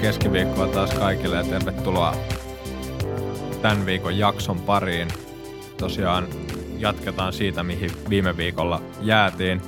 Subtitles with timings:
[0.00, 2.14] Keskiviikkoa taas kaikille ja tervetuloa
[3.62, 5.08] tämän viikon jakson pariin.
[5.78, 6.26] Tosiaan
[6.78, 9.62] jatketaan siitä, mihin viime viikolla jäätiin.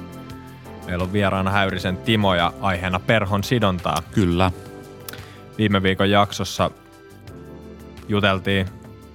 [0.86, 3.96] Meillä on vieraana Häyrisen Timo ja aiheena perhon sidontaa.
[4.14, 4.52] Kyllä.
[5.58, 6.70] Viime viikon jaksossa
[8.08, 8.66] juteltiin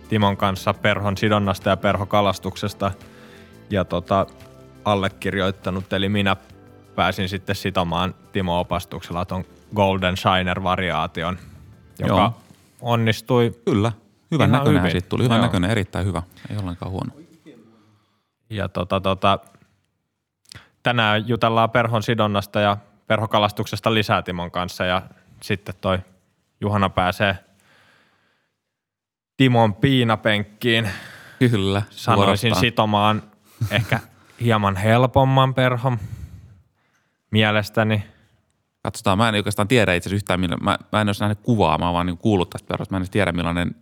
[0.09, 2.91] Timon kanssa perhon sidonnasta ja perhokalastuksesta.
[3.69, 4.27] Ja tota,
[4.85, 6.35] allekirjoittanut, eli minä
[6.95, 9.45] pääsin sitten sitomaan Timo opastuksella ton
[9.75, 11.37] Golden Shiner-variaation,
[11.99, 12.37] joka Joo.
[12.81, 13.91] onnistui Kyllä.
[14.31, 14.91] Hyvän näköinen hyvin.
[14.91, 15.23] siitä tuli.
[15.23, 15.45] Hyvän Joo.
[15.45, 16.21] näköinen, erittäin hyvä.
[16.49, 17.13] Ei ollenkaan huono.
[18.49, 19.39] Ja tota, tota,
[20.83, 25.01] tänään jutellaan perhon sidonnasta ja perhokalastuksesta lisää Timon kanssa ja
[25.41, 25.99] sitten toi
[26.61, 27.37] Juhana pääsee
[29.37, 30.89] Timon piinapenkkiin.
[31.39, 31.81] Kyllä.
[31.89, 32.59] Sanoisin vuorostaan.
[32.59, 33.23] sitomaan
[33.71, 33.99] ehkä
[34.41, 35.99] hieman helpomman perhon
[37.31, 38.12] mielestäni.
[38.83, 41.77] Katsotaan, mä en oikeastaan tiedä itse asiassa yhtään, millä, mä, mä en olisi nähnyt kuvaa,
[41.77, 42.93] mä oon vaan niin kuullut tästä perhosta.
[42.93, 43.75] Mä en tiedä millainen,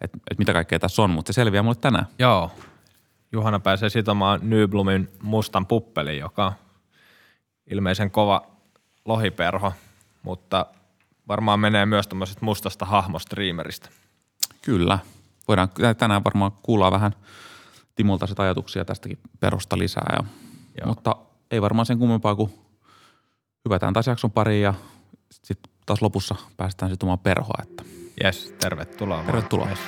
[0.00, 2.06] että, että mitä kaikkea tässä on, mutta se selviää mulle tänään.
[2.18, 2.50] Joo.
[3.32, 6.52] Juhana pääsee sitomaan Nyblumin mustan puppelin, joka on
[7.70, 8.46] ilmeisen kova
[9.04, 9.72] lohiperho,
[10.22, 10.66] mutta
[11.28, 13.88] varmaan menee myös tämmöisestä mustasta hahmostriimeristä.
[14.62, 14.98] Kyllä.
[15.48, 17.12] Voidaan tänään varmaan kuulla vähän
[17.94, 20.16] Timolta sitä ajatuksia tästäkin perusta lisää.
[20.80, 21.16] Ja, mutta
[21.50, 22.67] ei varmaan sen kummempaa kuin
[23.64, 24.74] hyvätään taas jakson pariin ja
[25.30, 27.62] sitten taas lopussa päästään sitten omaan perhoa.
[27.62, 27.84] Että.
[28.24, 29.22] Yes, tervetuloa.
[29.22, 29.68] Tervetuloa.
[29.68, 29.78] Yes.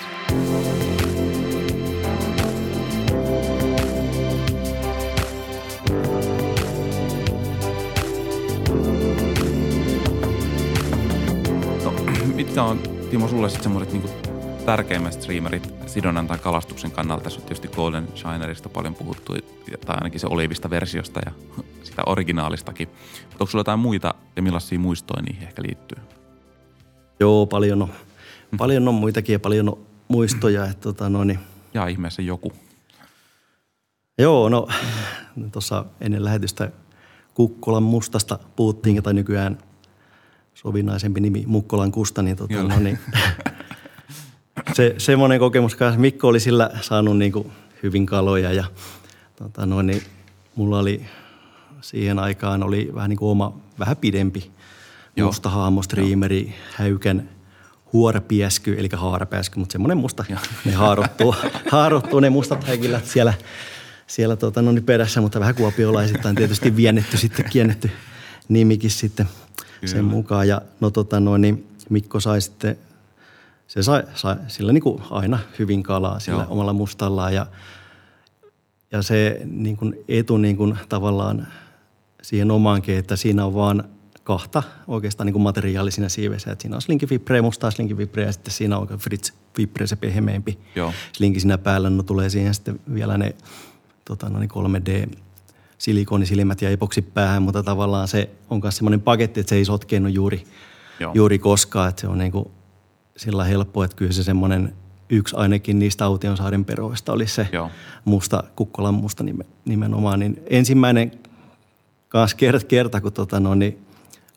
[11.84, 11.92] No,
[12.34, 12.78] mitkä on
[13.10, 14.29] Timo sulle sitten semmoiset niinku
[14.66, 17.24] tärkeimmät streamerit sidonnan tai kalastuksen kannalta?
[17.24, 19.34] Tässä on tietysti Golden Shinerista paljon puhuttu,
[19.86, 21.32] tai ainakin se olivista versiosta ja
[21.82, 22.88] sitä originaalistakin.
[22.88, 25.98] Mutta onko sulla jotain muita ja millaisia muistoja niihin ehkä liittyy?
[27.20, 27.88] Joo, paljon on.
[28.58, 29.78] Paljon on muitakin ja paljon on
[30.08, 30.64] muistoja.
[30.64, 31.38] Että, tota, no, niin.
[31.74, 32.52] Ja ihmeessä joku.
[34.18, 34.66] Joo, no
[35.52, 36.70] tuossa ennen lähetystä
[37.34, 39.58] Kukkolan mustasta puhuttiin, tai nykyään
[40.54, 42.98] sovinnaisempi nimi Mukkolan Kusta, niin, tota, no, niin
[44.80, 46.00] se, semmoinen kokemus kanssa.
[46.00, 47.52] Mikko oli sillä saanut niin kuin
[47.82, 48.64] hyvin kaloja ja
[49.36, 50.02] tota, no, niin
[50.54, 51.06] mulla oli
[51.80, 54.50] siihen aikaan oli vähän niin kuin oma, vähän pidempi
[55.16, 55.26] Joo.
[55.26, 57.28] musta haamostriimeri, häykän
[57.92, 60.24] huorapiesky, eli haarapääsky, mutta semmoinen musta.
[60.28, 60.38] Joo.
[60.64, 61.34] Ne haarottuu,
[61.72, 63.34] haarottuu ne mustat häikilät siellä,
[64.06, 67.90] siellä tota, no niin perässä, mutta vähän kuopiolaisittain tietysti viennetty sitten, kiennetty
[68.48, 69.28] nimikin sitten
[69.80, 69.92] Kyllä.
[69.92, 70.48] sen mukaan.
[70.48, 72.78] Ja no tota no, niin Mikko sai sitten,
[73.70, 76.52] se sai, sai sillä niin kuin aina hyvin kalaa sillä Joo.
[76.52, 77.46] omalla mustallaan ja,
[78.92, 81.46] ja se niin kuin etu niin kuin tavallaan
[82.22, 83.84] siihen omaankin, että siinä on vaan
[84.24, 86.52] kahta oikeastaan niin kuin materiaali siinä siivessä.
[86.52, 89.96] Että siinä on slinki fibre, mustaa slinki fibre ja sitten siinä on fritz fibre, se
[89.96, 90.92] pehmeämpi Joo.
[91.12, 91.90] slinki siinä päällä.
[91.90, 93.34] No tulee siihen sitten vielä ne
[94.04, 95.16] tota, no niin 3D
[95.78, 100.08] silikonisilmät ja epoksi päähän, mutta tavallaan se on myös semmoinen paketti, että se ei sotkeennu
[100.08, 100.44] juuri,
[101.14, 101.88] juuri koskaan.
[101.88, 102.50] Että se on niin kuin
[103.20, 104.74] sillä helppo, että kyllä se semmoinen
[105.10, 107.70] yksi ainakin niistä Autionsaaren peroista oli se Joo.
[108.04, 109.24] musta, Kukkolan musta
[109.64, 110.20] nimenomaan.
[110.20, 111.12] Niin ensimmäinen
[112.08, 113.78] kanssa kerta, kerta kun tota, no, niin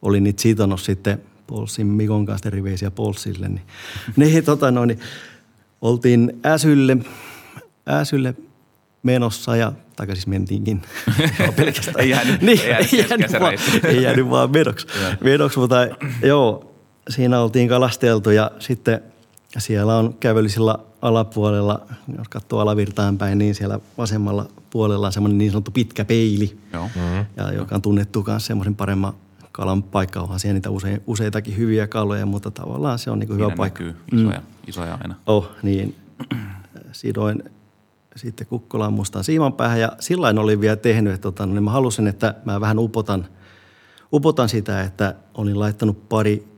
[0.01, 3.61] olin niitä sitonut sitten Polsin Mikon kanssa terveisiä Polsille, niin,
[4.15, 4.99] niin, tota, no, niin
[5.81, 6.97] oltiin Äsylle,
[7.89, 8.35] Äsylle
[9.03, 10.81] menossa ja tai siis mentiinkin
[11.55, 11.99] pelkästään.
[12.03, 14.87] ei jäänyt, niin, ei jäänyt, ei jäänyt, vaan, ei jäänyt vaan menoksi.
[15.23, 15.87] menoksi, mutta
[16.23, 16.72] joo,
[17.09, 19.01] siinä oltiin kalasteltu ja sitten
[19.57, 21.81] siellä on kävelysillä alapuolella,
[22.17, 26.89] jos katsoo alavirtaan päin, niin siellä vasemmalla puolella on semmoinen niin sanottu pitkä peili, Joo.
[26.95, 27.25] Mm-hmm.
[27.37, 29.13] Ja joka on tunnettu myös semmoisen paremman
[29.51, 30.21] kalan paikka.
[30.21, 33.83] Onhan siellä niitä use, useitakin hyviä kaloja, mutta tavallaan se on niin hyvä paikka.
[34.11, 34.45] isoja, mm.
[34.67, 35.15] isoja aina.
[35.25, 35.95] Oh, niin.
[36.91, 37.43] Sidoin
[38.15, 42.07] sitten Kukkolan mustan siiman päähän ja sillä oli vielä tehnyt, että tota, niin mä halusin,
[42.07, 43.27] että mä vähän upotan,
[44.13, 46.52] upotan sitä, että olin laittanut pari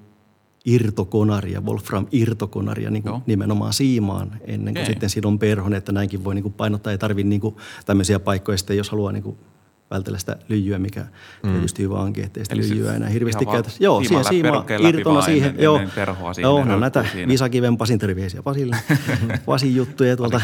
[0.66, 4.94] irtokonaria, Wolfram irtokonaria niin kuin nimenomaan siimaan ennen kuin okay.
[4.94, 6.92] sitten sidon perhon, että näinkin voi niin kuin painottaa.
[6.92, 9.38] Ei tarvitse niin kuin tämmöisiä paikkoja sitten, jos haluaa niin kuin
[9.92, 11.06] vältellä sitä lyijyä, mikä
[11.44, 11.52] mm.
[11.52, 13.70] tietysti hyvä onkin, ettei sitä lyijyä enää hirveästi käytä.
[13.80, 15.50] Joo, siihen siima irtona siihen.
[15.50, 17.28] Ennen, joo, ennen joo no, näitä siinä.
[17.28, 18.78] Visakiven Pasin terveisiä Pasille.
[19.46, 20.42] Pasin juttuja tuolta.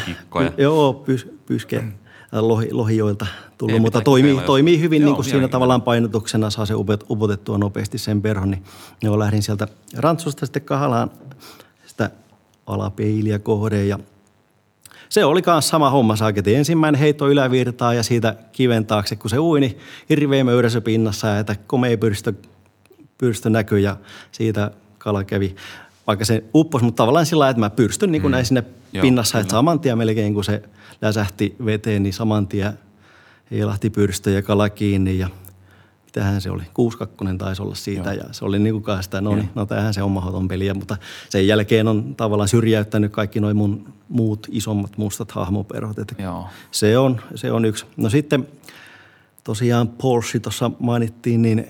[0.58, 1.84] joo, pys, pyske
[2.32, 3.26] lohi, lohijoilta
[3.58, 6.74] tullut, Ei mutta toimii, toimii hyvin niin kuin siinä tavallaan painotuksena, saa se
[7.10, 8.52] upotettua nopeasti sen perhon.
[8.52, 8.64] Niin
[9.02, 9.68] joo, lähdin sieltä
[9.98, 11.12] rantsusta sitten kahalaan
[11.86, 12.10] sitä
[12.66, 14.00] alapeiliä kohdeen ja
[15.10, 16.58] se oli myös sama homma saaketin.
[16.58, 19.78] Ensimmäinen heitto ylävirtaa ja siitä kiven taakse, kun se uini
[20.10, 22.34] hirveä möyräsö pinnassa ja että komea pyrstö,
[23.18, 23.98] pyrstö näkyy ja
[24.32, 25.56] siitä kala kävi,
[26.08, 28.34] vaikka se upposi, mutta tavallaan sillä lailla, että mä pyrstyn niin kuin mm.
[28.34, 28.64] näin sinne
[28.94, 30.64] Joo, pinnassa, että saman tien melkein kun se
[31.02, 32.80] läsähti veteen, niin saman tien
[33.52, 35.30] heilahti pyrstö ja kala kiinni ja
[36.06, 36.66] mitähän se oli, 6-2
[37.38, 38.24] taisi olla siitä Joo.
[38.28, 40.98] ja se oli niin kuin sitä, no niin, no tämähän se on mahdoton peliä, mutta
[41.30, 46.48] sen jälkeen on tavallaan syrjäyttänyt kaikki noin mun muut isommat mustat hahmoperhot, että Joo.
[46.72, 47.86] se on, se on yksi.
[47.98, 48.48] No sitten
[49.44, 51.68] tosiaan Porsche tuossa mainittiin, niin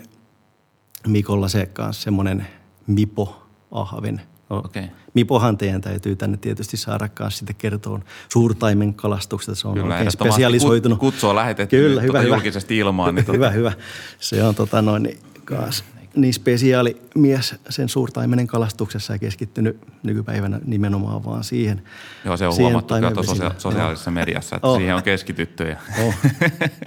[1.07, 2.47] Mikolla se kanssa semmoinen
[2.87, 4.21] Mipo ahven.
[4.51, 4.83] Okei.
[5.13, 7.99] Mipohan teidän täytyy tänne tietysti saada kanssa sitten kertoa
[8.29, 9.55] suurtaimen kalastuksesta.
[9.61, 10.97] Se on Kyllä, oikein spesialisoitunut.
[10.97, 12.35] kut- kutsua lähetettiin Kyllä, hyvä, tota hyvä.
[12.35, 13.71] julkisesti ilmaan, niin tota- hyvä, hyvä.
[14.19, 15.83] Se on tota noin, niin, kaas,
[16.15, 21.81] niin spesiaali mies sen suurtaimenen kalastuksessa ja keskittynyt nykypäivänä nimenomaan vaan siihen.
[22.25, 24.77] Joo, se on siihen huomattu tuossa sosia- sosiaalisessa mediassa, että Oh.
[24.77, 25.63] siihen on keskitytty.
[25.69, 26.13] Ja On,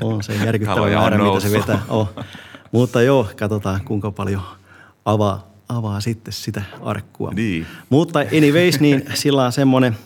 [0.02, 1.82] on se järkyttävä määrä, mitä se vetää.
[1.88, 2.06] On.
[2.72, 4.43] Mutta joo, katsotaan kuinka paljon
[5.05, 7.31] avaa, avaa sitten sitä arkkua.
[7.31, 7.67] Niin.
[7.91, 9.97] Mutta anyways, niin sillä on semmoinen,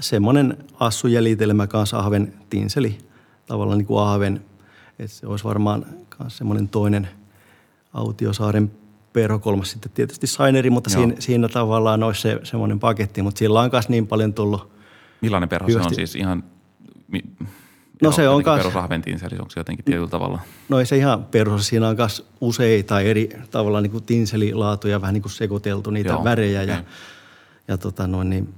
[0.00, 2.98] semmoinen assujäljitelmä kanssa ahven tinseli,
[3.46, 4.44] tavallaan niin kuin ahven.
[4.98, 5.86] Että se olisi varmaan
[6.20, 7.08] myös semmoinen toinen
[7.92, 8.70] Autiosaaren
[9.12, 11.00] perho, kolmas sitten tietysti Saineri, mutta Joo.
[11.00, 14.72] siinä, siinä, tavallaan olisi se semmoinen paketti, mutta sillä on myös niin paljon tullut
[15.20, 15.94] Millainen perho se on Hyvästi.
[15.94, 16.44] siis ihan...
[17.08, 17.20] Mi,
[18.02, 20.40] No se on kas- Perusrahventiin se, eli onko se jotenkin tietyllä tavalla?
[20.68, 21.66] No ei se ihan perus.
[21.66, 26.24] Siinä on myös useita eri tavallaan niin kuin tinselilaatuja, vähän niin kuin sekoiteltu niitä Joo,
[26.24, 26.62] värejä.
[26.62, 26.86] Ja, okei.
[27.68, 28.54] ja tota noin, niin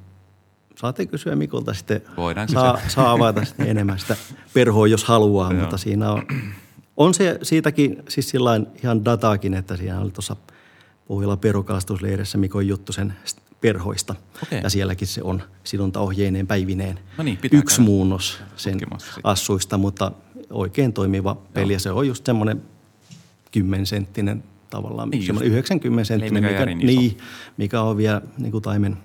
[0.76, 2.02] saatte kysyä Mikolta sitten.
[2.16, 2.88] Voidaan saa, kysyä.
[2.88, 4.16] saa avata sitten enemmän sitä
[4.54, 5.60] perhoa, jos haluaa, Joo.
[5.60, 6.22] mutta siinä on,
[6.96, 10.36] on se siitäkin siis sillain ihan dataakin, että siinä oli tuossa
[11.08, 13.14] Pohjola perukalastusleirissä Mikon juttu sen
[13.64, 14.14] perhoista.
[14.42, 14.60] Okei.
[14.62, 16.98] Ja sielläkin se on sidontaohjeineen päivineen.
[17.18, 18.80] No niin, Yksi muunnos sen
[19.24, 20.12] assuista, mutta
[20.50, 21.72] oikein toimiva peli.
[21.72, 22.62] Ja se on just semmoinen
[23.52, 27.18] 10 senttinen tavallaan, Niin niin semmoinen 90 senttinen, mikä niin,
[27.56, 28.96] mikä on vielä niin kuin taimen,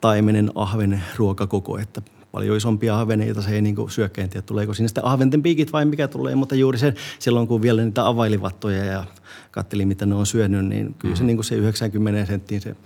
[0.00, 2.02] taimenen ahven ruokakoko, että
[2.32, 6.08] paljon isompia ahveneita se ei niin kuin tiedä, tuleeko sinne sitten ahventen piikit vai mikä
[6.08, 9.04] tulee, mutta juuri se silloin, kun vielä niitä availivattoja ja
[9.50, 12.76] kattelin, mitä ne on syönyt, niin kyllä se, niin kuin se 90 senttiin se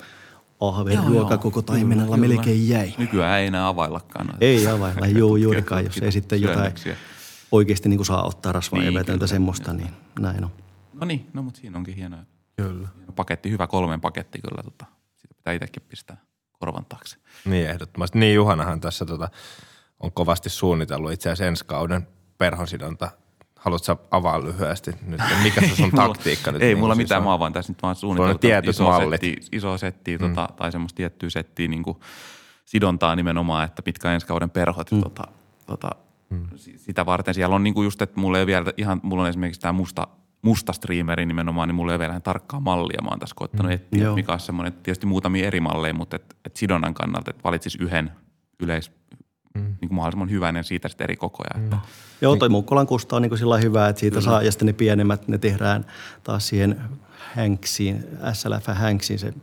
[0.60, 1.62] ahven Joo, ruokakoko joo.
[1.62, 2.78] taimenella Kyllä, melkein kyllä.
[2.78, 2.94] jäi.
[2.98, 4.26] Nykyään ei enää availlakaan.
[4.26, 6.72] noita Ei availla, juu, tutkittu- juurikaan, jos ei sitten jotain
[7.52, 9.90] oikeasti niin kuin saa ottaa rasvaa Niin, evätöntä semmoista, niin
[10.20, 10.50] näin on.
[11.00, 12.16] No niin, no mutta siinä onkin hieno,
[12.56, 12.88] Kyllä.
[12.96, 14.62] hieno paketti, hyvä kolmen paketti kyllä.
[14.62, 14.84] Tota.
[15.16, 16.16] Sitä pitää itsekin pistää
[16.52, 17.16] korvan taakse.
[17.44, 18.18] Niin ehdottomasti.
[18.18, 19.28] Niin Juhanahan tässä tota,
[20.00, 22.08] on kovasti suunnitellut itse asiassa ensi kauden
[22.38, 23.10] perhonsidonta.
[23.68, 27.28] Haluatko avaa lyhyesti nyt, mikä se sun taktiikka nyt Ei niin mulla mitään, siis mä
[27.28, 27.32] on?
[27.32, 29.20] oon vaan tässä nyt vaan suunnitellut tietyt iso mallit.
[29.20, 30.28] settiä, iso settiä mm.
[30.28, 31.96] tota, tai semmoista tiettyä settiä niin kuin
[32.64, 34.92] sidontaa nimenomaan, että mitkä ensi kauden perhot.
[34.92, 35.02] Mm.
[35.02, 35.24] Tota,
[35.66, 35.90] tota,
[36.30, 36.48] mm.
[36.76, 39.60] Sitä varten siellä on niin kuin just, että mulla ei vielä ihan, mulla on esimerkiksi
[39.60, 40.06] tämä musta,
[40.42, 43.02] musta streameri nimenomaan, niin mulla ei ole vielä ihan tarkkaa mallia.
[43.02, 43.74] Mä oon tässä koettanut mm.
[43.74, 47.74] etsiä, mikä on semmoinen, tietysti muutamia eri malleja, mutta et, et sidonnan kannalta, että valitsis
[47.74, 48.12] yhden
[48.60, 48.92] yleis,
[49.54, 49.60] mm.
[49.60, 51.50] niin kuin mahdollisimman hyvän ja siitä sitten eri kokoja.
[51.56, 51.64] Mm.
[51.64, 51.78] Että,
[52.20, 54.72] Joo, toi Mukkolan kusta on niin kuin sillä hyvä, että siitä saa, ja sitten ne
[54.72, 55.86] pienemmät, ne tehdään
[56.24, 56.80] taas siihen
[57.36, 59.34] Hanksiin, SLF Hanksiin se,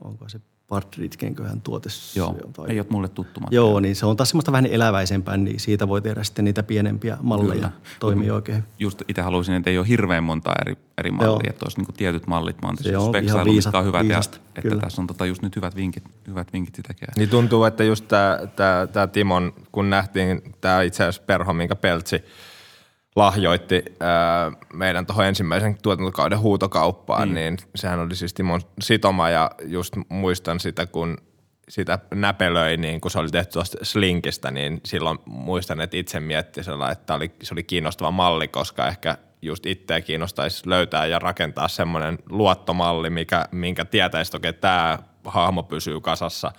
[0.00, 0.40] onko se
[0.74, 1.88] Partridgenköhän tuote?
[2.16, 3.40] joo, tai- ei ole mulle tuttu.
[3.50, 7.18] Joo, niin se on taas semmoista vähän eläväisempää, niin siitä voi tehdä sitten niitä pienempiä
[7.22, 7.54] malleja.
[7.54, 7.70] Kyllä.
[8.00, 8.68] Toimii oikein hyvin.
[8.78, 11.40] just itse haluaisin, että ei ole hirveän monta eri, eri mallia, Joo.
[11.50, 12.62] että olisi niin tietyt mallit.
[12.62, 14.80] Mä oon Se tässä on ihan viisa- mitkä on hyvät ja viisasta, että kyllä.
[14.80, 17.08] tässä on tota just nyt hyvät vinkit, hyvät vinkit sitäkin.
[17.16, 21.76] Niin tuntuu, että just tämä tää, tää Timon, kun nähtiin tämä itse asiassa perho, minkä
[21.76, 22.22] Peltsi
[23.16, 27.34] lahjoitti ää, meidän tuohon ensimmäisen tuotantokauden huutokauppaan, Niin.
[27.34, 27.54] niin.
[27.54, 31.18] niin sehän oli siis Timon sitoma ja just muistan sitä, kun
[31.68, 36.62] sitä näpelöi, niin kun se oli tehty tuosta slinkistä, niin silloin muistan, että itse mietti
[36.64, 41.68] sellainen, että oli, se oli kiinnostava malli, koska ehkä just itseä kiinnostaisi löytää ja rakentaa
[41.68, 46.52] semmoinen luottomalli, mikä, minkä tietäisi toki, että tämä hahmo pysyy kasassa,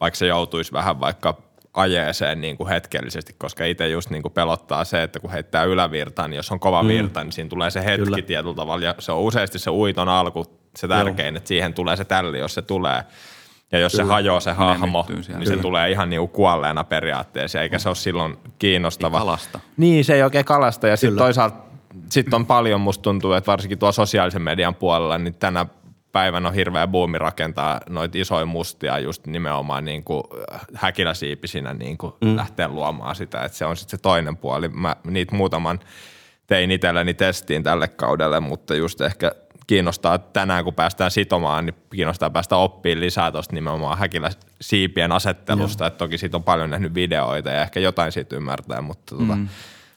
[0.00, 1.42] vaikka se joutuisi vähän vaikka
[1.74, 6.30] ajeeseen niin kuin hetkellisesti, koska itse just niin kuin pelottaa se, että kun heittää ylävirtaan,
[6.30, 8.22] niin jos on kova virta, niin siinä tulee se hetki Kyllä.
[8.22, 8.84] tietyllä tavalla.
[8.84, 10.44] Ja se on useasti se uiton alku
[10.76, 13.02] se tärkein, että siihen tulee se tälli, jos se tulee.
[13.72, 15.62] Ja jos se hajoaa se hahmo, niin se Kyllä.
[15.62, 19.16] tulee ihan niin kuin kuolleena periaatteessa, eikä se ole silloin kiinnostava.
[19.16, 19.60] Ei kalasta.
[19.76, 20.88] Niin, se ei oikein kalasta.
[20.88, 21.24] Ja sitten Kyllä.
[21.24, 21.56] toisaalta
[22.10, 25.66] sit on paljon, musta tuntuu, että varsinkin tuolla sosiaalisen median puolella, niin tänä
[26.14, 30.22] päivänä on hirveä buumi rakentaa noita isoja mustia just nimenomaan niin kuin
[30.74, 32.36] häkiläsiipisinä niin kuin mm.
[32.36, 33.42] lähteä luomaan sitä.
[33.42, 34.68] Että se on sitten se toinen puoli.
[34.68, 35.80] Mä niitä muutaman
[36.46, 39.32] tein itselleni testiin tälle kaudelle, mutta just ehkä
[39.66, 44.30] kiinnostaa tänään, kun päästään sitomaan, niin kiinnostaa päästä oppimaan lisää tuosta nimenomaan häkilä
[44.60, 45.86] siipien asettelusta.
[45.86, 49.38] Että toki siitä on paljon nähnyt videoita ja ehkä jotain siitä ymmärtää, mutta tota,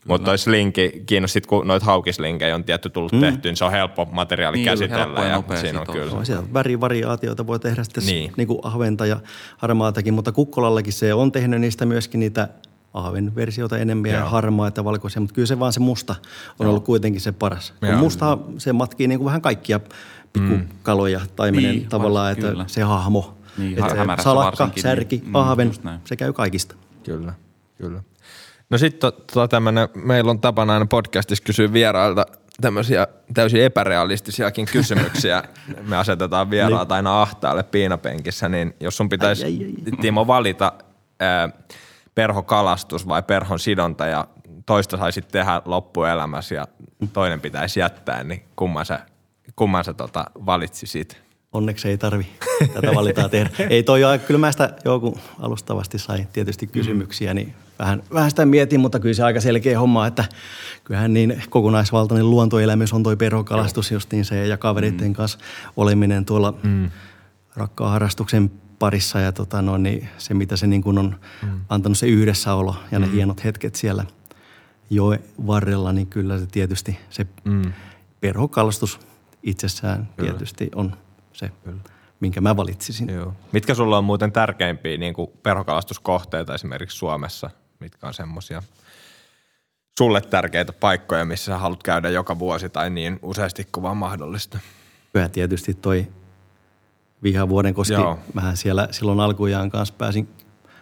[0.08, 3.20] Mutta toi slinki kiinnosti, kun noita haukislinkejä on tietty tullut mm.
[3.20, 5.22] tehty, niin se on helppo materiaali Niin, käsitellä.
[5.30, 6.14] helppo ja ja siinä on kyllä.
[6.14, 8.16] No, siellä värivariaatioita voi tehdä sitten Niin.
[8.20, 8.34] niin.
[8.38, 9.20] Niin kuin ahventa ja
[9.58, 12.50] harmaatakin, mutta kukkolallakin se on tehnyt niistä myöskin niitä
[12.94, 14.30] ahven versioita enemmän ja Joo.
[14.30, 16.16] harmaita ja valkoisia, mutta kyllä se vaan se musta
[16.60, 17.74] on ollut kuitenkin se paras.
[17.80, 17.98] Kun Joo.
[18.00, 19.80] Musta se matkii niin kuin vähän kaikkia
[20.34, 22.66] pikkukaloja taimenen Niin, tavallaan, että kyllä.
[22.68, 23.38] se hahmo.
[23.58, 25.72] Niin, että salakka, varsinkin, särki, niin, mm, ahven,
[26.06, 26.76] se käy kaikista.
[27.04, 27.34] Kyllä,
[27.78, 28.04] kyllä.
[28.70, 32.26] No sitten to, tämmönen, meillä on tapana aina podcastissa kysyä vierailta
[32.62, 35.44] tämmöisiä täysin epärealistisiakin kysymyksiä.
[35.82, 39.98] Me asetetaan vieraat aina ahtaalle piinapenkissä, niin jos sun pitäisi, Ai, ai, ai.
[40.02, 40.74] Timo, valita
[41.20, 41.50] ää,
[42.16, 44.28] perhokalastus vai perhon sidonta ja
[44.66, 46.68] toista saisit tehdä loppuelämässä ja
[47.14, 49.00] toinen pitäisi jättää, niin kumman sä,
[49.56, 51.22] kumman sä tota valitsisit?
[51.54, 52.28] Onneksi ei tarvi
[52.74, 53.50] tätä valitaa tehdä.
[53.70, 58.80] Ei toi kyllä mä sitä joku alustavasti sai tietysti kysymyksiä, niin vähän, vähän sitä mietin,
[58.80, 60.26] mutta kyllä se aika selkeä homma, että
[60.84, 65.40] kyllähän niin kokonaisvaltainen luontoelämys on toi perhokalastus justiin se ja kavereiden kanssa
[65.78, 66.90] oleminen tuolla mm.
[67.56, 71.60] rakkaan harrastuksen parissa ja tota no, niin se, mitä se niin kuin on mm.
[71.70, 74.06] antanut se yhdessäolo ja ne hienot hetket siellä
[74.90, 77.74] joen varrella, niin kyllä se tietysti se mm.
[78.20, 79.00] perhokalastus
[79.44, 80.30] itsessään kyllä.
[80.30, 80.98] tietysti on
[81.34, 81.82] se, kyllä.
[82.20, 83.10] minkä mä valitsisin.
[83.10, 83.34] Joo.
[83.52, 87.50] Mitkä sulla on muuten tärkeimpiä niin kuin perhokalastuskohteita esimerkiksi Suomessa?
[87.80, 88.64] Mitkä on semmoisia
[89.98, 94.60] sulle tärkeitä paikkoja, missä sä haluat käydä joka vuosi tai niin useasti kuin vaan mahdollista?
[95.14, 96.08] Kyllä tietysti toi
[97.24, 98.20] Vihavuoden koski, Joo.
[98.34, 100.30] mähän siellä silloin alkujaan kanssa pääsin,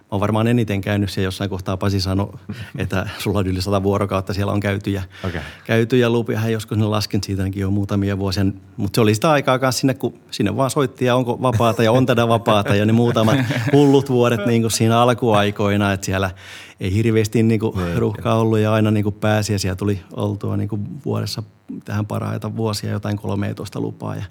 [0.05, 2.33] mä oon varmaan eniten käynyt siellä jossain kohtaa Pasi sanoi,
[2.77, 5.41] että sulla on yli sata vuorokautta siellä on käyty ja, Okei.
[5.65, 8.45] käyty ja lupia, hän joskus ne lasken siitäkin jo muutamia vuosia,
[8.77, 11.91] mutta se oli sitä aikaa kanssa sinne, kun sinne vaan soitti ja onko vapaata ja
[11.91, 13.37] on tätä vapaata ja ne muutamat
[13.73, 16.31] hullut vuodet niin kuin siinä alkuaikoina, että siellä
[16.79, 20.57] ei hirveästi niin kuin ruuhkaa ollut ja aina niin kuin pääsi ja siellä tuli oltua
[20.57, 21.43] niin kuin vuodessa
[21.85, 24.23] tähän parhaita vuosia jotain 13 lupaa ja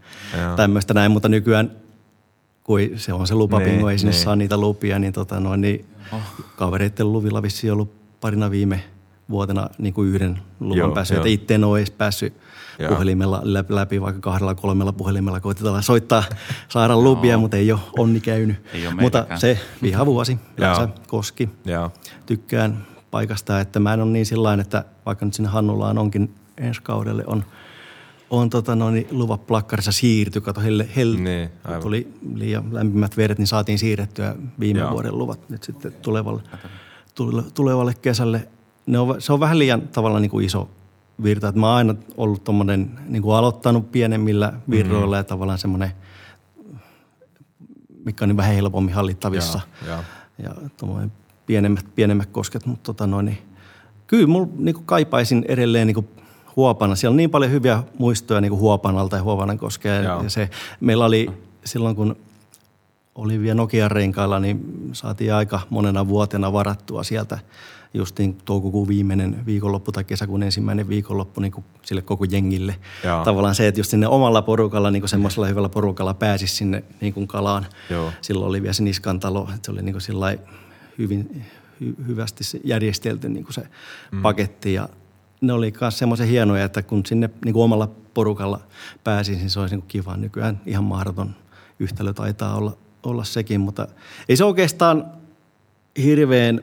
[0.43, 0.57] Joo.
[0.57, 1.71] tämmöistä näin, mutta nykyään
[2.65, 4.23] kun se on se lupapingo, Niin, ei sinne niin.
[4.23, 6.21] saa niitä lupia, niin, tota noin, niin oh.
[6.57, 8.85] kavereiden luvilla vissiin ollut parina viime
[9.31, 11.17] vuotena niin kuin yhden luvan Joo, päässyt.
[11.17, 12.35] Että itse en ole edes päässyt
[12.79, 12.93] Joo.
[12.93, 16.25] puhelimella läpi, läpi, vaikka kahdella kolmella puhelimella koitetaan soittaa,
[16.69, 18.57] saada lupia, mutta ei ole onni käynyt.
[18.73, 20.39] Ei ole mutta se vihavuosi.
[20.57, 21.93] Läsä, Koski, Joo.
[22.27, 26.83] tykkään paikasta, että mä en ole niin sillä että vaikka nyt sinne Hannulaan onkin ensi
[26.83, 27.45] kaudelle on,
[28.31, 31.83] on tota noin, luvat plakkarissa siirty, kato helle, helle Niin, aivan.
[31.83, 34.91] tuli liian lämpimät vedet, niin saatiin siirrettyä viime Joo.
[34.91, 36.43] Vuoden luvat nyt sitten tulevalle,
[37.15, 38.49] tule- tulevalle kesälle.
[38.87, 40.71] Ne on, se on vähän liian tavallaan niin kuin iso
[41.23, 45.15] virta, että mä oon aina ollut tommonen, niin kuin aloittanut pienemmillä virroilla mm-hmm.
[45.15, 45.91] ja tavallaan semmoinen,
[48.05, 49.99] mikä on niin vähän helpommin hallittavissa joo.
[50.39, 51.13] ja tuommoinen
[51.47, 53.39] pienemmät, pienemmät kosket, mutta tota noin, niin,
[54.07, 56.09] kyllä mulla niin kaipaisin edelleen niin
[56.57, 56.97] Huopana.
[56.97, 60.03] Siellä on niin paljon hyviä muistoja niin Huopanalta ja Huopanan koskea.
[60.03, 60.23] Joo.
[60.23, 61.31] Ja se, meillä oli
[61.65, 62.17] silloin, kun
[63.15, 67.39] oli vielä Nokian renkailla, niin saatiin aika monena vuotena varattua sieltä
[67.95, 72.77] justiin toukokuun viimeinen viikonloppu tai kesäkuun ensimmäinen viikonloppu niin kuin sille koko jengille.
[73.05, 73.25] Joo.
[73.25, 77.15] Tavallaan se, että just sinne omalla porukalla, niin kuin semmoisella hyvällä porukalla pääsisi sinne niin
[77.15, 77.67] kuin kalaan.
[77.91, 78.13] Joo.
[78.21, 80.39] Silloin oli vielä se Niskan talo, että se oli niin kuin
[80.99, 81.43] hyvin
[81.81, 83.69] hy, hyvästi järjestelty niin kuin se
[84.13, 84.23] mm.
[84.23, 84.89] paketti ja
[85.47, 88.61] ne oli myös semmoisen hienoja, että kun sinne niin kuin omalla porukalla
[89.05, 90.17] pääsin, niin se olisi niin kuin kiva.
[90.17, 91.35] Nykyään ihan mahdoton
[91.81, 93.89] yhtälö taitaa olla, olla sekin, mutta
[94.29, 95.05] ei se oikeastaan
[96.03, 96.61] hirveän,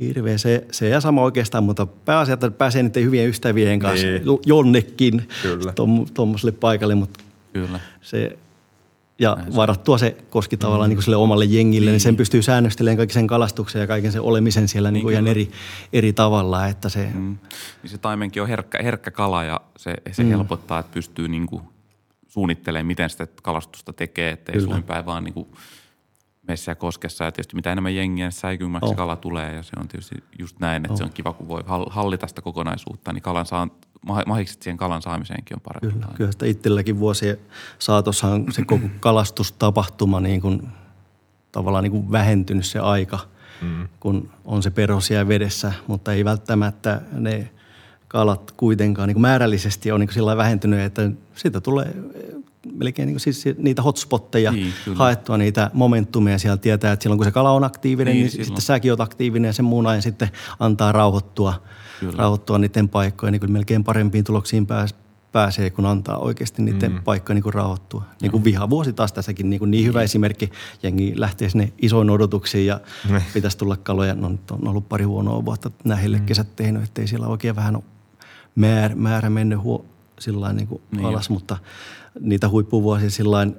[0.00, 4.22] hirveän se, se ja sama oikeastaan, mutta pääasia, että pääsee niiden hyvien ystävien kanssa Niin.
[4.46, 5.72] jonnekin Kyllä.
[6.14, 7.20] tuommoiselle paikalle, mutta
[7.52, 7.80] Kyllä.
[8.02, 8.38] se,
[9.18, 12.00] ja varattua se koski tavallaan niin sille omalle jengille, niin.
[12.00, 15.50] sen pystyy säännöstelemään kaiken sen kalastuksen ja kaiken sen olemisen siellä niin kuin ihan eri,
[15.92, 17.20] eri tavalla, että se, mm.
[17.20, 17.38] Mm.
[17.82, 20.28] Niin se taimenkin on herkkä, herkkä kala ja se, se mm.
[20.28, 21.62] helpottaa, että pystyy niinku
[22.28, 24.68] suunnittelemaan, miten sitä kalastusta tekee, ettei Kyllä.
[24.70, 25.58] suin päin vaan niinku meissä
[26.66, 27.24] ja koskessa.
[27.24, 28.96] Ja tietysti mitä enemmän jengiä, säikymmäksi Oh.
[28.96, 30.98] kala tulee ja se on tietysti just näin, että oh.
[30.98, 33.68] se on kiva, kun voi hall- hallita sitä kokonaisuutta, niin kalan saa,
[34.10, 35.98] mah- mahikset siihen kalan saamiseenkin on parempi.
[36.00, 37.36] kyllä, kyllä sitä itselläkin vuosien
[37.78, 40.68] saatossa on se koko kalastustapahtuma niin kuin,
[41.52, 43.18] tavallaan niin kuin vähentynyt se aika,
[43.62, 43.88] mm.
[44.00, 47.50] kun on se perho siellä vedessä, mutta ei välttämättä ne
[48.08, 51.94] kalat kuitenkaan niin kuin määrällisesti on niin kuin sillä vähentynyt, että siitä tulee
[52.74, 54.98] melkein niin siis niitä hotspotteja Niin, kyllä.
[54.98, 56.38] haettua niitä momentumia.
[56.38, 58.46] Siellä tietää, että silloin kun se kala on aktiivinen, Niin, niin, niin silloin.
[58.46, 61.62] sitten säkin oot aktiivinen ja sen muun ajan sitten antaa rauhoittua,
[62.00, 62.14] Kyllä.
[62.16, 63.30] rauhoittua niiden paikkoja.
[63.32, 64.94] Niin kyllä melkein parempiin tuloksiin pääs,
[65.32, 67.02] pääsee, kun antaa oikeasti niiden mm.
[67.04, 68.04] paikka niin kuin rauhoittua.
[68.22, 70.50] Niin kuin vihavuosi taas tässäkin niin, kuin niin hyvä esimerkki.
[70.82, 73.20] Jengi lähtee sinne isoin odotuksiin ja mm.
[73.34, 74.14] pitäisi tulla kaloja.
[74.14, 76.24] No nyt on ollut pari huonoa vuotta näille mm.
[76.26, 77.84] kesät tehnyt, ettei siellä oikein vähän ole
[78.54, 79.84] määrä, määrä mennyt huo,
[80.18, 81.34] sillain niin kuin niin alas, jo.
[81.34, 81.56] mutta
[82.20, 83.56] niitä huippuvuosia sillain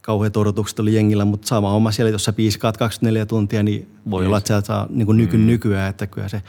[0.00, 4.20] kauheat odotukset oli jengillä, mutta sama oma siellä, jos sä piiskaat 24 tuntia, niin voi
[4.20, 5.46] niin olla, että sä saa niin kuin nyky, mm.
[5.46, 6.42] nykyään, että kyllä se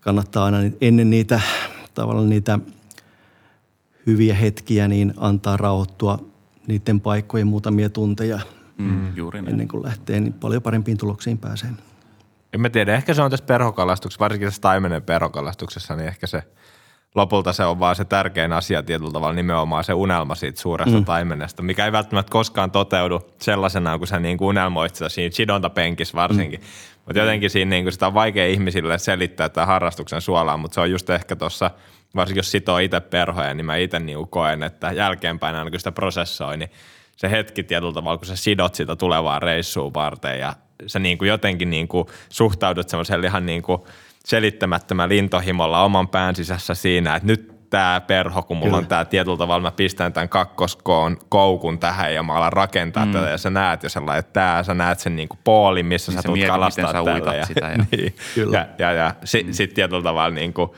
[0.00, 1.40] kannattaa aina ennen niitä
[1.94, 2.58] tavallaan niitä
[4.06, 6.18] hyviä hetkiä, niin antaa rauhoittua
[6.66, 8.40] niiden paikkojen muutamia tunteja
[8.78, 11.70] mm, juuri ennen kuin lähtee, niin paljon parempiin tuloksiin pääsee.
[12.52, 16.42] En mä tiedä, ehkä se on tässä perhokalastuksessa, varsinkin tässä taimenen perhokalastuksessa, niin ehkä se
[17.14, 21.04] lopulta se on vaan se tärkein asia tietyllä tavalla nimenomaan se unelma siitä suuresta mm.
[21.04, 26.16] taimenesta, mikä ei välttämättä koskaan toteudu sellaisena, kun sä niin kuin unelmoit sitä siinä chidontapenkissä
[26.16, 26.60] varsinkin.
[26.60, 26.66] Mm.
[27.06, 30.80] Mutta jotenkin siinä niin kuin sitä on vaikea ihmisille selittää tämän harrastuksen suolaan, mutta se
[30.80, 31.70] on just ehkä tuossa–
[32.14, 35.92] varsinkin jos sitoo itse perhoja, niin mä itse niin koen, että jälkeenpäin aina kun sitä
[35.92, 36.70] prosessoi, niin
[37.16, 40.54] se hetki tietyllä tavalla, kun sä sidot sitä tulevaa reissuun varten ja
[40.86, 43.82] sä niin kuin jotenkin niin kuin suhtaudut semmoiselle ihan niin kuin
[44.24, 48.78] selittämättömän lintohimolla oman pään sisässä siinä, että nyt tämä perho, kun mulla Kyllä.
[48.78, 53.12] on tämä tietyllä tavalla, mä pistän tämän kakkoskoon koukun tähän ja mä alan rakentaa mm.
[53.12, 56.22] tätä ja sä näet jo sellainen, että tää, sä näet sen niinku poolin, missä niin
[56.22, 57.34] sä tulet kalastaa tällä.
[57.34, 57.66] Ja, sitä.
[57.66, 58.58] Ja, niin, Kyllä.
[58.58, 59.54] ja, ja, ja sitten mm.
[59.54, 60.76] sit tietyllä tavalla niinku,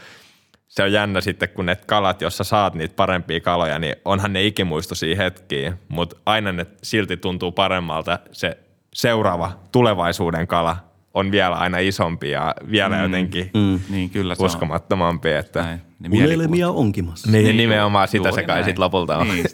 [0.69, 4.33] se on jännä sitten, kun ne kalat, jos sä saat niitä parempia kaloja, niin onhan
[4.33, 8.59] ne ikimuistoisia hetkiä, mutta aina ne silti tuntuu paremmalta se
[8.95, 10.77] seuraava tulevaisuuden kala
[11.17, 15.29] on vielä aina isompi ja vielä mm, jotenkin mm, niin, kyllä se uskomattomampi.
[15.29, 15.37] On.
[15.37, 17.31] Että Näin, niin Unelmia onkimassa.
[17.31, 19.29] Niin, niin nimenomaan sitä se kai sitten lopulta on.
[19.29, 19.47] Niin,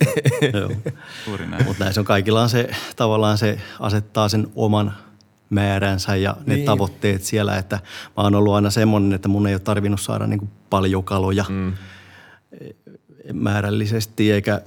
[1.66, 4.92] Mutta näin se on kaikilla on se, tavallaan se asettaa sen oman–
[5.52, 6.66] määränsä ja ne niin.
[6.66, 7.56] tavoitteet siellä.
[7.56, 7.76] Että
[8.16, 11.44] mä oon ollut aina semmoinen, että mun ei ole tarvinnut saada niin kuin paljon kaloja
[11.48, 11.72] mm.
[13.32, 14.60] määrällisesti eikä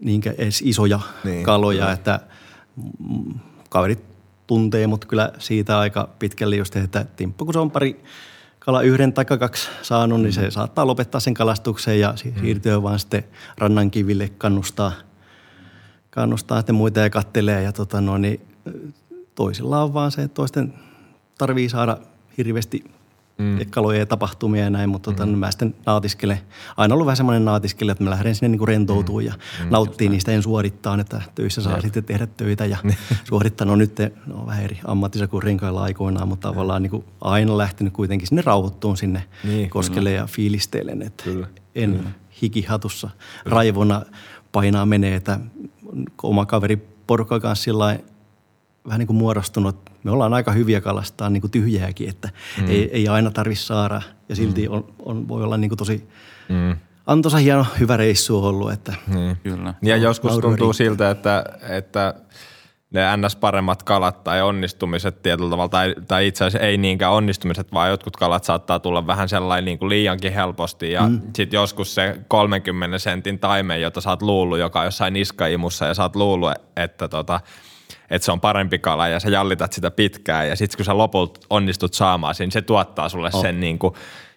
[0.00, 1.44] niinkään edes isoja niin.
[1.44, 1.92] kaloja.
[1.92, 2.20] Että
[3.68, 4.13] kaverit
[4.46, 8.04] tuntee mut kyllä siitä aika pitkälle just, että Timppu, kun se on pari
[8.58, 10.50] kala yhden tai kaksi saanut, niin se mm.
[10.50, 12.40] saattaa lopettaa sen kalastuksen ja mm.
[12.40, 13.24] siirtyä vaan sitten
[13.58, 14.92] rannankiville kannustaa,
[16.10, 17.62] kannustaa sitten muita ja kattelee.
[17.62, 18.40] Ja tota no, niin
[19.34, 20.74] toisilla on vaan se, että toisten
[21.38, 21.98] tarvii saada
[22.38, 22.84] hirveästi
[23.38, 23.58] mm.
[23.70, 25.38] kaloja ja tapahtumia ja näin, mutta tota, mm.
[25.38, 26.40] mä sitten naatiskelen.
[26.76, 29.26] Aina ollut vähän semmoinen naatiskele, että mä lähden sinne niin rentoutumaan mm.
[29.26, 29.70] ja mm.
[29.70, 31.82] nauttii niistä en suorittaa, että töissä saa Jep.
[31.82, 32.78] sitten tehdä töitä ja
[33.28, 33.66] suorittaa.
[33.66, 37.92] No nyt no, vähän eri ammatissa kuin renkailla aikoinaan, mutta tavallaan niin kuin aina lähtenyt
[37.92, 40.20] kuitenkin sinne rauhoittuun sinne niin, koskelle kyllä.
[40.20, 41.46] ja fiilistelen, että kyllä.
[41.74, 42.10] en kyllä.
[42.42, 43.10] hikihatussa
[43.44, 44.02] raivona
[44.52, 45.40] painaa menee, että
[46.22, 47.98] oma kaveri porukka kanssa sillä
[48.86, 49.90] vähän niin kuin muodostunut.
[50.04, 52.28] Me ollaan aika hyviä kalastaa niin kuin tyhjääkin, että
[52.60, 52.68] mm.
[52.68, 54.02] ei, ei aina tarvitse saada.
[54.28, 54.74] Ja silti mm.
[54.74, 56.08] on, on, voi olla niin kuin tosi
[56.48, 56.76] mm.
[57.06, 58.72] antoisa hieno, hyvä reissu ollut.
[58.72, 59.36] Että niin.
[59.42, 59.74] Kyllä.
[59.82, 60.72] Ja joskus tuntuu riittää.
[60.72, 62.14] siltä, että, että
[62.90, 63.36] ne ns.
[63.36, 68.16] paremmat kalat tai onnistumiset tietyllä tavalla, tai, tai itse asiassa ei niinkään onnistumiset, vaan jotkut
[68.16, 70.92] kalat saattaa tulla vähän sellainen niin kuin liiankin helposti.
[70.92, 71.20] Ja mm.
[71.36, 75.94] sitten joskus se 30 sentin taime, jota sä oot luullut, joka on jossain niskaimussa ja
[75.94, 77.40] sä oot luullut, että tota,
[78.10, 81.40] että se on parempi kala ja sä jallitat sitä pitkään ja sitten kun sä lopulta
[81.50, 83.42] onnistut saamaan sen, se tuottaa sulle oh.
[83.42, 83.94] sen niin kuin,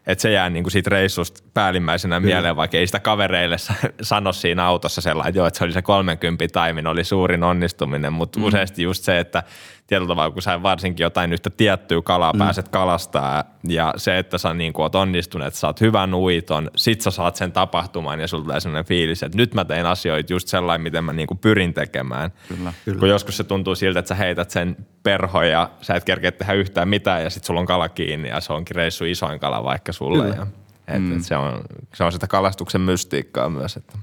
[0.07, 2.33] että se jää niin kuin siitä reissusta päällimmäisenä Kyllä.
[2.33, 3.57] mieleen, vaikka ei sitä kavereille
[4.01, 8.13] sano siinä autossa sellainen, että joo, että se oli se 30 taimin, oli suurin onnistuminen,
[8.13, 8.45] mutta mm.
[8.45, 9.43] useasti just se, että
[9.87, 12.39] tietyllä tavalla, kun sä varsinkin jotain yhtä tiettyä kalaa mm.
[12.39, 17.01] pääset kalastaa ja se, että sä niin oot onnistunut, että sä oot hyvän uiton, sit
[17.01, 20.47] sä saat sen tapahtumaan ja sulla tulee sellainen fiilis, että nyt mä tein asioita just
[20.47, 22.31] sellainen, miten mä niin kuin pyrin tekemään.
[22.47, 22.99] Kyllä, kyllä.
[22.99, 26.53] Kun joskus se tuntuu siltä, että sä heität sen perho ja sä et kerkeä tehdä
[26.53, 29.93] yhtään mitään ja sit sulla on kala kiinni ja se onkin reissu isoin kala vaikka
[29.93, 30.23] sulle.
[30.23, 30.35] Kyllä.
[30.35, 30.47] Ja,
[30.87, 31.17] et, mm.
[31.17, 31.61] et se, on,
[31.93, 33.77] se on sitä kalastuksen mystiikkaa myös.
[33.77, 33.97] Että.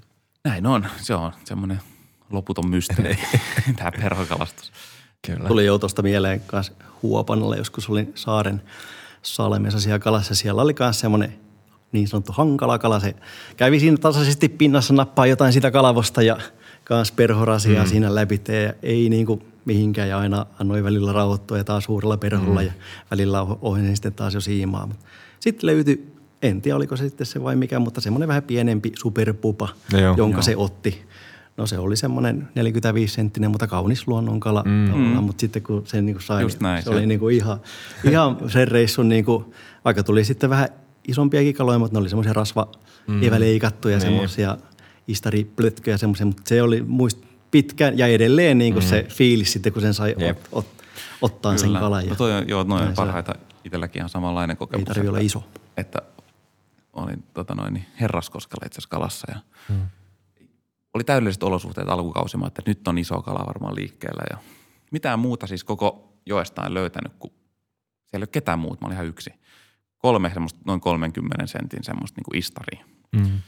[0.44, 0.86] Näin on.
[0.96, 1.80] Se on semmoinen
[2.30, 3.18] loputon mysteeri,
[3.76, 4.72] tämä perhokalastus.
[5.26, 5.48] Kyllä.
[5.48, 8.62] Tuli jo tuosta mieleen kanssa Huopanalle, joskus olin saaren
[9.22, 10.34] salemessa siellä kalassa.
[10.34, 11.34] Siellä oli myös semmoinen
[11.92, 13.00] niin sanottu hankala kala.
[13.00, 13.14] Se
[13.56, 16.38] kävi siinä tasaisesti pinnassa, nappaa jotain sitä kalavosta ja
[16.84, 17.88] kanssa perhorasia mm.
[17.88, 18.40] siinä läpi.
[18.64, 22.66] Ja ei niin kuin mihinkään ja aina annoi välillä rauhoittua ja taas suurella perholla mm.
[22.66, 22.72] ja
[23.10, 24.88] välillä ohjasin sitten taas jo siimaa.
[25.40, 29.68] Sitten löytyi, en tiedä oliko se sitten se vai mikä, mutta semmoinen vähän pienempi superpupa,
[29.92, 30.42] Joo, jonka jo.
[30.42, 31.04] se otti.
[31.56, 35.24] No se oli semmoinen 45 senttinen, mutta kaunis luonnonkala mm.
[35.24, 37.60] mutta sitten kun sen niin kuin sai, Just näin, se, se oli niin kuin ihan,
[38.04, 39.44] ihan sen reissun, niin kuin,
[39.84, 40.68] vaikka tuli sitten vähän
[41.08, 42.68] isompiakin kaloja, mutta ne oli semmoisia rasva
[43.06, 43.22] mm.
[43.22, 44.02] eväleikattuja, niin.
[44.02, 44.56] semmoisia
[45.08, 47.18] istariplötköjä semmoisia, mutta se oli muist
[47.50, 48.88] pitkään ja edelleen niin kuin mm.
[48.88, 50.66] se fiilis sitten, kun sen sai ot, ot,
[51.22, 51.72] ottaa Kyllä.
[51.72, 52.04] sen kalan.
[52.04, 54.80] Ja, no toi on, joo, noin parhaita itselläkin ihan samanlainen kokemus.
[54.80, 55.44] Ei tarvitse olla iso.
[55.76, 56.02] Että
[56.92, 59.86] olin tota noin, niin Herraskoskella itse asiassa kalassa ja hmm.
[60.94, 64.38] Oli täydelliset olosuhteet alkukausimaan, että nyt on iso kala varmaan liikkeellä ja
[64.90, 67.30] mitään muuta siis koko joesta en löytänyt, kun
[68.06, 69.30] siellä ei ole ketään muuta, mä olin ihan yksi.
[69.98, 72.84] Kolme semmoista noin 30 sentin semmoista niin kuin istaria.
[73.16, 73.38] Hmm.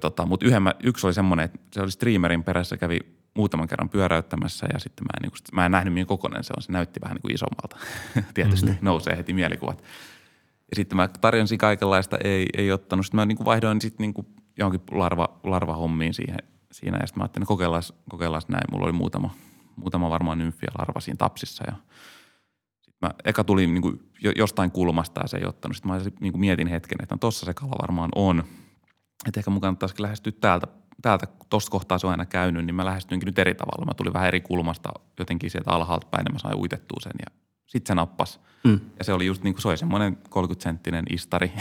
[0.00, 0.46] tota, mutta
[0.82, 2.98] yksi oli semmoinen, että se oli streamerin perässä, kävi
[3.34, 6.52] muutaman kerran pyöräyttämässä ja sitten mä en, niin kuin, mä en nähnyt, mihin kokonen se
[6.56, 6.62] on.
[6.62, 7.76] Se näytti vähän niin kuin isommalta.
[8.34, 8.84] Tietysti mm-hmm.
[8.84, 9.82] nousee heti mielikuvat.
[10.70, 13.06] Ja sitten mä tarjonsin kaikenlaista, ei, ei ottanut.
[13.06, 14.26] Sitten mä niin kuin vaihdoin sitten niin kuin
[14.58, 16.38] johonkin larva, larvahommiin siihen,
[16.72, 16.98] siinä.
[17.00, 18.64] Ja sitten mä ajattelin, että kokeillaan, kokeillaan näin.
[18.72, 19.34] Mulla oli muutama,
[19.76, 21.64] muutama varmaan nymfiä larva siinä tapsissa.
[21.66, 21.76] Ja
[23.02, 25.76] mä eka tuli niin kuin jostain kulmasta ja se ei ottanut.
[25.76, 28.44] Sitten mä niin kuin mietin hetken, että no tossa se kala varmaan on.
[29.26, 30.66] Että ehkä mun kannattaisikin lähestyä täältä
[31.02, 33.86] täältä tuosta kohtaa se on aina käynyt, niin mä lähestyinkin nyt eri tavalla.
[33.86, 37.47] Mä tulin vähän eri kulmasta jotenkin sieltä alhaalta päin ja mä sain uitettua sen ja
[37.68, 38.40] sitten se nappas.
[38.64, 38.80] Mm.
[38.98, 41.52] Ja se oli just niin kuin se oli semmoinen 30-senttinen istari,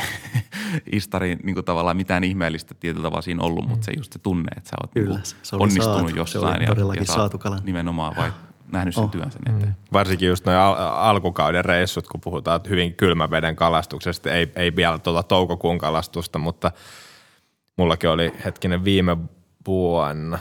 [0.92, 3.70] istari niin kuin tavallaan mitään ihmeellistä tietyllä tavalla siinä ollut, mm.
[3.70, 6.16] mutta se just se tunne, että sä oot Kyllä, niin se onnistunut saatu.
[6.16, 6.66] jossain.
[6.66, 7.62] Se oli ja, ja saatu kalan.
[7.64, 8.32] nimenomaan vai
[8.72, 9.12] nähnyt sen oh.
[9.12, 9.70] työn sen eteen.
[9.70, 9.76] Mm.
[9.94, 15.00] Varsinkin just noin al- alkukauden reissut, kun puhutaan hyvin kylmän veden kalastuksesta, ei, ei vielä
[15.00, 16.72] tuota toukokuun kalastusta, mutta–
[17.78, 19.18] mullakin oli hetkinen viime
[19.68, 20.40] vuonna,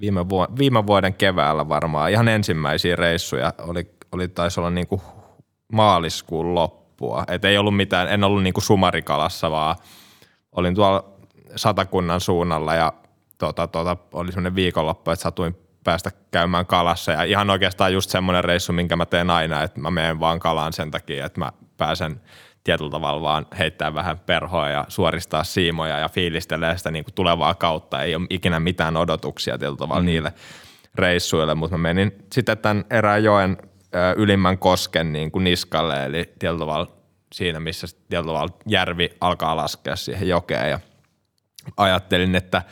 [0.00, 5.02] viime, vu- viime vuoden keväällä varmaan, ihan ensimmäisiä reissuja oli, oli taisi olla niinku
[5.72, 7.24] maaliskuun loppua.
[7.28, 9.76] Et ei ollut mitään, en ollut niinku sumarikalassa, vaan
[10.52, 11.04] olin tuolla
[11.56, 12.92] satakunnan suunnalla ja
[13.38, 18.44] tota, tota, oli semmoinen viikonloppu, että satuin päästä käymään kalassa ja ihan oikeastaan just semmoinen
[18.44, 22.20] reissu, minkä mä teen aina, että mä menen vaan kalaan sen takia, että mä pääsen–
[22.64, 27.54] tietyllä tavalla vaan heittää vähän perhoa ja suoristaa siimoja ja fiilistelee sitä niin kuin tulevaa
[27.54, 28.02] kautta.
[28.02, 30.06] Ei ole ikinä mitään odotuksia tietyllä tavalla mm.
[30.06, 30.32] niille
[30.94, 33.56] reissuille, mutta mä menin sitten tämän erään joen
[34.16, 36.86] ylimmän kosken niin kuin niskalle, eli tietyllä
[37.34, 40.80] siinä, missä tietyllä järvi alkaa laskea siihen jokeen ja
[41.76, 42.62] ajattelin, että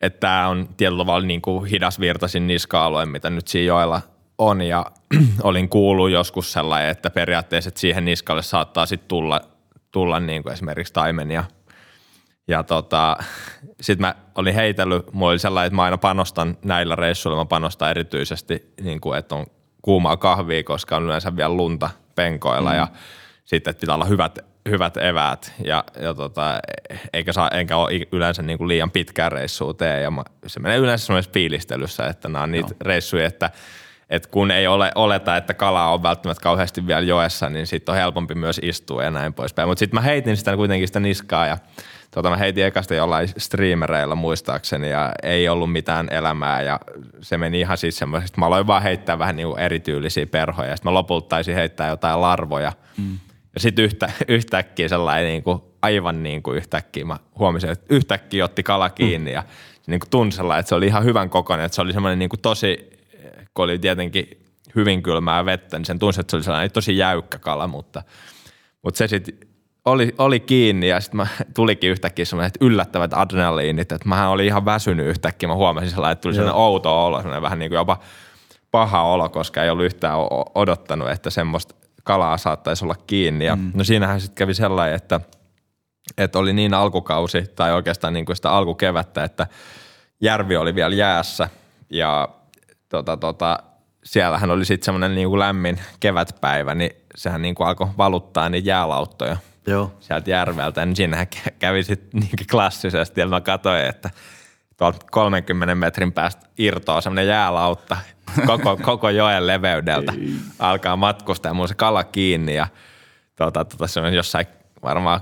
[0.00, 4.00] että tämä on tietyllä tavalla niin kuin hidasvirtaisin niska-alue, mitä nyt siinä joella
[4.38, 4.86] on ja
[5.42, 9.40] olin kuullut joskus sellainen, että periaatteessa että siihen niskalle saattaa sitten tulla,
[9.92, 11.44] tulla niin kuin esimerkiksi taimenia.
[12.48, 13.16] Ja tota,
[13.80, 17.90] sitten mä olin heitellyt, mulla oli sellainen, että mä aina panostan näillä reissuilla, mä panostan
[17.90, 19.46] erityisesti, niin kuin, että on
[19.86, 22.76] kuumaa kahvia, koska on yleensä vielä lunta penkoilla mm.
[22.76, 22.88] ja
[23.44, 26.60] sitten, että pitää olla hyvät, hyvät eväät ja, ja tota,
[27.12, 30.78] eikä saa, enkä ole yleensä niin kuin liian pitkään reissua tee ja mä, se menee
[30.78, 32.78] yleensä semmoisessa fiilistelyssä, että nämä on niitä Joo.
[32.80, 33.50] reissuja, että–
[34.10, 37.98] et kun ei ole, oleta, että kala on välttämättä kauheasti vielä joessa, niin sitten on
[37.98, 39.68] helpompi myös istua ja näin poispäin.
[39.68, 41.58] Mutta sitten mä heitin sitä kuitenkin sitä niskaa ja
[42.16, 46.80] tota, mä heitin ekasta jollain streamereilla muistaakseni ja ei ollut mitään elämää ja
[47.20, 48.40] se meni ihan siis semmoisesti.
[48.40, 52.20] Mä aloin vaan heittää vähän niin erityylisiä perhoja ja sitten mä lopulta taisin heittää jotain
[52.20, 52.72] larvoja.
[52.96, 53.18] Mm.
[53.54, 58.44] Ja sitten yhtä, yhtäkkiä sellainen niin kuin, aivan niin kuin yhtäkkiä mä huomasin, että yhtäkkiä
[58.44, 59.34] otti kala kiinni mm.
[59.34, 59.42] ja
[59.86, 62.28] niin kuin tunsi sellainen, että se oli ihan hyvän kokoinen, että se oli semmoinen niin
[62.28, 62.90] kuin tosi
[63.54, 64.40] kun oli tietenkin
[64.74, 68.02] hyvin kylmää vettä, niin sen tunsi, että se oli sellainen tosi jäykkä kala, mutta,
[68.82, 69.34] mutta se sitten
[69.86, 75.06] oli, oli kiinni ja sitten tulikin yhtäkkiä että yllättävät adrenaliinit, että mähän olin ihan väsynyt
[75.06, 75.48] yhtäkkiä.
[75.48, 77.98] Mä huomasin sellainen, että tuli sellainen outo olo, sellainen vähän niin kuin jopa
[78.70, 80.18] paha olo, koska ei ollut yhtään
[80.54, 83.44] odottanut, että semmoista kalaa saattaisi olla kiinni.
[83.44, 83.70] Ja mm.
[83.74, 85.20] No siinähän sitten kävi sellainen, että,
[86.18, 89.46] että oli niin alkukausi tai oikeastaan niin kuin sitä alkukevättä, että
[90.20, 91.48] järvi oli vielä jäässä
[91.90, 92.28] ja
[92.88, 93.58] tota, tota,
[94.04, 99.36] siellähän oli sitten semmoinen niinku lämmin kevätpäivä, niin sehän niinku alkoi valuttaa niitä jäälauttoja
[99.66, 99.94] Joo.
[100.00, 100.86] sieltä järveltä.
[100.86, 101.26] Niin siinähän
[101.58, 104.10] kävi sitten niinku klassisesti ja mä katsoin, että
[104.76, 107.96] tuolta 30 metrin päästä irtoaa semmoinen jäälautta
[108.46, 110.12] koko, koko joen leveydeltä.
[110.12, 110.34] Ei.
[110.58, 112.66] Alkaa matkustaa ja mulla se kala kiinni ja
[113.36, 114.46] tota, tota, se on jossain
[114.82, 115.20] varmaan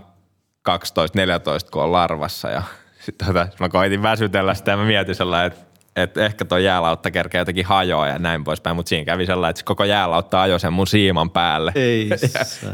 [0.71, 0.73] 12-14,
[1.71, 2.63] kun on larvassa ja
[3.01, 7.11] sitten tota, mä koitin väsytellä sitä ja mä mietin sellainen, että että ehkä tuo jäälautta
[7.11, 10.73] kerkeä jotenkin hajoaa ja näin poispäin, mutta siinä kävi sellainen, että koko jäälautta ajoi sen
[10.73, 11.73] mun siiman päälle.
[11.75, 12.17] Ei ja,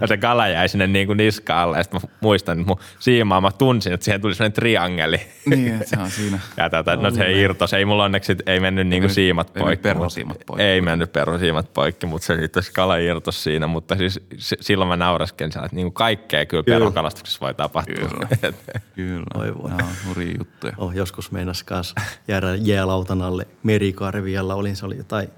[0.01, 3.41] ja, se kala jäi sinne niin kuin niskaalle ja sitten mä muistan, että mun siimaa
[3.41, 5.21] mä tunsin, että siihen tuli sellainen triangeli.
[5.47, 6.39] Niin, että se on siinä.
[6.57, 7.73] ja tätä, no se irtos.
[7.73, 9.83] Ei mulla onneksi ei mennyt niin kuin siimat ei poikki.
[9.83, 10.63] Perhosiimat poikki.
[10.63, 13.67] Ei mennyt perhosiimat poikki, mutta se sitten se kala irtos siinä.
[13.67, 16.79] Mutta siis silloin mä naurasken että niin kuin kaikkea kyllä, kyllä.
[16.79, 18.09] perhokalastuksessa voi tapahtua.
[18.09, 18.53] Kyllä,
[19.09, 19.25] kyllä.
[19.35, 19.71] Oi voi.
[19.71, 20.73] Nämä on hurjia juttuja.
[20.77, 21.95] Oh, joskus meinas kanssa
[22.29, 25.29] jäädä jäälautan alle merikarvialla olin, se oli jotain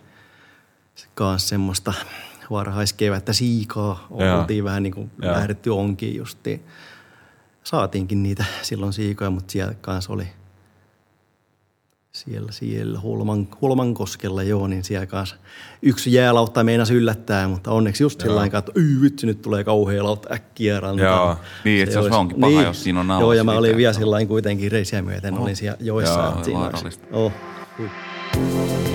[1.14, 1.92] kanssa semmoista
[2.50, 4.06] varhaiskevättä siikaa.
[4.10, 6.64] Oltiin vähän niin kuin lähdetty onkin justiin.
[7.64, 10.26] Saatiinkin niitä silloin siikoja, mutta siellä kanssa oli
[12.12, 15.36] siellä, siellä Hulman, Hulmankoskella joo, niin siellä kanssa
[15.82, 20.04] yksi jäälautta meinasi yllättää, mutta onneksi just sillä lailla, että ei vitsi, nyt tulee kauhea
[20.04, 21.26] lautta äkkiä rantaan.
[21.28, 21.36] Joo.
[21.64, 24.10] Niin, että se olisi onkin paha, jos siinä on Joo, ja mä olin vielä sillä
[24.10, 26.20] lailla kuitenkin reisiä myöten, olin siellä joissa.
[26.20, 27.06] Joo, että siinä olisi- vaarallista.
[27.12, 27.32] Oh.
[27.80, 28.91] Ui.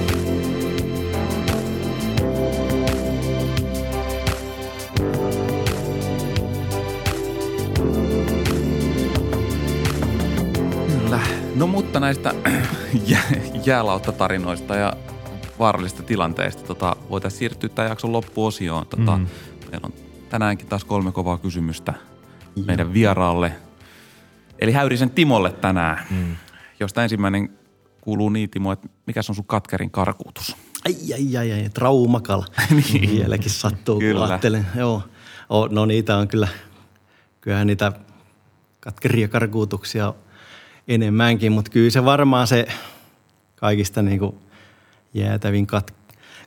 [11.58, 12.34] No mutta näistä
[13.12, 14.94] jä- jäälauttatarinoista ja
[15.60, 18.88] vaarallisista tilanteista tota, voitaisiin siirtyä tämän jakson loppuosioon.
[18.88, 19.28] Tota, mm.
[19.72, 19.94] Meillä on
[20.30, 21.94] tänäänkin taas kolme kovaa kysymystä
[22.66, 23.52] meidän vieraalle.
[24.60, 26.36] Eli Häyrisen Timolle tänään, mm.
[26.80, 27.50] josta ensimmäinen
[28.02, 30.56] kuuluu niin Timo, että mikä on sun katkerin karkuutus?
[30.86, 32.46] Ai, ai, ai, ai, traumakala.
[32.92, 33.12] niin.
[33.12, 34.20] Vieläkin sattuu, Kyllä.
[34.20, 34.68] kun ajattelen.
[34.76, 35.02] Joo.
[35.50, 36.48] O, no niitä on kyllä,
[37.42, 37.92] kyllähän niitä
[38.80, 40.14] katkeria karkuutuksia
[40.88, 42.68] enemmänkin, mutta kyllä se varmaan se
[43.56, 44.36] kaikista niin kuin
[45.14, 45.94] jäätävin kat,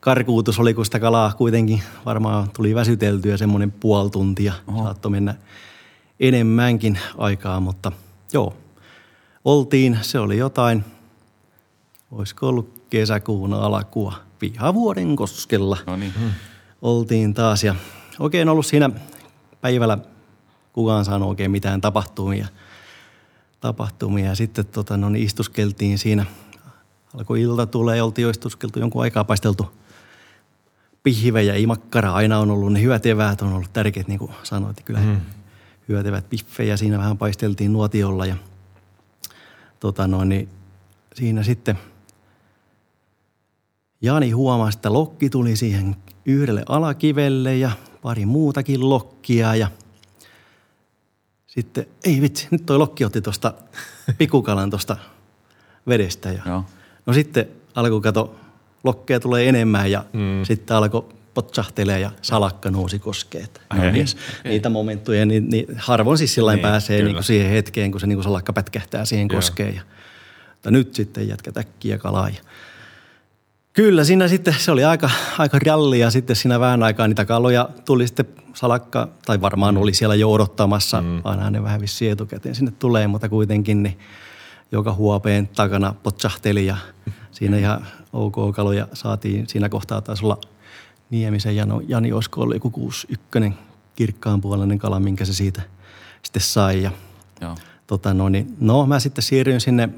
[0.00, 4.52] karkuutus oli, kun sitä kalaa kuitenkin varmaan tuli väsyteltyä semmoinen puoli tuntia.
[4.66, 4.84] Oho.
[4.84, 5.34] Saattoi mennä
[6.20, 7.92] enemmänkin aikaa, mutta
[8.32, 8.56] joo.
[9.44, 10.84] Oltiin, se oli jotain,
[12.10, 15.78] olisiko ollut kesäkuun alkua pihavuoden koskella.
[15.86, 16.14] No niin.
[16.82, 17.74] Oltiin taas ja
[18.18, 18.90] oikein ollut siinä
[19.60, 19.98] päivällä
[20.72, 22.46] kukaan saanut oikein mitään tapahtumia.
[23.60, 24.26] Tapahtumia.
[24.26, 26.26] Ja sitten tota, no, niin istuskeltiin siinä,
[27.14, 29.70] alkoi ilta tulee ja oltiin jo istuskeltu jonkun aikaa paisteltu
[31.02, 34.80] pihvejä, ei makkara aina on ollut, ne hyvät eväät on ollut tärkeät, niin kuin sanoit,
[34.84, 35.20] kyllä mm.
[35.88, 38.36] hyvät eväät piffejä, siinä vähän paisteltiin nuotiolla ja
[39.80, 40.48] tota noin, niin
[41.14, 41.78] siinä sitten
[44.02, 45.96] Jani huomasi, että lokki tuli siihen
[46.26, 47.70] yhdelle alakivelle ja
[48.02, 49.70] pari muutakin lokkia ja
[51.50, 53.54] sitten, ei vitsi, nyt toi lokki otti tuosta
[54.18, 54.96] pikukalan tuosta
[55.88, 56.28] vedestä.
[56.32, 56.64] Ja, Joo.
[57.06, 58.36] no sitten alkoi kato,
[58.84, 60.44] lokkeja tulee enemmän ja mm.
[60.44, 63.60] sitten alkoi potsahtelee ja salakka nousi koskeet.
[63.70, 64.16] Ai, Mies.
[64.44, 67.08] Niitä momenttuja, niin, niin harvoin siis sillä Niin, niin, pääsee kyllä.
[67.08, 69.74] niin kuin siihen hetkeen, kun se niin kuin salakka pätkähtää siihen koskeen.
[69.74, 69.82] Ja,
[70.52, 72.28] mutta nyt sitten jätkä äkkiä kalaa.
[72.28, 72.40] Ja,
[73.72, 78.06] Kyllä, siinä sitten se oli aika, aika rallia sitten siinä vähän aikaa niitä kaloja tuli
[78.06, 81.20] sitten salakka, tai varmaan oli siellä jo odottamassa, mm.
[81.24, 83.98] aina ne vähän vissiin etukäteen sinne tulee, mutta kuitenkin niin
[84.72, 86.76] joka huopeen takana potsahteli ja
[87.30, 89.48] siinä ihan ok kaloja saatiin.
[89.48, 90.40] Siinä kohtaa taisi olla
[91.10, 93.58] Niemisen Jano, Jani, olisiko ollut joku 61
[93.96, 95.62] kirkkaan puolinen kala, minkä se siitä
[96.22, 96.82] sitten sai.
[96.82, 96.90] Ja
[97.40, 97.54] Joo.
[97.86, 99.88] tota no, niin, no mä sitten siirryin sinne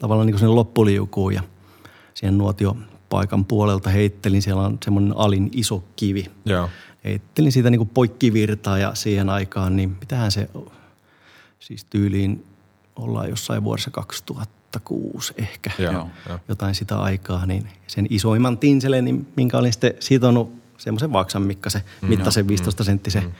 [0.00, 1.42] tavallaan niin kuin sinne loppuliukuun ja
[2.14, 4.42] siihen nuotiopaikan puolelta heittelin.
[4.42, 6.26] Siellä on semmoinen alin iso kivi.
[6.44, 6.68] Joo.
[7.04, 10.48] Heittelin siitä niin kuin poikkivirtaa ja siihen aikaan, niin mitähän se,
[11.60, 12.46] siis tyyliin
[12.96, 15.70] ollaan jossain vuodessa 2006 ehkä.
[15.78, 15.92] Joo.
[15.92, 16.08] Joo.
[16.28, 16.38] Joo.
[16.48, 21.82] Jotain sitä aikaa, niin sen isoimman tinselen, niin minkä olin sitten sitonut semmoisen vaksan mikkasen,
[22.02, 23.34] mittaisen 15 senttisen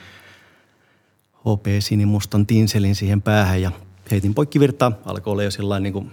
[1.39, 3.71] HP sinimustan tinselin siihen päähän ja
[4.11, 4.91] heitin poikkivirtaa.
[5.05, 6.11] Alkoi olla jo sellainen niin kuin,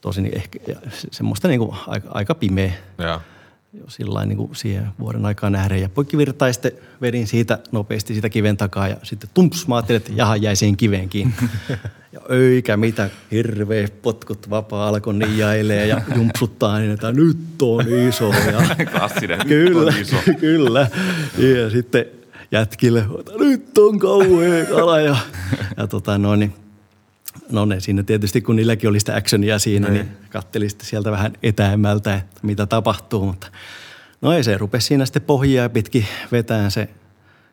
[0.00, 3.20] tosi niin ehkä, ja se- semmoista niin kuin aika, aika pimeä Joo.
[3.72, 5.80] jo sillä niin kuin siihen vuoden aikaan nähden.
[5.82, 9.96] Ja poikkivirtaa ja sitten vedin siitä nopeasti sitä kiven takaa ja sitten tumps, mä ajattelin,
[9.96, 11.34] että jaha, jäi siihen kiveen kiinni.
[12.12, 18.32] ja eikä mitä, hirveä potkut vapaa alkoi niijailee ja jumpsuttaa niin, että nyt on iso.
[18.32, 19.38] Ja Klassinen.
[19.38, 20.16] Nyt kyllä, on iso.
[20.40, 20.88] kyllä.
[21.38, 22.04] Ja sitten
[22.52, 25.00] jätkille, että nyt on kauhea kala.
[25.00, 25.16] Ja,
[25.76, 26.54] ja tota noin, niin,
[27.50, 32.14] no ne siinä tietysti, kun niilläkin oli sitä actionia siinä, niin katteli sieltä vähän etäämmältä,
[32.14, 33.26] että mitä tapahtuu.
[33.26, 33.46] Mutta
[34.20, 36.88] no ei se rupesi siinä sitten pohjia pitkin vetään se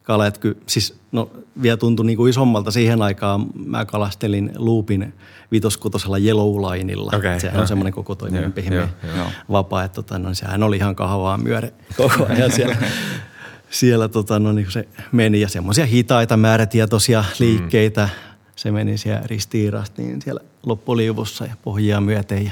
[0.03, 0.27] kala.
[0.27, 1.31] Että ky, siis no
[1.61, 3.45] vielä tuntui niin kuin isommalta siihen aikaan.
[3.65, 5.13] Mä kalastelin luupin
[5.51, 7.11] vitoskutosella yellow lineilla.
[7.15, 7.61] Okei, Sehän joo.
[7.61, 8.89] on semmoinen koko toiminen Joo, pehmeä
[9.51, 9.83] vapaa.
[9.83, 12.75] Että tota, no, sehän oli ihan kahvaa myöre koko ajan siellä.
[13.69, 18.03] siellä tota, no, niin se meni ja semmoisia hitaita määrätietoisia liikkeitä.
[18.03, 18.26] Mm.
[18.57, 22.51] Se meni siellä ristiirasti niin siellä loppuliuvussa ja pohjia myöten ja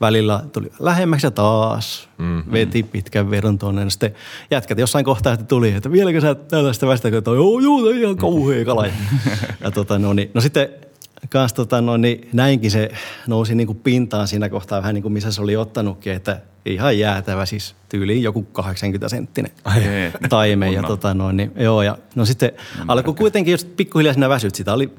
[0.00, 2.52] välillä tuli lähemmäksi ja taas mm-hmm.
[2.52, 3.84] veti pitkän verran tuonne.
[3.84, 4.14] No sitten
[4.50, 8.64] jätkät jossain kohtaa että tuli, että vieläkö sä tällaista västä, että joo, joo, ihan kauhea
[8.64, 8.86] kala.
[8.86, 8.92] Ja,
[9.60, 10.68] ja tota, no, niin, no sitten
[11.28, 12.90] kans tota, no, niin näinkin se
[13.26, 16.98] nousi niin kuin pintaan siinä kohtaa vähän niin kuin missä se oli ottanutkin, että ihan
[16.98, 19.82] jäätävä siis tyyliin joku 80 senttinen Ai,
[20.28, 20.70] taime.
[20.70, 22.52] Ja, tota, noin, niin, joo, ja no sitten
[22.88, 24.54] alkoi kuitenkin just pikkuhiljaa siinä väsyt.
[24.54, 24.90] Sitä oli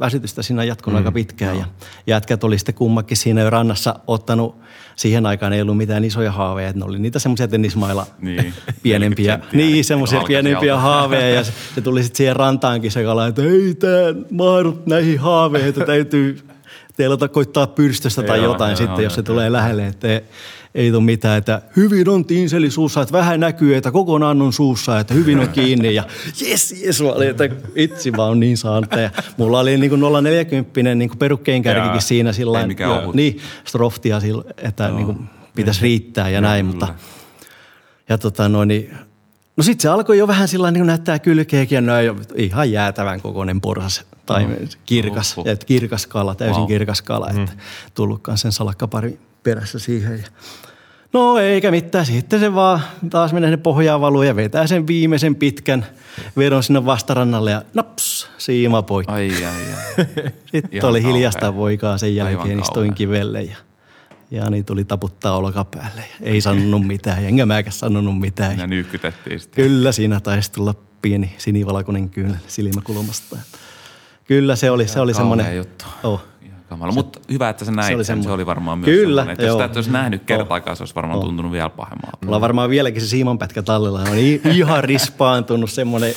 [0.00, 1.58] väsytystä siinä jatkunut mm, aika pitkään.
[1.58, 1.64] Ja
[2.06, 4.60] jätkät oli sitten kummakin siinä jo rannassa ottanut,
[4.96, 8.54] siihen aikaan ei ollut mitään isoja haaveja, että ne oli niitä semmoisia tennismailla Niin.
[8.82, 13.02] pienempiä, 40 senttiä, niin semmoisia pienempiä haaveja ja se, se tuli sitten siihen rantaankin se
[13.02, 16.38] kala, että ei tämä mahdu näihin haaveihin, että täytyy
[16.96, 19.26] teillä koittaa pyrstöstä tai Joo, jotain joo, sitten, joo, jos se joo.
[19.26, 20.20] tulee lähelle, että
[20.78, 25.00] ei, tule mitään, että hyvin on tinseli suussa, että vähän näkyy, että kokonaan on suussa,
[25.00, 26.04] että hyvin on kiinni ja
[26.40, 28.92] jes, jes, mä olin, että itse vaan niin saanut.
[28.92, 32.66] Ja mulla oli niin kuin 040 niin kuin perukkeen kärkikin siinä sillä.
[33.14, 35.18] Niin, stroftia sillä, että niin kuin
[35.54, 36.88] pitäisi riittää ja näin, mutta
[38.08, 38.90] ja tota noin, niin,
[39.56, 43.20] no sitten se alkoi jo vähän sillä niin näyttää kylkeäkin ja näin, ja ihan jäätävän
[43.20, 44.46] kokoinen porsas tai
[44.86, 45.48] kirkas, Oho.
[45.48, 46.68] ja kirkas kala, täysin Wow.
[46.68, 47.52] kirkas kala, että
[47.94, 50.18] tullutkaan sen salakkapari perässä siihen.
[50.18, 50.28] Ja,
[51.12, 55.34] no eikä mitään, sitten se vaan taas menee sinne pohjaan valuu ja vetää sen viimeisen
[55.34, 55.86] pitkän
[56.36, 59.12] vedon sinne vastarannalle ja naps, siima poikki.
[59.12, 60.06] Ai, ai, ai.
[60.52, 62.92] Sitten Ihan oli hiljasta poikaa sen Aivan jälkeen, istuin kauhea.
[62.96, 63.56] kivelle ja
[64.30, 66.04] Jani tuli taputtaa olkapäälle.
[66.20, 68.58] Ja ei sanonut mitään, enkä mäkään sanonut mitään.
[68.58, 69.64] Ja nyyhkytettiin sitten.
[69.64, 73.36] Kyllä siinä taisi tulla pieni sinivalkoinen kyynel silmäkulmasta.
[74.24, 75.56] Kyllä se oli, se oli semmoinen...
[75.56, 75.84] juttu.
[76.02, 76.24] Oh.
[76.68, 76.92] Kamala.
[76.92, 78.22] Mutta hyvä, että sä näit se se, oli sen.
[78.22, 80.26] Se oli varmaan myös Kyllä, että jos sitä et olisi nähnyt Oh.
[80.26, 81.24] kertaakaan, se olisi varmaan Oh.
[81.24, 82.18] tuntunut vielä pahemmalta.
[82.24, 84.00] Mulla on varmaan vieläkin se siimanpätkä tallella.
[84.00, 84.16] On
[84.56, 86.14] ihan rispaantunut semmoinen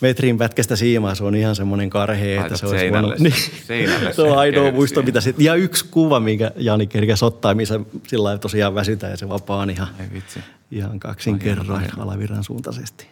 [0.00, 1.14] metrin pätkästä siimaa.
[1.14, 3.18] Se on ihan semmoinen karhea, että se olisi seinälle voinut...
[3.22, 3.34] Niin.
[3.66, 5.36] seinälle se on ainoa muisto, mitä sit...
[5.38, 9.70] Ja yksi kuva, minkä Jani kerkesi ottaa, missä sillä lailla tosiaan väsytään ja se vapaan
[9.70, 9.88] ihan,
[10.70, 12.02] ihan kaksin kerroin tarina.
[12.02, 13.06] alavirran suuntaisesti.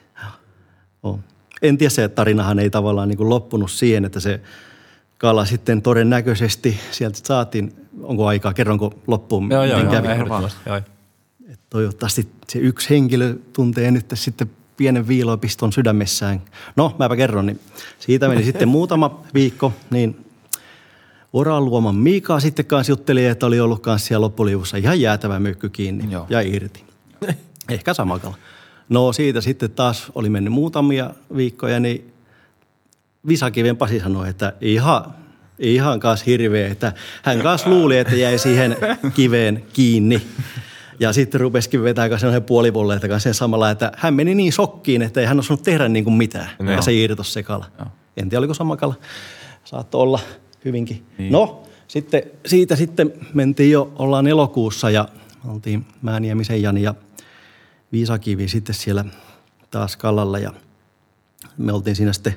[1.03, 1.21] On.
[1.63, 4.41] En tiedä, se tarinahan ei tavallaan niin kuin loppunut siihen, että se
[5.21, 10.09] kala sitten todennäköisesti sieltä saatiin, onko aikaa, kerronko loppuun, Joo, joo, joo, kävi?
[10.67, 10.77] Joo.
[11.53, 16.43] Et toivottavasti se yksi henkilö tuntee nyt sitten pienen viilopiston sydämessään.
[16.77, 17.61] No, mäpä kerron, niin
[17.99, 20.27] siitä meni sitten muutama viikko, niin
[21.33, 25.69] Oran luoman Miika sitten kanssa jutteli, että oli ollut kanssa siellä loppuliussa ihan jäätävä myykky
[25.69, 26.27] kiinni Joo.
[26.29, 26.85] ja irti.
[27.69, 28.37] Ehkä sama kala.
[28.89, 32.10] No siitä sitten taas oli mennyt muutamia viikkoja, niin
[33.29, 35.15] Visakiven Pasi sanoi, että ihan,
[35.59, 38.77] ihan kanssa hirveä, että hän kanssa luuli, että jäi siihen
[39.15, 40.23] kiveen kiinni.
[41.01, 45.03] Ja sitten rupesikin vetää kanssa sellainen puolipolleita kanssa sen samalla, että hän meni niin shokkiin,
[45.03, 46.51] että ei hän osannut tehdä niin kuin mitään.
[46.59, 46.71] Joo.
[46.71, 47.67] Ja se irtosi se kala.
[47.79, 47.89] Joo.
[48.17, 48.95] En tiedä, oliko sama kala.
[49.65, 50.21] Saattoi olla
[50.65, 51.07] hyvinkin.
[51.19, 51.33] Niin.
[51.33, 55.09] No, sitten, siitä sitten mentiin jo, ollaan elokuussa ja
[55.49, 56.95] oltiin Määniemisen Jani ja
[57.93, 59.05] Viisakivi sitten siellä
[59.71, 60.53] taas kalalla ja
[61.59, 62.37] me oltiin siinä sitten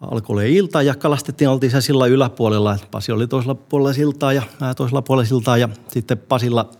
[0.00, 2.74] alkoi ilta ja kalastettiin, oltiin siellä sillä yläpuolella.
[2.74, 6.70] että Pasi oli toisella puolella siltaa ja mä toisella puolella siltaa ja sitten Pasilla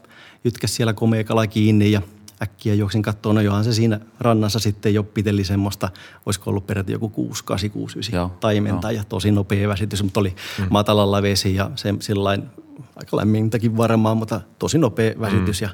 [0.44, 2.02] jytkäsi siellä komea kala kiinni ja
[2.42, 5.88] äkkiä juoksin kattoon, no johan se siinä rannassa sitten jo piteli semmoista,
[6.26, 10.20] olisiko ollut peräti joku 6, 8, 6, 9 Joo, taimenta ja tosi nopea väsitys, mutta
[10.20, 10.66] oli mm.
[10.70, 12.42] matalalla vesi ja se sillain
[12.96, 15.64] aika lämmintäkin varmaan, mutta tosi nopea väsitys mm.
[15.64, 15.70] ja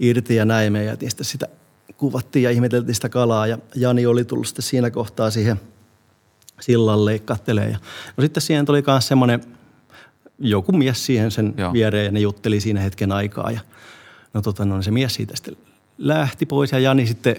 [0.00, 0.72] irti ja näin.
[0.72, 1.48] Me sitten sitä
[1.96, 5.60] kuvattiin ja ihmeteltiin sitä kalaa ja Jani oli tullut sitten siinä kohtaa siihen
[6.62, 7.70] sillalle kattelee.
[7.70, 7.78] Ja,
[8.16, 9.40] no sitten siihen tuli myös semmoinen
[10.38, 11.72] joku mies siihen sen Joo.
[11.72, 13.50] Viereen ja ne jutteli siinä hetken aikaa.
[13.50, 13.60] Ja,
[14.34, 15.56] no tota, no se mies siitä sitten
[15.98, 17.36] lähti pois ja Jani sitten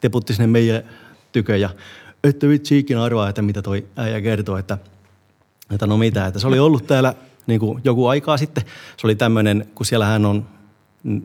[0.00, 0.82] teputti sinne meidän
[1.32, 1.70] tykö ja
[2.24, 4.78] että vitsi ikinä arvaa, että mitä toi äijä kertoo, että,
[5.70, 7.14] että no mitä, että se oli ollut täällä
[7.46, 8.64] niin kuin joku aikaa sitten.
[8.96, 10.46] Se oli tämmöinen, kun siellähän on
[11.02, 11.22] mm,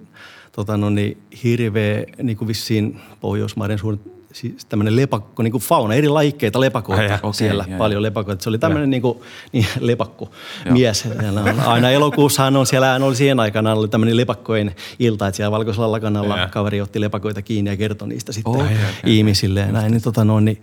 [0.51, 5.93] tota no niin, hirveä niin kuin vissiin Pohjoismaiden suurin siis tämmöinen lepakko, niin kuin fauna,
[5.93, 8.43] eri lajikkeita lepakoita jaa, okay, siellä, jaa, paljon lepakoita.
[8.43, 9.19] Se oli tämmöinen niin kuin,
[9.53, 10.31] niin, lepakko
[10.65, 10.73] Joo.
[10.73, 11.05] mies.
[11.05, 15.91] On, aina elokuussahan on, siellä oli siihen aikana oli tämmöinen lepakkojen ilta, että siellä valkoisella
[15.91, 16.47] lakanalla Jaa.
[16.47, 19.91] kaveri otti lepakoita kiinni ja kertoi niistä sitten okei, ihmisille ja näin.
[19.91, 20.61] Niin, tota, no, niin,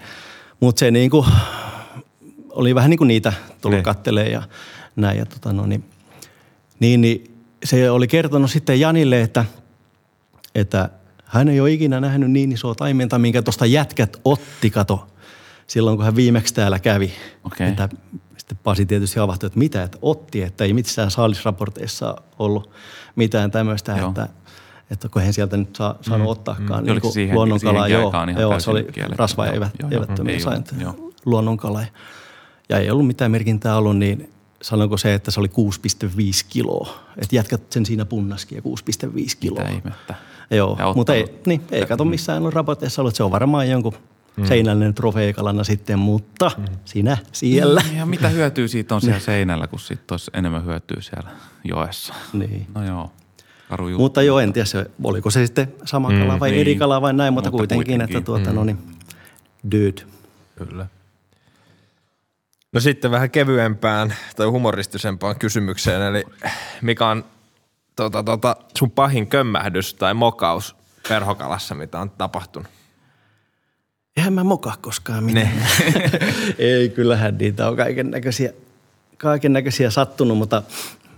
[0.61, 1.27] mutta se niin kuin,
[2.51, 3.85] oli vähän niin kuin niitä tullut Niin.
[3.85, 4.43] kattelee ja
[4.97, 5.19] näin.
[5.19, 5.85] Ja tota, no, niin,
[6.81, 9.45] niin, niin, se oli kertonut sitten Janille, että,
[10.55, 10.89] että
[11.33, 15.07] hän ei ole ikinä nähnyt niin isoa taimenta, minkä tuosta jätkät otti, kato,
[15.67, 17.13] silloin kun hän viimeksi täällä kävi.
[17.45, 17.69] Okei.
[17.69, 17.89] Että
[18.37, 22.71] sitten Pasi tietysti havahtui, että mitä, että otti, että ei missään saalisraporteissa ollut
[23.17, 24.09] mitään tämmöistä, Joo.
[24.09, 24.29] että,
[24.91, 26.93] että kun hän sieltä nyt saa, saanut ottaakaan Mm.
[26.93, 27.89] Niin siihen- luonnonkalaa.
[27.89, 30.05] Joo, joo se oli rasva Joo, eivät, joo, joo.
[30.39, 31.13] sainut ollut, joo.
[31.25, 31.83] luonnonkala.
[32.69, 34.31] Ja ei ollut mitään merkintää ollut, niin
[34.63, 36.99] sanoiko se, että se oli 6,5 kiloa.
[37.19, 39.65] Että jätkät sen siinä punnaskin ja 6,5 kiloa.
[39.65, 40.15] Mitä ihmettä.
[40.53, 43.71] Joo, Ja mutta ei, niin, ei kato missään ollut raporteissa ollut, että se on varmaan
[43.71, 43.95] jonkun
[44.37, 44.45] mm.
[44.45, 46.65] seinällinen trofeekalana sitten, mutta mm.
[46.85, 47.83] sinä siellä.
[47.97, 51.31] Ja mitä hyötyä siitä on siellä seinällä, kun sitten olisi enemmän hyötyä siellä
[51.65, 52.15] joessa.
[52.33, 52.67] Niin.
[52.75, 53.13] No joo,
[53.69, 54.03] karu juttu.
[54.03, 56.61] Mutta joo, en tiedä, se, oliko se sitten sama kala vai niin.
[56.61, 58.17] eri kala vai näin, mutta, Mutta kuitenkin, kuitenkin.
[58.17, 58.79] että tuota, no niin,
[59.73, 60.03] dude.
[60.57, 60.87] Kyllä.
[62.73, 66.25] No sitten vähän kevyempään tai humoristisempaan kysymykseen, eli
[66.83, 67.25] mikä on
[67.97, 70.77] tota, tota, sun pahin kömmähdys tai mokaus
[71.09, 72.69] perhokalassa, mitä on tapahtunut?
[74.17, 75.53] Eihän mä mokaa koskaan mitään.
[76.59, 78.53] ei, kyllähän niitä on kaiken näköisiä
[79.23, 80.63] kaiken näköisiä sattunut, mutta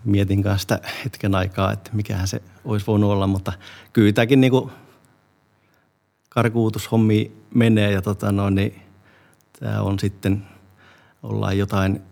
[0.05, 3.53] mietin kanssa sitä hetken aikaa, että mikähän se olisi voinut olla, mutta
[3.93, 4.71] kyllä tämäkin niin
[6.29, 8.83] karkuutushommi menee ja tota no, niin
[9.61, 10.47] tämä on sitten,
[11.23, 12.03] ollaan jotain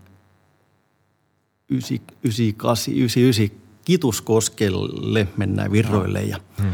[1.69, 6.73] 98, 99 Kituskoskelle mennään virroille ja, hmm.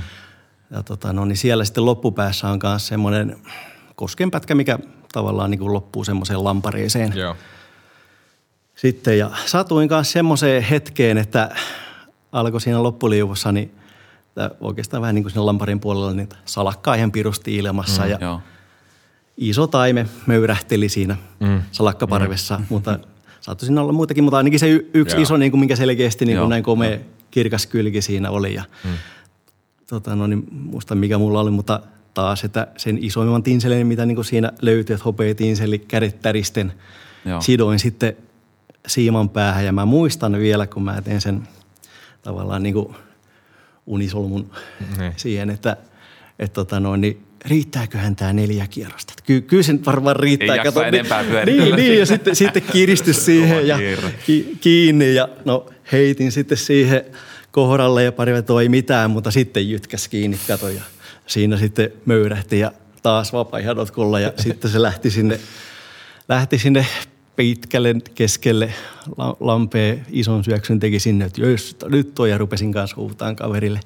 [0.70, 3.36] ja tota, no, niin siellä sitten loppupäässä on myös semmoinen
[3.94, 4.78] koskenpätkä, mikä
[5.12, 7.12] tavallaan niin kuin loppuu semmoiseen lampareeseen.
[7.16, 7.36] Joo.
[8.74, 11.56] Sitten ja satuin kanssa semmoiseen hetkeen, että
[12.32, 13.74] alkoi siinä loppuliuvossa, niin
[14.60, 18.40] oikeastaan vähän niin kuin siinä lamparin puolella, niin salakkaa ihan pirusti ilmassa mm, ja joo.
[19.36, 22.66] iso taime möyrähteli siinä mm, salakkaparvessa, mm.
[22.68, 22.98] mutta
[23.40, 25.22] saattoi siinä olla muitakin, mutta ainakin se y- yksi joo.
[25.22, 27.00] iso, niin kuin minkä selkeästi niin kuin näin komea joo.
[27.30, 28.90] kirkas kylki siinä oli ja mm.
[29.88, 31.80] tota, no niin, muista mikä mulla oli, mutta
[32.14, 36.72] taas, että sen isoimman tinselin, mitä niin kuin siinä löytyi, että hopea tinseli kädet täristen,
[37.24, 37.40] Joo.
[37.40, 38.16] sidoin sitten
[38.86, 39.64] siiman päähän.
[39.64, 41.48] Ja mä muistan vielä, kun mä teen sen
[42.22, 42.94] tavallaan niin kuin
[43.86, 45.12] unisolmun mm.
[45.16, 45.76] siihen, että,
[46.38, 49.14] että tota noin, niin riittääköhän tämä neljä kierrosta.
[49.26, 50.56] Ky- kyllä sen varmaan riittää.
[50.56, 53.78] Ei Kato, enempää niin, niin, ja sitten, sitten kiristys siihen ja
[54.26, 57.04] ki- kiinni ja no heitin sitten siihen
[57.50, 60.82] kohdalle ja pari toi mitään, mutta sitten jytkäs kiinni, kato ja
[61.26, 62.72] siinä sitten möyrähti ja
[63.02, 65.40] taas vapaa ja sitten se lähti sinne,
[66.28, 66.86] lähti sinne
[67.36, 68.74] pitkälle keskelle
[69.40, 73.80] lampeen ison syöksyn teki sinne, että jos nyt toi ja rupesin kanssa huutaan kaverille.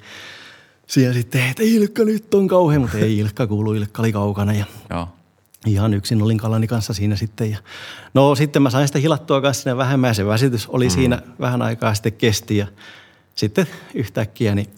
[0.87, 4.65] Siinä sitten, että Ilkka nyt on kauhean, mutta ei Ilkka kuulu, Ilkka oli kaukana ja
[4.89, 5.07] Joo.
[5.65, 7.51] ihan yksin olin kalani kanssa siinä sitten.
[7.51, 7.57] Ja
[8.13, 10.91] no sitten mä sain sitä hilattua kanssa sinne vähemmän ja se väsitys oli mm.
[10.91, 12.67] siinä vähän aikaa sitten kesti ja
[13.35, 14.69] sitten yhtäkkiä niin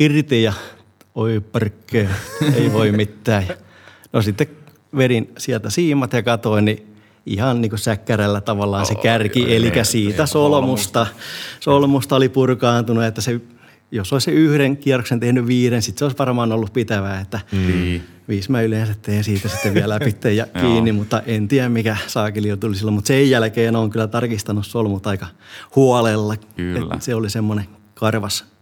[0.00, 0.52] irti ja
[1.14, 2.10] oi perkkeen,
[2.54, 3.46] ei voi mitään.
[4.12, 4.46] No sitten
[4.96, 10.26] verin sieltä siimat ja katoin, niin ihan niin kuin säkkärällä tavallaan se kärki, eli siitä
[10.26, 11.06] solmusta,
[11.60, 13.40] solmusta oli purkaantunut, että se,
[13.92, 18.00] jos olisi yhden kierroksen tehnyt viiden, sitten se olisi varmaan ollut pitävää, että mm.
[18.28, 22.56] viisi mä yleensä teen siitä sitten vielä läpi ja kiinni, mutta en tiedä mikä saakeli
[22.56, 25.26] tuli silloin, mutta sen jälkeen on kyllä tarkistanut solmut aika
[25.76, 26.34] huolella.
[26.56, 26.96] Kyllä.
[27.00, 28.52] se oli semmoinen karvas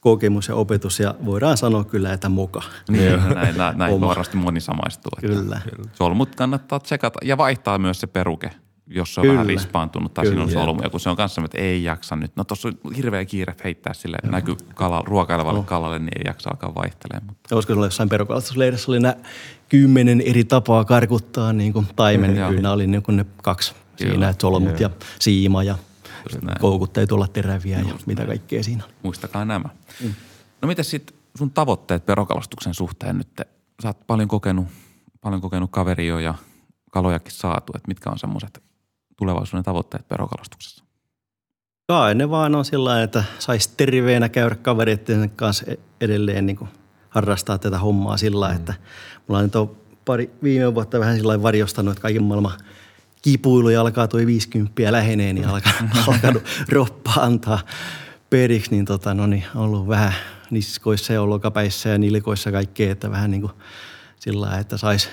[0.00, 2.62] kokemus ja opetus ja voidaan sanoa kyllä, että muka.
[2.88, 5.12] Niin, näin, näin, näin varmasti moni samaistuu.
[5.20, 5.60] Kyllä.
[5.94, 8.50] Solmut kannattaa tsekata ja vaihtaa myös se peruke,
[8.86, 9.34] jos se on kyllä.
[9.34, 12.32] vähän rispaantunut tai kyllä, siinä on solmuja, kun se on kanssa, että ei jaksa nyt.
[12.36, 15.64] No tuossa on hirveä kiire heittää sille, että näkyy kala, ruokailevalle no.
[15.64, 17.26] kalalle, niin ei jaksa alkaa vaihtelemaan.
[17.26, 17.54] Mutta.
[17.54, 19.14] Olisiko sulla jossain perukalastusleirissä oli nämä
[19.68, 24.10] kymmenen eri tapaa karkuttaa niin kuin taimen, niin kyllä oli niin kuin ne kaksi kyllä.
[24.10, 25.78] siinä, että solmut ja siima ja
[26.60, 28.28] koukut täytyy olla teräviä Just ja mitä näin.
[28.28, 28.90] kaikkea siinä on.
[29.02, 29.68] Muistakaa nämä.
[30.02, 30.14] Mm.
[30.62, 33.28] No miten sitten sun tavoitteet perokalastuksen suhteen nyt?
[33.82, 34.66] Sä oot paljon kokenut,
[35.20, 36.34] paljon kokenut kaveria ja
[36.90, 37.72] kalojakin saatu.
[37.76, 38.62] Että mitkä on semmoiset
[39.16, 40.84] tulevaisuuden tavoitteet perokalastuksessa?
[41.86, 46.70] Kai ne vaan on sillä että saisi terveenä käydä kavereiden kanssa e- edelleen niin kuin
[47.08, 48.56] harrastaa tätä hommaa sillä mm.
[48.56, 48.74] että
[49.26, 52.58] mulla on nyt on pari viime vuotta vähän sillä varjostanut, että kaiken maailman–
[53.30, 55.72] kipuilu ja alkaa tuo 50 lähenee, niin alkaa,
[56.08, 57.58] alkanut roppa antaa
[58.30, 60.12] periksi, niin, tota, no niin on ollut vähän
[60.50, 63.52] niskoissa ja olkapäissä ja nilkoissa kaikkea, että vähän niin kuin
[64.20, 65.08] sillä että saisi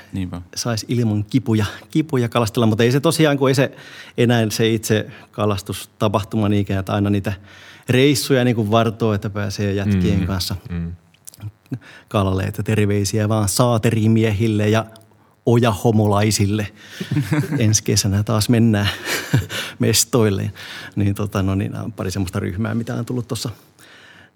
[0.55, 3.71] sais ilman kipuja, kipuja kalastella, mutta ei se tosiaan, kun ei se
[4.17, 7.33] enää se itse kalastustapahtuma niinkään, että aina niitä
[7.89, 10.95] reissuja niin kuin vartoo, että pääsee jätkien mm, kanssa mm.
[12.07, 14.85] kalalle, että terveisiä vaan saaterimiehille ja
[15.45, 16.67] ojahomolaisille.
[17.59, 18.89] Ensi kesänä taas mennään
[19.79, 20.51] mestoille.
[20.95, 23.49] Niin, tota, no niin, pari semmoista ryhmää, mitä on tullut tuossa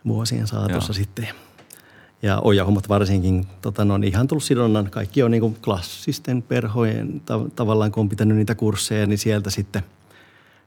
[0.07, 0.93] vuosien saatossa Joo.
[0.93, 1.46] sitten.
[2.21, 4.89] Ja ojahommat varsinkin, tota, no, niin ihan tullut sidonnan.
[4.89, 9.49] Kaikki on niin kuin klassisten perhojen, ta- tavallaan kun on pitänyt niitä kursseja, niin sieltä
[9.49, 9.83] sitten,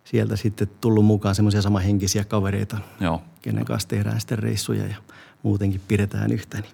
[0.04, 3.22] sieltä sitten tullut mukaan semmoisia samahenkisiä kavereita, Joo.
[3.42, 4.96] kenen kanssa tehdään sitten reissuja ja
[5.42, 6.60] muutenkin pidetään yhtä.
[6.60, 6.72] Niin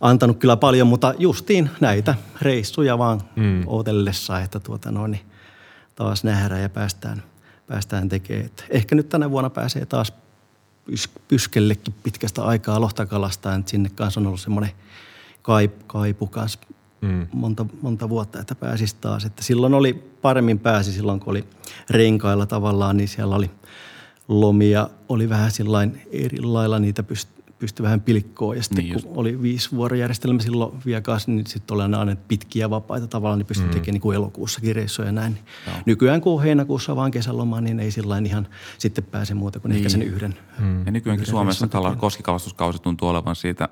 [0.00, 3.62] antanut kyllä paljon, mutta justiin näitä reissuja vaan mm.
[3.66, 5.24] odellessa, että tuota noin, niin
[5.96, 7.22] taas nähdään ja päästään,
[7.66, 8.46] päästään tekemään.
[8.46, 10.12] Et ehkä nyt tänä vuonna pääsee taas
[11.28, 14.70] pyskellekin pitkästä aikaa lohtakalasta, että sinne kanssa on ollut semmoinen
[15.86, 16.58] kaipu kanssa
[17.00, 17.26] mm.
[17.32, 19.24] monta, monta vuotta, että pääsisi taas.
[19.24, 21.44] Että silloin oli, paremmin pääsi silloin, kun oli
[21.90, 23.50] renkailla tavallaan, niin siellä oli
[24.28, 28.56] lomia, oli vähän sillain eri lailla niitä pyst- pystyi vähän pilkkoon.
[28.56, 29.16] Ja sitten niin kun just.
[29.16, 33.72] oli viisi vuorojärjestelmä silloin viekas, niin sitten oli aina pitkiä vapaita tavallaan, niin pystyi mm.
[33.72, 35.38] tekemään niin kuin elokuussakin reissuja ja näin.
[35.66, 35.72] No.
[35.86, 38.48] Nykyään kun heinäkuussa vaan kesäloma, niin ei sillä ihan
[38.78, 39.76] sitten pääse muuta kuin niin.
[39.76, 40.34] ehkä sen yhden.
[40.58, 40.86] Mm.
[40.86, 43.68] Ja nykyäänkin Suomessa kala, koskikalastuskausi tuntuu olevan siitä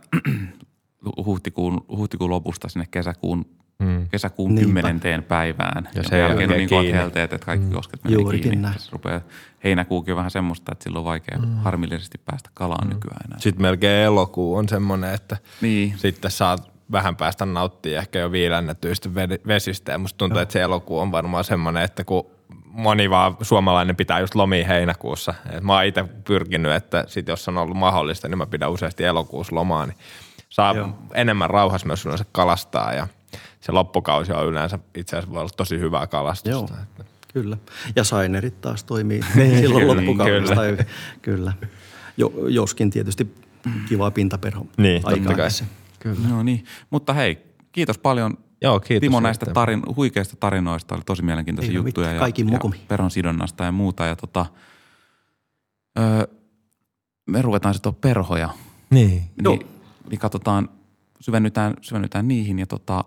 [1.26, 3.46] huhtikuun, huhtikuun lopusta sinne kesäkuun
[3.78, 4.08] mm.
[4.08, 4.64] kesäkuun Niinpä.
[4.66, 5.88] kymmenenteen päivään.
[5.94, 8.62] Ja sen jälkeen on niin kovat helteet, että kaikki kosket menee Juurikin kiinni.
[8.62, 8.74] näin.
[8.92, 9.20] Rupeaa
[9.64, 13.38] heinäkuukin on vähän semmoista, että silloin on vaikea harmillisesti päästä kalaan nykyään enää.
[13.38, 15.94] Sitten melkein elokuu on semmoinen, että Niin.
[15.98, 19.08] sitten saat vähän päästä nauttia ehkä jo viilännetyistä
[19.46, 19.92] vesistä.
[19.92, 22.26] Ja musta tuntuu, että se elokuu on varmaan semmoinen, että kun
[22.66, 25.34] moni vaan suomalainen pitää just lomia heinäkuussa.
[25.50, 29.04] Et mä oon itse pyrkinyt, että sit jos on ollut mahdollista, niin mä pidän useasti
[29.04, 29.96] elokuussa lomaa, niin
[30.48, 30.88] saa Joo.
[31.14, 33.06] enemmän rauhassa myös yleensä kalastaa ja
[33.62, 36.50] se loppukausi on yleensä itse asiassa voi olla tosi hyvää kalastusta.
[36.74, 36.82] Joo.
[36.82, 37.56] Että- Kyllä.
[37.96, 39.20] Ja sainerit taas toimii
[39.60, 40.54] silloin kyllä, loppukaudesta.
[40.54, 40.66] kyllä.
[40.76, 40.84] Kyllä.
[41.22, 41.52] kyllä.
[42.16, 43.34] Jo, joskin tietysti
[43.88, 45.48] kiva pintaperho Niin, totta kai.
[45.98, 46.28] Kyllä.
[46.28, 47.38] No niin, mutta hei,
[47.72, 49.00] kiitos paljon Joo, kiitos.
[49.00, 50.94] Timo näistä tarin, huikeista tarinoista.
[50.94, 52.80] Oli tosi mielenkiintoisia Ei ole juttuja mitään, ja, kaikin ja mukumi.
[52.88, 54.04] peron sidonnasta ja muuta.
[54.06, 54.46] Ja tota,
[55.98, 56.26] öö,
[57.26, 58.48] me ruvetaan sitten perhoja.
[58.90, 59.22] Niin.
[59.48, 59.60] Niin,
[60.10, 60.68] niin katsotaan,
[61.20, 63.04] syvennytään, syvennytään niihin ja tota,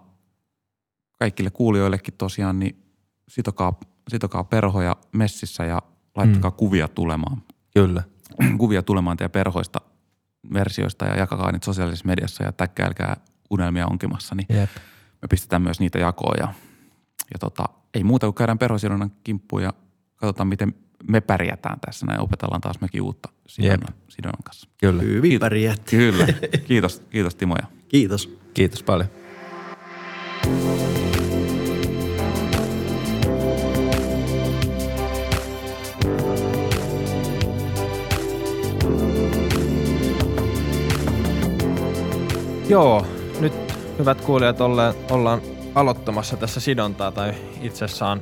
[1.20, 2.84] kaikille kuulijoillekin tosiaan, niin
[3.28, 5.82] sitokaa, sitokaa perhoja messissä ja
[6.16, 6.58] laittakaa mm.
[6.58, 7.44] kuvia tulemaan.
[7.74, 8.04] Kyllä.
[8.58, 9.82] kuvia tulemaan teidän perhoista
[10.54, 13.18] versioista ja jakakaa niitä sosiaalisessa mediassa ja täkkäilkää
[13.50, 14.70] unelmia onkimassa, niin Jep.
[15.22, 16.54] me pistetään myös niitä jakoon ja,
[17.34, 19.74] ja tota, ei muuta kuin käydään perhosidonnan kimppuun ja
[20.16, 20.74] katsotaan, miten
[21.10, 22.20] me pärjätään tässä näin.
[22.20, 24.70] Opetellaan taas mekin uutta sidonnan, sidonnan kanssa.
[24.78, 25.02] Kyllä.
[25.02, 25.98] Hyvin pärjäätte.
[25.98, 26.28] Kyllä.
[26.68, 28.40] Kiitos, kiitos Timo ja Kiitos.
[28.54, 29.10] Kiitos paljon.
[42.70, 43.06] Joo,
[43.40, 43.54] nyt
[44.00, 45.42] hyvät kuulijat ollaan, ollaan
[45.76, 48.22] aloittamassa tässä sidontaa tai itsessään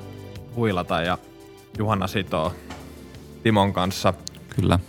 [0.56, 1.18] huilata ja
[1.78, 2.54] Juhanna sitoo
[3.44, 4.14] Timon kanssa
[4.56, 4.80] kyllä.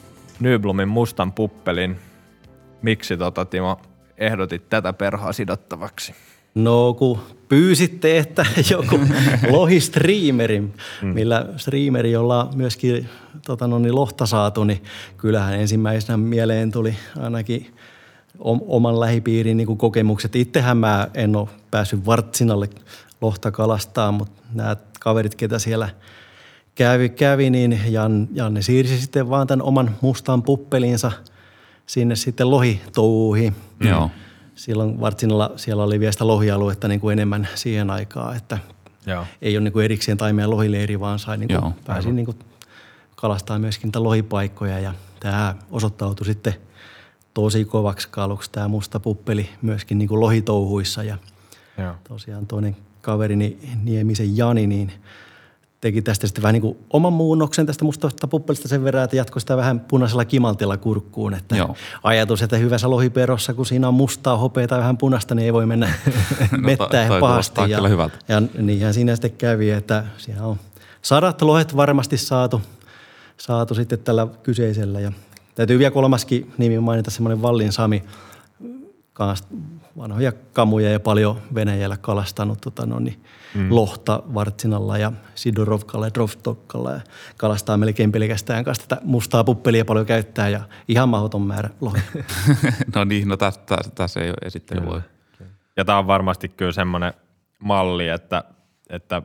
[0.40, 1.96] Nyblumin mustan puppelin.
[2.82, 3.80] Miksi tota, Timo
[4.18, 6.14] ehdotit tätä perhoa sidottavaksi?
[6.54, 9.00] No kun pyysitte, että joku
[9.50, 10.62] lohistriimeri,
[11.02, 13.08] millä striimeri ollaan myöskin
[13.46, 14.82] tota, no niin, lohta saatu, niin
[15.16, 17.74] kyllähän ensimmäisenä mieleen tuli ainakin
[18.38, 20.36] oman lähipiirin niin kuin kokemukset.
[20.36, 22.68] Itsehän mä en ole päässyt Vartsinalle
[23.20, 25.88] lohta kalastaa, mutta nämä kaverit, ketä siellä
[26.74, 31.12] kävi, kävi niin Jan, Janne siirsi sitten vaan tämän oman mustan puppelinsa
[31.86, 33.56] sinne sitten lohitouhuihin.
[33.80, 34.10] Joo.
[34.54, 38.58] silloin Vartsinalla siellä oli vielä sitä lohialuetta niin kuin enemmän siihen aikaan, että
[39.06, 39.26] Joo.
[39.42, 42.38] ei ole niin kuin erikseen taimea lohileiri, vaan sai niin kuin, Joo, pääsi niin kuin
[43.16, 46.54] kalastaa myöskin niitä lohipaikkoja ja tämä osoittautui sitten
[47.34, 51.18] tosi kovaksi kaluksi tämä musta puppeli myöskin niin kuin lohitouhuissa ja
[51.78, 51.94] Joo.
[52.08, 54.92] tosiaan toinen kaverini Niemisen Jani, niin
[55.80, 59.40] teki tästä sitten vähän niin kuin oman muunnoksen tästä mustasta puppelista sen verran, että jatkoi
[59.40, 61.34] sitä vähän punaisella kimaltilla kurkkuun.
[61.34, 61.76] Että Joo.
[62.02, 65.86] ajatus, että hyvässä lohiperossa, kun siinä on mustaa hopeaa vähän punaista, niin ei voi mennä
[66.52, 67.60] No mettään pahasti.
[67.60, 68.18] Ja, kyllä hyvältä.
[68.28, 70.56] ja niinhän siinä sitten kävi, että siinä on
[71.02, 72.62] sadat lohet varmasti saatu,
[73.36, 75.00] saatu sitten tällä kyseisellä.
[75.00, 75.12] Ja
[75.54, 78.04] täytyy vielä kolmaskin nimi mainita, semmoinen Vallin Sami,
[79.12, 79.44] kans
[79.98, 83.24] vanhoja kamuja ja paljon Venäjällä kalastanut tota no, niin
[83.54, 83.66] mm.
[83.70, 87.00] lohta Vartsinalla ja Sidorovkalla ja Drovtokkalla ja
[87.36, 92.02] kalastaa melkein pelkästään kanssa tätä mustaa puppelia paljon käyttää ja ihan mahdoton määrä lohia.
[92.94, 95.00] no niin, no tässä, tässä, tässä ei ole esittely voi.
[95.76, 97.12] Ja tämä on varmasti kyllä semmoinen
[97.58, 98.44] malli, että,
[98.90, 99.22] että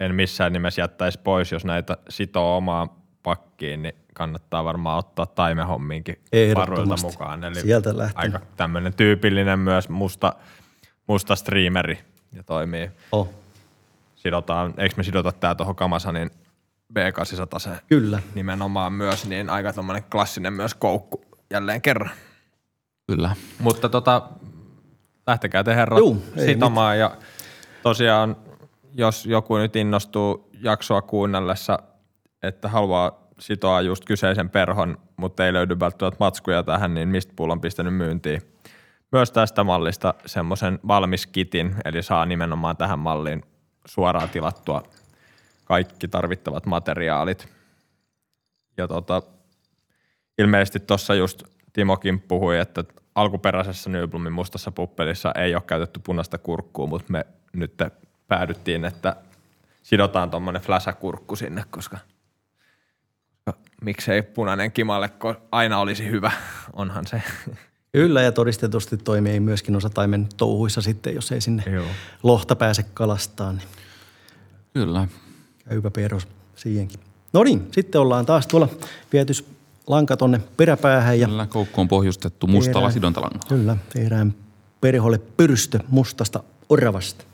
[0.00, 2.90] en missään nimessä jättäisi pois, jos näitä sitoo omaan
[3.24, 7.06] pakkiin, niin kannattaa varmaan ottaa taimehommiinkin varuilta Ehdottomasti.
[7.06, 7.44] mukaan.
[7.44, 8.22] Eli Sieltä lähtee.
[8.22, 10.32] aika tämmöinen tyypillinen myös musta,
[11.06, 11.98] musta streameri
[12.32, 12.90] ja toimii.
[13.12, 13.28] Oh,
[14.14, 16.30] Sidotaan, eikö me sidota tää tuohon Kamasanin
[16.98, 18.22] B800 kyllä.
[18.34, 22.10] nimenomaan myös, niin aika tommonen klassinen myös koukku jälleen kerran.
[23.06, 23.36] Kyllä.
[23.58, 24.22] Mutta tota,
[25.26, 27.16] lähtekää te herrat Juu, ei sitomaan ja
[27.82, 28.36] tosiaan,
[28.94, 31.78] jos joku nyt innostuu jaksoa kuunnellessa,
[32.46, 37.60] että haluaa sitoa just kyseisen perhon, mutta ei löydy välttämättä matskuja tähän, niin mistä on
[37.60, 38.42] pistänyt myyntiin.
[39.12, 43.42] Myös tästä mallista semmoisen valmis kitin, eli saa nimenomaan tähän malliin
[43.86, 44.82] suoraan tilattua
[45.64, 47.48] kaikki tarvittavat materiaalit.
[48.76, 49.22] Ja tota,
[50.38, 51.42] ilmeisesti tuossa just
[51.72, 52.84] Timokin puhui, että
[53.14, 57.74] alkuperäisessä Nyblumin mustassa puppelissa ei ole käytetty punaista kurkkua, mutta me nyt
[58.28, 59.16] päädyttiin, että
[59.82, 61.98] sidotaan tuommoinen fläsäkurkku sinne, koska
[63.84, 65.10] miksei punainen kimalle
[65.52, 66.32] aina olisi hyvä,
[66.72, 67.22] onhan se.
[67.92, 71.86] Kyllä ja todistetusti toimii myöskin osa taimen touhuissa sitten, jos ei sinne Joo.
[72.22, 73.68] lohta pääse kalastaan, niin
[74.74, 75.08] Kyllä.
[75.68, 77.00] käypä perus siihenkin.
[77.32, 78.68] No niin, sitten ollaan taas tuolla
[79.12, 79.44] vietys
[79.86, 83.44] lanka tonne peräpäähän ja Kyllä koukku on pohjustettu mustalla Tehdään- sidontalangalla.
[83.48, 84.34] Kyllä, tehdään
[84.80, 87.24] perholle pyrstö mustasta oravasta.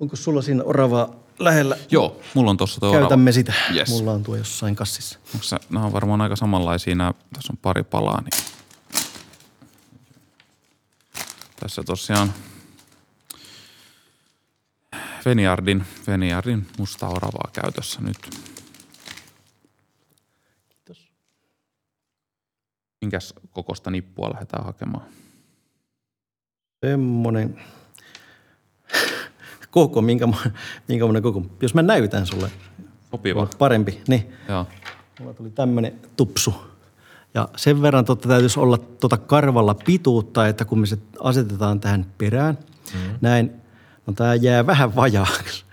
[0.00, 1.76] Onko sulla siinä oravaa lähellä?
[1.90, 3.52] Joo, mulla on tuossa tuo Käytämme sitä.
[3.74, 3.88] Yes.
[3.88, 5.18] Mulla on tuo jossain kassissa.
[5.34, 6.94] Onko se, nämä on varmaan aika samanlaisia.
[6.94, 8.20] Nämä, tässä on pari palaa.
[8.20, 8.44] Niin.
[11.60, 12.34] Tässä tosiaan
[15.24, 18.16] Veniardin, Veniardin musta oravaa käytössä nyt.
[20.68, 21.12] Kiitos.
[23.00, 25.06] Minkäs kokosta nippua lähdetään hakemaan?
[26.86, 27.62] Semmonen
[29.70, 30.28] koko, minkä,
[30.88, 31.42] minkä koko.
[31.62, 32.50] Jos mä näytän sulle,
[33.10, 33.48] Sopiva.
[33.58, 34.00] parempi.
[34.08, 34.66] Niin, Joo.
[35.20, 36.54] mulla tuli tämmönen tupsu.
[37.34, 42.06] Ja sen verran totta täytyisi olla tota karvalla pituutta, että kun me se asetetaan tähän
[42.18, 42.58] perään,
[42.94, 43.18] mm.
[43.20, 43.52] näin,
[44.06, 45.64] no tää jää vähän vajaaksi.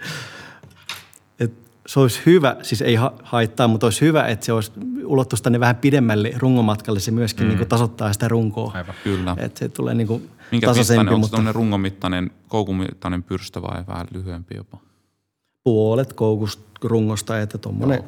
[1.87, 4.71] Se olisi hyvä, siis ei ha- haittaa, mutta olisi hyvä, että se olisi
[5.05, 6.99] ulottuisi tänne vähän pidemmälle rungomatkalle.
[6.99, 7.47] Se myöskin mm.
[7.47, 8.71] niin kuin tasoittaa sitä runkoa.
[8.75, 8.95] Aivan.
[9.03, 9.35] Kyllä.
[9.37, 13.83] Että se tulee niin kuin Minkä mittainen, tasaisempi, onko se mutta rungomittainen, koukumittainen pyrstö vai
[13.87, 14.77] vähän lyhyempi jopa?
[15.63, 18.03] puolet koukusta rungosta, että tuommoinen,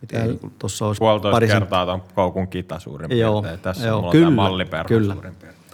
[0.00, 0.26] mitä
[0.58, 1.58] tuossa olisi Puolitoista parisen.
[1.58, 3.60] kertaa ton koukun kita suurin Joo, piirtein.
[3.60, 5.12] Tässä joo, on kyllä, tämä malliperho kyllä.
[5.14, 5.66] suurin piirtein.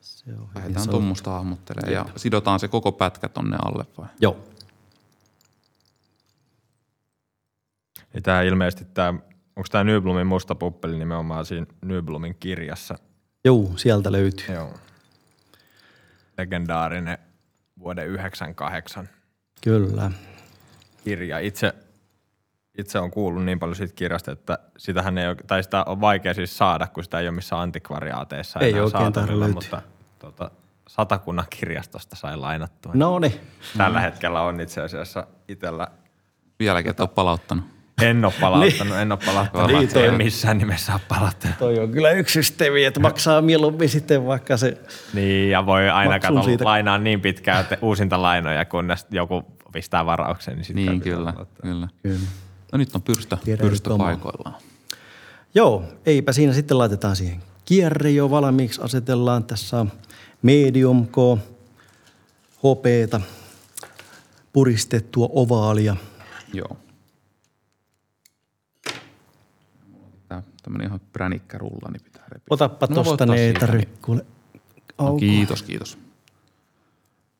[0.00, 4.06] Se on hyvin Lähdetään tuommoista hahmottelemaan ja sidotaan se koko pätkä tonne alle vai?
[4.20, 4.36] Joo.
[8.14, 9.08] Ja tämä ilmeisesti tämä,
[9.56, 12.94] onko tämä Nyblumin musta puppeli nimenomaan siinä Nyblumin kirjassa?
[13.44, 14.54] Joo, sieltä löytyy.
[14.54, 14.74] Joo.
[16.38, 17.18] Legendaarinen
[17.78, 19.08] vuoden 98
[19.64, 20.10] Kyllä.
[21.04, 21.38] kirja.
[21.38, 21.74] Itse,
[22.78, 26.34] itse on kuullut niin paljon siitä kirjasta, että sitähän ei ole, tai sitä on vaikea
[26.34, 29.54] siis saada, kun sitä ei ole missään antikvariaateissa Ei enää saatavilla, löytyä.
[29.54, 29.82] mutta
[30.18, 30.50] tuota,
[30.88, 32.92] satakunnan kirjastosta sai lainattua.
[32.94, 33.40] No niin.
[33.76, 35.88] Tällä hetkellä on itse asiassa itsellä
[36.58, 37.73] Vieläkin et ole palauttanut.
[38.04, 39.66] En ole palauttanut, en ole palauttanut.
[39.68, 41.58] Niin, Niin, toi en missään nimessä ole palauttanut.
[41.58, 44.78] Toi on kyllä yksi systeemi, että maksaa mieluummin sitten vaikka se,
[45.14, 46.64] Niin, ja voi aina katsoa siitä.
[46.64, 49.42] lainaa niin pitkään, että uusinta lainoja, kunnes joku
[49.72, 50.58] pistää varauksen.
[50.58, 51.62] Niin, Niin, kyllä, palauttaa.
[51.70, 51.88] kyllä.
[52.02, 52.18] kyllä.
[52.72, 54.54] No nyt on pyrstö, Tiedän pyrstö paikoillaan.
[55.54, 58.80] Joo, eipä siinä sitten laitetaan siihen kierre jo valmiiksi.
[58.82, 59.86] Asetellaan tässä
[60.42, 61.16] medium K,
[62.62, 63.20] hopeeta,
[64.52, 65.96] puristettua ovaalia.
[66.52, 66.76] Joo.
[70.64, 72.46] Tää tämmönen ihan pränikkä rulla, niin pitää repiä.
[72.50, 73.98] Otappa No, tosta, ne ei tarvitse niin.
[74.02, 74.26] kuule
[74.98, 75.98] No, kiitos, kiitos.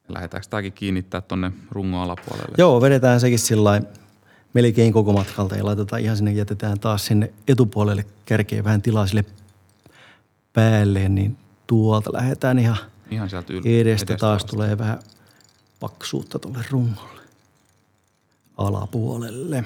[0.08, 2.54] Lähdetäänkö tämäkin kiinnittää tonne rungon alapuolelle?
[2.58, 3.82] Joo, vedetään sekin sillä
[4.54, 9.24] melkein koko matkalta ja laitetaan ihan sinne, jätetään taas sinne etupuolelle kärkeen vähän tilaa sille
[10.52, 12.76] päälle, niin tuolta lähdetään ihan
[13.10, 14.50] Ihan sieltä yl- edestä taas asti.
[14.50, 14.98] tulee vähän
[15.80, 17.22] paksuutta tuolle rungolle
[18.56, 19.64] alapuolelle.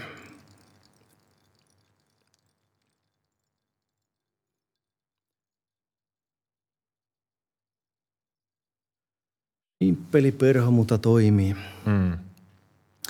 [9.84, 11.56] Simppeli perho, mutta toimii.
[11.86, 12.18] Mm.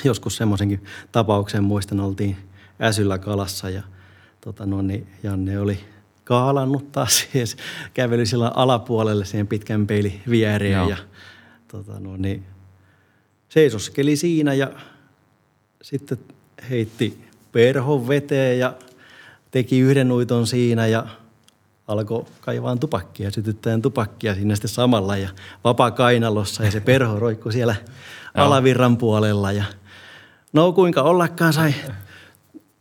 [0.04, 2.36] Joskus semmoisenkin tapauksen muistan, oltiin
[2.80, 3.82] Äsyllä kalassa ja
[4.40, 5.80] tota no, niin Janne oli
[6.24, 7.56] kaalannut taas siihen, se
[7.94, 10.88] käveli sillä alapuolelle siihen pitkän peilin viereen Joo.
[10.88, 10.96] ja
[11.68, 12.44] tota no, niin,
[13.48, 14.70] seisoskeli siinä ja
[15.82, 16.18] sitten
[16.70, 18.74] heitti perhon veteen ja
[19.50, 21.06] teki yhden uiton siinä ja
[21.89, 25.28] alkoi kaivaa tupakkia, sytyttäen tupakkia siinä sitten samalla ja
[25.64, 27.76] vapaa kainalossa ja se perho roikkui siellä
[28.34, 29.64] alavirran puolella ja
[30.53, 31.74] no kuinka ollakaan sai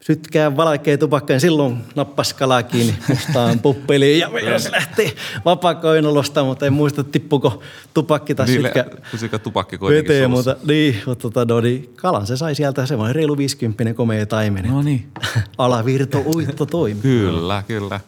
[0.08, 6.43] sytkää valkea tupakka ja silloin nappas kalaa kiinni mustaan puppeliin ja jos lähti vapaa kainalosta,
[6.43, 7.62] mutta en muista tippuko
[7.93, 12.28] tupakki tai Niille, sytkä pysyikö tupakki kuitenkin veteen, mutta niin, mutta tota, no, niin, kalan
[12.28, 14.66] se sai sieltä semmoinen reilu 50 komea taimen.
[14.66, 15.08] No niin.
[15.58, 17.01] Alavirto uitto toimi.
[17.01, 17.99] Kyllä, kyllä.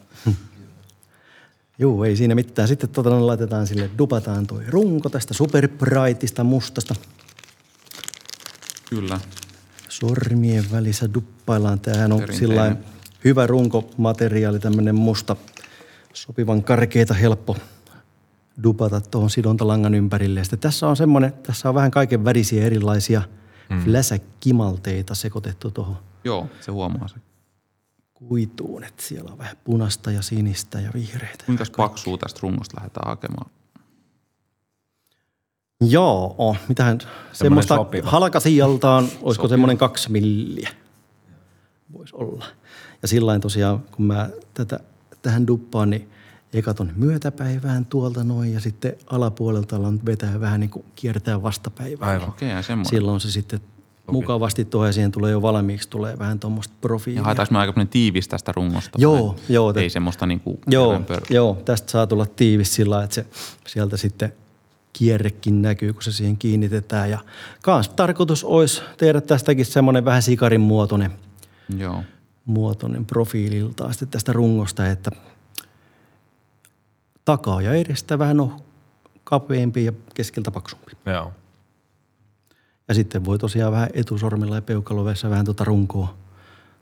[1.80, 2.67] Joo, ei siinä mitään.
[2.67, 6.95] Sitten tota, no, laitetaan sille, dupataan toi runko tästä Super Brightista mustasta.
[8.89, 9.19] Kyllä.
[9.89, 11.80] Sormien välissä duppaillaan.
[11.80, 12.75] Tämähän on sillä
[13.23, 15.36] hyvä runkomateriaali, tämmöinen musta,
[16.13, 17.57] sopivan karkeita, helppo
[18.63, 20.39] dupata tuohon sidontalangan ympärille.
[20.39, 23.21] Ja sitten tässä on semmoinen, tässä on vähän kaiken värisiä erilaisia
[23.69, 23.84] mm.
[23.84, 27.15] fläsäkimalteita sekoitettu tuohon Joo, se huomaa se.
[28.28, 28.84] Kuituun.
[28.84, 31.45] Että siellä on vähän punasta ja sinistä ja vihreitä.
[31.45, 33.51] Kuinka paksua tästä rungosta lähdetään hakemaan?
[35.82, 36.99] Joo, oh, mitähän
[37.34, 38.09] semmoista sopiva.
[38.09, 40.70] halkasijaltaan, olisiko semmoinen kaksi milliä
[41.93, 42.45] voisi olla.
[43.01, 44.80] Ja sillä tosiaan, kun mä tätä,
[45.22, 46.09] tähän duppaan, niin
[46.53, 52.11] eka tuonne myötäpäivään tuolta noin ja sitten alapuolelta alan vetää vähän niin kuin kiertää vastapäivään.
[52.11, 52.30] Aivan.
[52.30, 52.89] Okei, ja semmoinen.
[52.89, 53.59] Silloin se sitten
[54.12, 57.20] mukavasti tuohon ja siihen tulee jo valmiiksi, tulee vähän tuommoista profiilia.
[57.20, 58.97] Ja haetaanko me aika paljon tiivis tästä rungosta?
[59.01, 59.36] Joo, vai?
[59.49, 63.26] joo, Ei te- semmoista niinku Joo, häränpör- joo, tästä saa tulla tiivis sillä että se
[63.68, 64.34] sieltä sitten
[64.93, 67.10] kierrekin näkyy, kun se siihen kiinnitetään.
[67.10, 67.20] Ja
[67.64, 71.12] kans tarkoitus olisi tehdä tästäkin semmoinen vähän sikarin muotoinen,
[71.78, 72.03] Joo.
[72.45, 75.12] muotoinen profiililtaan sitten tästä rungosta, että
[77.26, 78.55] takaa ja edestä vähän on
[79.24, 80.91] kapeampi ja keskeltä paksumpi.
[81.05, 81.32] Joo.
[82.90, 86.18] Ja sitten voi tosiaan vähän etusormilla ja peukalovessa vähän tuota runkoa.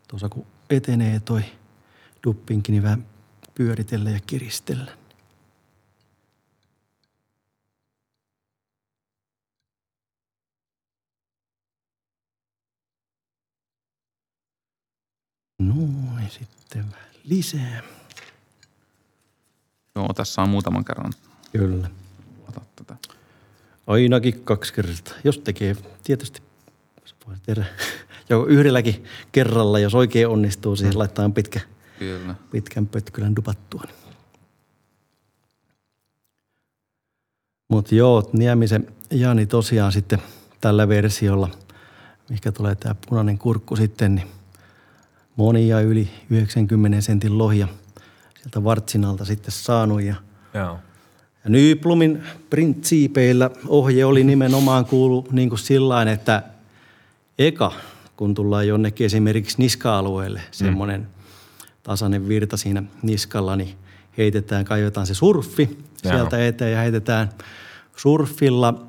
[0.07, 1.41] Tuossa kun etenee toi
[2.23, 3.05] duppinkin, niin vähän
[3.55, 4.91] pyöritellä ja kiristellä.
[15.59, 17.81] Noin, sitten vähän lisää.
[19.95, 21.13] Joo, tässä on muutaman kerran
[21.51, 21.89] Kyllä.
[22.47, 23.16] ota tätä.
[23.87, 25.13] Ainakin kaksi kertaa.
[25.23, 26.41] Jos tekee, tietysti
[27.27, 27.65] voi tehdä
[28.29, 31.59] joko yhdelläkin kerralla, jos oikein onnistuu, siihen laittaa pitkä,
[31.99, 32.35] Kyllä.
[32.51, 33.83] pitkän pötkylän dupattua.
[37.67, 40.19] Mutta joo, Niemisen Jani tosiaan sitten
[40.61, 41.49] tällä versiolla,
[42.29, 44.27] mikä tulee tämä punainen kurkku sitten, niin
[45.35, 47.67] monia yli 90 sentin lohja
[48.39, 50.15] sieltä Vartsinalta sitten saanut ja
[50.53, 50.79] Joo.
[51.47, 56.43] Ja Nyblumin printsiipeillä ohje oli nimenomaan kuulu niin kuin sillain, että
[57.39, 57.71] eka,
[58.17, 61.07] kun tullaan jonnekin esimerkiksi niska-alueelle, semmoinen
[61.83, 63.75] tasainen virta siinä niskalla, niin
[64.17, 67.29] heitetään, kaivetaan se surffi sieltä eteen ja heitetään
[67.95, 68.85] surfilla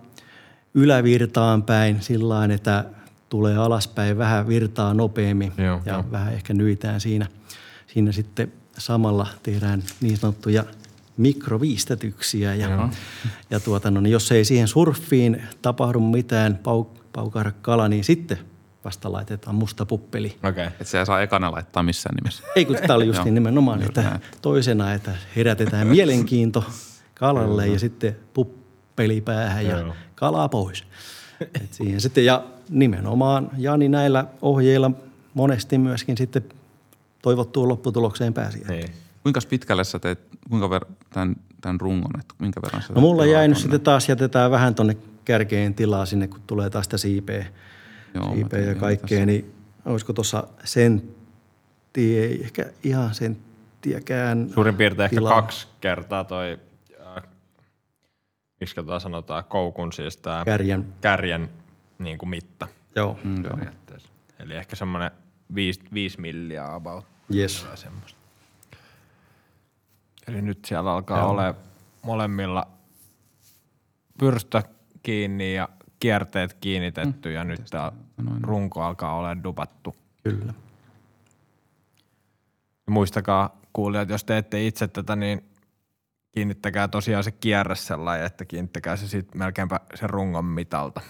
[0.74, 2.84] ylävirtaan päin sillä että
[3.28, 6.04] tulee alaspäin vähän virtaa nopeammin Joo, ja joo.
[6.10, 7.26] vähän ehkä nyitään siinä.
[7.86, 10.64] Siinä sitten samalla tehdään niin sanottuja
[11.18, 12.88] mikroviistetyksiä ja,
[13.50, 18.38] ja tuota, no, niin jos ei siihen surffiin tapahdu mitään pau, paukahda kala, niin sitten
[18.84, 20.26] vasta laitetaan musta puppeli.
[20.28, 20.50] Okei.
[20.50, 20.66] Okay.
[20.66, 22.42] Että se ei saa ekana laittaa missään nimessä.
[22.56, 24.20] Ei kun tämä oli just Joo, niin nimenomaan, että näin.
[24.42, 26.64] toisena, että herätetään mielenkiinto
[27.14, 29.94] kalalle ja sitten puppeli päähän ja Joo.
[30.14, 30.84] kalaa pois.
[31.40, 34.90] Et siihen sitten, ja nimenomaan Jani näillä ohjeilla
[35.34, 36.44] monesti myöskin sitten
[37.22, 38.62] toivottuun lopputulokseen pääsi.
[38.68, 38.88] Niin.
[39.22, 43.26] Kuinka pitkälle sä teet, kuinka ver, tämän, tämän rungon, että minkä verran sä No mulla
[43.26, 47.46] jäi nyt sitten taas, jätetään vähän tonne kärkeen tilaa sinne, kun tulee taas sitä siipeä,
[48.14, 49.54] Joo, siipeä ja kaikkea, niin
[49.84, 54.50] olisiko tuossa sentti, ei ehkä ihan senttiäkään.
[54.54, 55.42] Suurin piirtein ehkä tilaa.
[55.42, 56.58] kaksi kertaa toi,
[57.16, 57.22] äh,
[58.60, 61.48] miksi tota sanotaan, koukun siis tää Kärjen, kärjen
[61.98, 62.68] niin kuin mitta.
[62.96, 63.58] joo, Mm, joo.
[64.38, 65.10] Eli ehkä semmoinen
[65.54, 67.04] 5, 5 milliä about.
[67.34, 67.66] yes.
[67.74, 68.17] Semmoista.
[70.28, 71.54] Eli nyt siellä alkaa ole
[72.02, 72.66] molemmilla
[74.18, 74.62] pyrstö
[75.02, 75.68] kiinni ja
[76.00, 77.92] kierteet kiinnitetty ja nyt tämä
[78.42, 79.96] runko alkaa olla dupattu.
[80.22, 80.54] Kyllä.
[82.86, 85.44] Ja muistakaa kuulijat, jos teette itse tätä, niin
[86.32, 91.00] kiinnittäkää tosiaan se kierre sellainen, että kiinnittäkää se sitten melkeinpä sen rungon mitalta.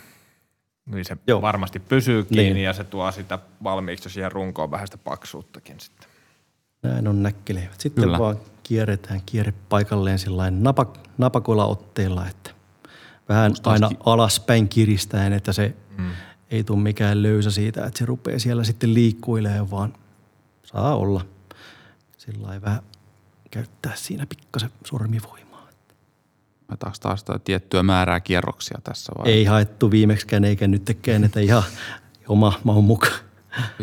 [0.87, 1.43] Niin se Joo.
[1.43, 2.65] Varmasti pysyy kiinni Niin.
[2.65, 6.09] ja se tuo sitä valmiiksi siihen runkoon vähän sitä paksuuttakin sitten.
[6.83, 7.81] Näin on näkkelevät.
[7.81, 8.05] Sitten.
[8.05, 8.19] Kyllä.
[8.19, 8.37] vaan
[8.69, 12.51] kierretään kierre paikalleen sillain napak, napakoilla otteilla, että
[13.29, 16.11] vähän Musta aina olisikin- alaspäin kiristäen, että se mm.
[16.51, 19.95] ei tule mikään löysä siitä, että se rupeaa siellä sitten liikkuilemaan, vaan
[20.63, 21.25] saa olla
[22.19, 22.81] sillä vähän
[23.51, 25.69] käyttää siinä pikkasen sormivoimaa.
[26.69, 29.33] Otetaanko taas sitä tiettyä määrää kierroksia tässä vai?
[29.33, 31.63] Ei haettu viimeksikään eikä nytkään, että ihan
[32.29, 33.28] oma maun mukaan.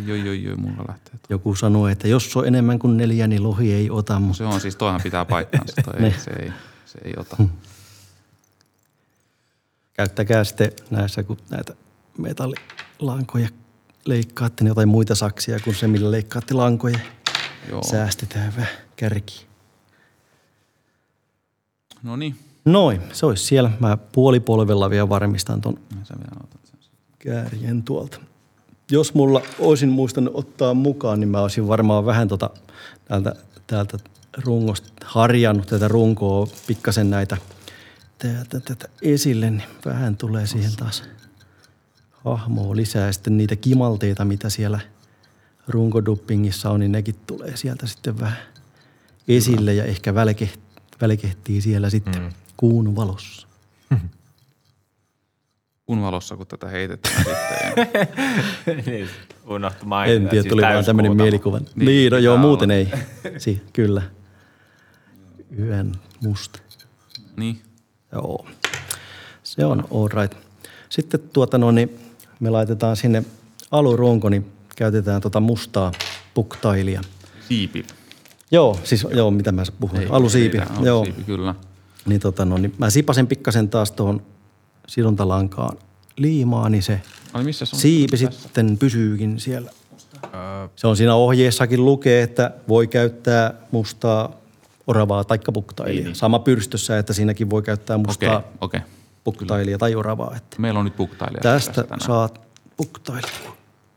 [0.06, 1.12] Joo, joo, joo, mulla lähtee.
[1.12, 1.20] tuo.
[1.30, 4.62] Joku sanoi, että jos on enemmän kuin neljä, niin lohi ei ota, mutta Se on
[4.62, 6.52] siis, toihan pitää paikkaansa, toi ei, se, ei,
[6.86, 7.38] se ei ota.
[9.94, 11.74] käyttäkää sitten näissä, kun näitä
[12.18, 13.50] metallilankoja
[14.06, 17.00] leikkaatte, niin jotain muita saksia kuin se, millä leikkaatte lankoja.
[17.70, 17.84] Joo.
[17.84, 19.42] Säästetään vähän kärkiä.
[22.04, 23.72] No niin, Noin, se olisi siellä.
[23.80, 25.80] Mä puolipolvella vielä varmistan ton
[27.20, 28.20] kärjen tuolta.
[28.92, 32.50] Jos mulla olisin muistanut ottaa mukaan, niin mä olisin varmaan vähän tota,
[33.06, 33.36] täältä,
[33.68, 33.98] täältä
[34.38, 37.38] rungosta harjannut tätä runkoa pikkasen näitä
[38.18, 41.04] täältä, tätä esille, niin vähän tulee siihen taas
[42.26, 43.06] hahmoa lisää.
[43.06, 44.80] Ja sitten niitä kimalteita, mitä siellä
[45.68, 48.38] runkoduppingissa on, niin nekin tulee sieltä sitten vähän
[49.28, 50.64] esille ja ehkä välkehtii,
[51.02, 52.30] välkehtii siellä sitten mm.
[52.58, 53.48] kuun valossa.
[53.90, 54.10] Kun
[55.90, 57.88] valossa, kun tätä heitetään sitten.
[58.68, 59.08] Ja niin,
[59.48, 60.16] unohtu mainita.
[60.16, 61.58] En tiedä, siis tuli vaan tämmöinen mielikuva.
[61.60, 62.74] Niin, Niin, no joo, muuten olla.
[62.78, 62.90] ei.
[63.38, 64.02] Si, kyllä.
[65.60, 65.92] Yön
[66.24, 66.60] musta.
[67.38, 67.62] niin,
[68.12, 68.46] Joo.
[69.44, 70.38] Se on all right.
[70.90, 72.00] Sitten tuota no, niin
[72.40, 73.24] me laitetaan sinne
[73.72, 75.92] alurunko, niin käytetään tuota mustaa
[76.34, 77.02] puktailia.
[77.48, 77.86] siipi.
[78.52, 80.02] Joo, siis joo, mitä mä puhuin.
[80.02, 80.58] Ei, Alusiipi.
[80.58, 80.98] ei, joo.
[80.98, 81.56] Alusiipi, kyllä.
[82.06, 84.22] Niin, tota, no, niin mä sipasen pikkasen taas tuohon
[84.88, 85.78] sidontalankaan
[86.18, 87.02] liimaa, niin se
[87.34, 87.80] Ai missä se on?
[87.80, 88.40] siipi Tässä.
[88.42, 89.72] sitten pysyykin siellä.
[90.24, 94.32] Öö, Se on siinä ohjeessakin lukee, että voi käyttää mustaa
[94.88, 95.94] oravaa tai puktailia.
[95.96, 96.16] Niin, niin.
[96.16, 98.82] Sama pyrstössä, että siinäkin voi käyttää mustaa Okei, okei.
[99.24, 100.36] puktailia tai oravaa.
[100.36, 101.42] Että Meillä on nyt puktailija.
[101.42, 102.02] tästä tänään.
[102.02, 102.42] saat
[102.78, 103.30] puktailia.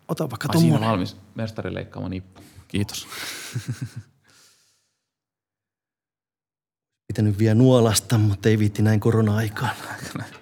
[0.09, 0.91] Ota vaikka Ai siinä on tuommoinen.
[0.91, 2.41] valmis mestarin leikkaama nippu.
[2.69, 3.07] Kiitos.
[7.09, 9.77] Pitänyt vielä nuolasta, mutta ei viitti näin korona-aikaan.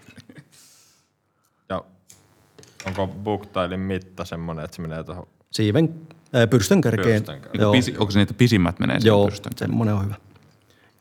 [2.87, 5.95] onko booktailin mitta semmoinen, että se menee tuohon Siiven,
[6.33, 7.07] ää, pyrstön kärkeen.
[7.23, 7.63] Pyrstön kärkeen.
[7.63, 7.73] Joo.
[7.73, 9.53] Pisi, onko se niitä pisimmät menee joo pyrstön?
[9.57, 10.15] semmoinen on hyvä.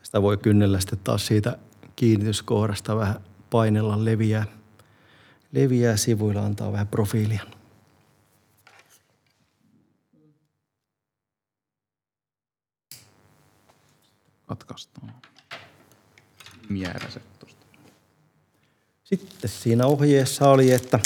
[0.02, 1.58] Sitä voi kynnellä sitten taas siitä
[1.96, 3.20] kiinnityskohdasta vähän
[3.50, 4.44] painella leviää,
[5.52, 7.42] leviää sivuilla, antaa vähän profiilia.
[14.46, 15.12] Katkaistaan.
[16.68, 17.66] Mieräset tosta.
[19.04, 20.98] Sitten siinä ohjeessa oli, että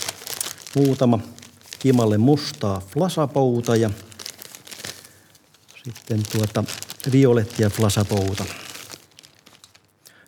[0.74, 1.18] muutama
[1.78, 3.90] kimalle mustaa flasapouta ja
[5.84, 6.64] sitten tuota
[7.12, 8.44] violettia flasapouta.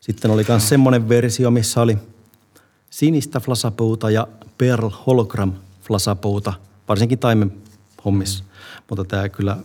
[0.01, 1.99] Sitten oli myös semmoinen versio, missä oli
[2.91, 4.29] sinistä flasapouta ja
[4.59, 6.53] Pearl Hologram flasapouta,
[6.89, 7.63] varsinkin taimen
[8.05, 8.45] hommissa.
[8.91, 9.57] Mutta tämä kyllä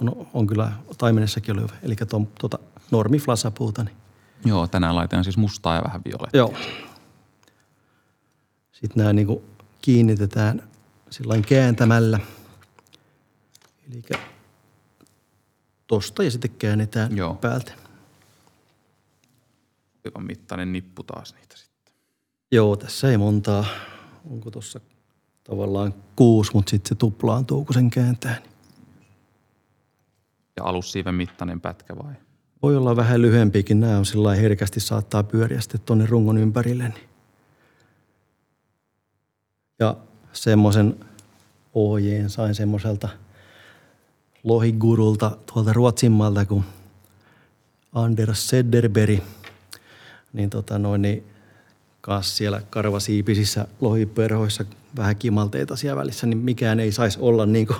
[0.00, 1.76] on, on kyllä taimenessakin hyvä.
[1.82, 2.58] Eli tuon, tuota
[2.90, 3.96] normi flasapouta, niin
[4.44, 6.38] Joo, tänään laitetaan siis mustaa ja vähän violettia.
[6.38, 6.54] Joo.
[8.72, 9.42] Sitten nämä niin
[9.82, 10.68] kiinnitetään
[11.10, 12.20] sillain kääntämällä.
[13.92, 14.02] Eli
[15.86, 17.34] tosta ja sitten käännetään Joo.
[17.34, 17.72] päältä.
[20.04, 21.94] Joka mittainen nippu taas niitä sitten.
[22.52, 23.64] Joo, tässä ei montaa.
[24.30, 24.80] Onko tuossa
[25.44, 28.34] tavallaan kuusi, mutta sitten se tuplaantuu, kun sen kääntää.
[28.34, 28.50] Niin
[30.56, 32.14] Ja alussiiven mittainen pätkä vai?
[32.62, 33.80] voi olla vähän lyhyempikin.
[33.80, 36.88] Nämä on sillä herkästi saattaa pyöriä sitten tuonne rungon ympärille.
[36.88, 37.07] Niin.
[39.78, 39.96] Ja
[40.32, 40.94] semmoisen
[41.74, 43.08] ohjeen sain semmoiselta
[44.44, 46.64] lohigurulta tuolta Ruotsinmaalta kuin
[47.92, 49.20] Anders Sederberg.
[50.32, 51.24] Niin tota noin, niin
[52.00, 54.64] kanssa siellä karvasiipisissä lohiperhoissa
[54.96, 57.78] vähän kimalteita siellä välissä, niin mikään ei saisi olla niin kuin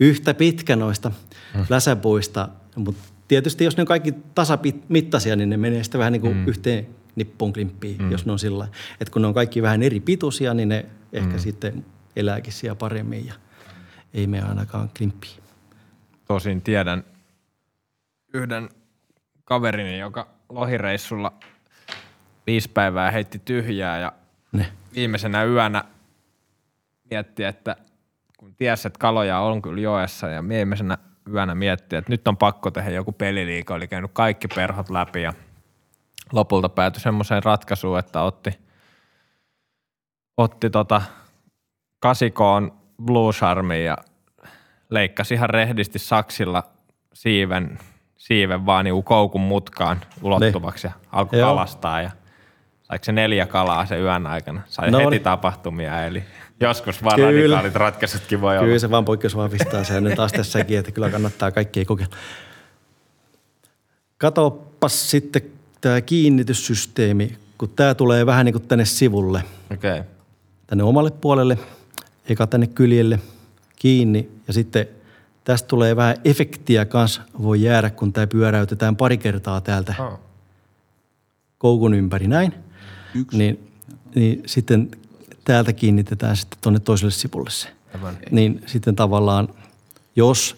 [0.00, 1.10] yhtä pitkä noista
[1.54, 1.66] mm.
[1.68, 2.48] läsäpuista.
[2.76, 6.48] Mutta tietysti jos ne on kaikki tasamittaisia, niin ne menee sitten vähän niin kuin mm.
[6.48, 6.86] yhteen
[7.18, 8.10] nippuun klimppiin, mm.
[8.10, 8.68] jos ne on sillä.
[9.00, 11.38] Että kun ne on kaikki vähän eri pituisia, niin ne ehkä mm.
[11.38, 11.84] sitten
[12.16, 13.34] elääkin siellä paremmin ja
[14.14, 15.42] ei mene ainakaan klimppiin.
[16.28, 17.04] Tosin tiedän
[18.34, 18.68] yhden
[19.44, 21.32] kaverini, joka lohireissulla
[22.46, 24.12] viisi päivää heitti tyhjää ja
[24.52, 24.72] Ne.
[24.94, 25.84] viimeisenä yönä
[27.10, 27.76] mietti, että
[28.36, 30.98] kun tiesi, että kaloja on kyllä joessa ja viimeisenä
[31.32, 35.32] yönä mietti, että nyt on pakko tehdä joku peliliika, oli käynyt kaikki perhot läpi ja
[36.32, 38.58] lopulta päätyi semmoiseen ratkaisuun, että otti,
[40.36, 41.02] otti tota
[42.00, 42.72] kasikoon
[43.04, 43.96] Blue Charmin ja
[44.90, 46.62] leikkasi ihan rehdisti saksilla
[47.14, 47.78] siiven,
[48.16, 51.48] siiven vaan niin koukun mutkaan ulottuvaksi ja alkoi Joo.
[51.48, 52.10] kalastaa ja
[52.82, 54.60] saiko se neljä kalaa sen yön aikana.
[54.66, 55.22] Sai No heti niin.
[55.22, 56.24] tapahtumia, eli
[56.60, 57.32] joskus vaan Kyllä.
[57.32, 58.78] radikaalit ratkaisutkin voi Kyllä olla.
[58.78, 62.16] se vaan poikkeus vahvistaa sen nyt taas tässäkin, että kyllä kannattaa kaikkia kokeilla.
[64.18, 65.42] Katoppas sitten
[65.80, 70.00] tämä kiinnityssysteemi, kun tämä tulee vähän niin kuin tänne sivulle, Okei.
[70.00, 70.04] Okay.
[70.66, 71.58] tänne omalle puolelle,
[72.28, 73.20] eka tänne kyljelle
[73.76, 74.88] kiinni ja sitten
[75.44, 80.20] tästä tulee vähän efektiä kanssa voi jäädä, kun tämä pyöräytetään pari kertaa täältä Oh.
[81.58, 82.54] koukun ympäri näin.
[83.14, 83.38] Yksi.
[83.38, 83.68] Niin,
[84.14, 84.90] niin sitten
[85.44, 87.68] täältä kiinnitetään sitten tuonne toiselle sivulle se.
[87.94, 88.18] Aivan.
[88.30, 89.48] Niin sitten tavallaan,
[90.16, 90.56] jos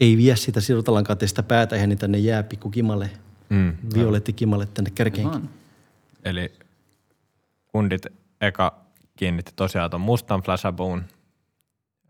[0.00, 3.10] ei vie sitä sirutallankaan sitä päätä niin tänne jää pikku kimalle,
[3.52, 3.76] Mm.
[3.94, 5.50] violetti kimalle tänne kärkeenkin.
[6.24, 6.52] Eli
[7.66, 8.06] kundit
[8.40, 8.74] eka
[9.16, 11.04] kiinnitti tosiaan tuon mustan flashaboon.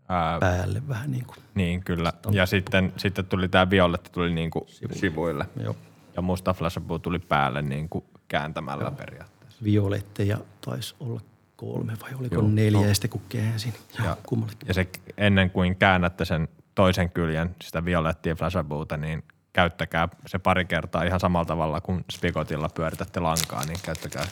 [0.09, 1.37] Ää, Päälle vähän niin kuin.
[1.55, 2.13] niin kyllä.
[2.31, 5.45] Ja sitten, sitten tuli tämä violetti tuli niin kuin sivuille.
[5.63, 5.75] Joo.
[6.15, 9.63] Ja musta flashaboo tuli päälle niin kuin kääntämällä periaatteessa.
[9.63, 11.21] Violetteja taisi olla
[11.55, 12.85] kolme vai oliko Joo, neljä no.
[12.87, 13.73] ja sitten kun käänsin.
[13.99, 14.67] Joo, Ja- kummallekin.
[14.67, 14.87] Ja se
[15.17, 19.23] ennen kuin käännätte sen toisen kyljen, sitä violettia flashaboota, niin
[19.53, 24.27] käyttäkää se pari kertaa ihan samalla tavalla kuin spigotilla pyöritätte lankaa, niin käyttäkää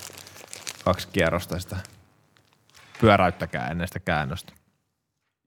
[0.86, 1.78] kaksi kierrosta sitä.
[3.01, 4.53] Pyöräyttäkää ennen sitä käännöstä.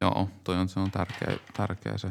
[0.00, 2.08] Joo, toi on, se on tärkeä, tärkeä se.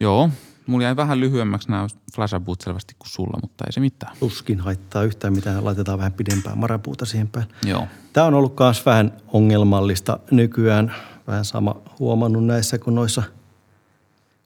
[0.00, 0.30] Joo,
[0.66, 4.16] mulla jäi vähän lyhyemmäksi nämä flashaboot selvästi kuin sulla, mutta ei se mitään.
[4.20, 7.52] Tuskin haittaa yhtään mitään, laitetaan vähän pidempää marapuuta siihen päälle.
[7.66, 7.86] Joo.
[8.12, 10.94] Tämä on ollut myös vähän ongelmallista nykyään.
[11.26, 13.22] Vähän sama huomannut näissä kuin noissa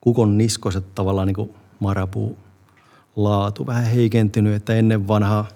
[0.03, 2.39] kukon niskoissa, että tavallaan niin kuin marapuu
[3.17, 5.49] laatu vähän heikentynyt, että ennen vanhaa,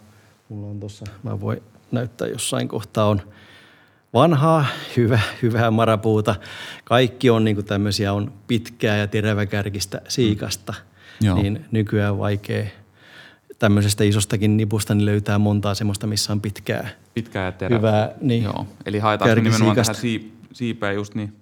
[0.49, 3.23] mulla on tuossa, mä voin näyttää jossain kohtaa on
[4.15, 4.67] vanhaa,
[4.97, 6.35] hyvä, hyvää marapuuta.
[6.85, 10.75] Kaikki on niin tämmöisiä, on pitkää ja teräväkärkistä siikasta.
[11.25, 11.35] Mm.
[11.35, 12.65] Niin nykyään vaikea
[13.59, 16.89] tämmöisestä isostakin nipusta niin löytää montaa semmoista, missä on pitkää.
[17.15, 17.79] Pitkää ja terävää.
[17.79, 18.43] Hyvää, niin.
[18.43, 18.67] Joo.
[18.87, 19.95] Eli haetaan nimenomaan tähän
[20.53, 21.33] siipeen just niin.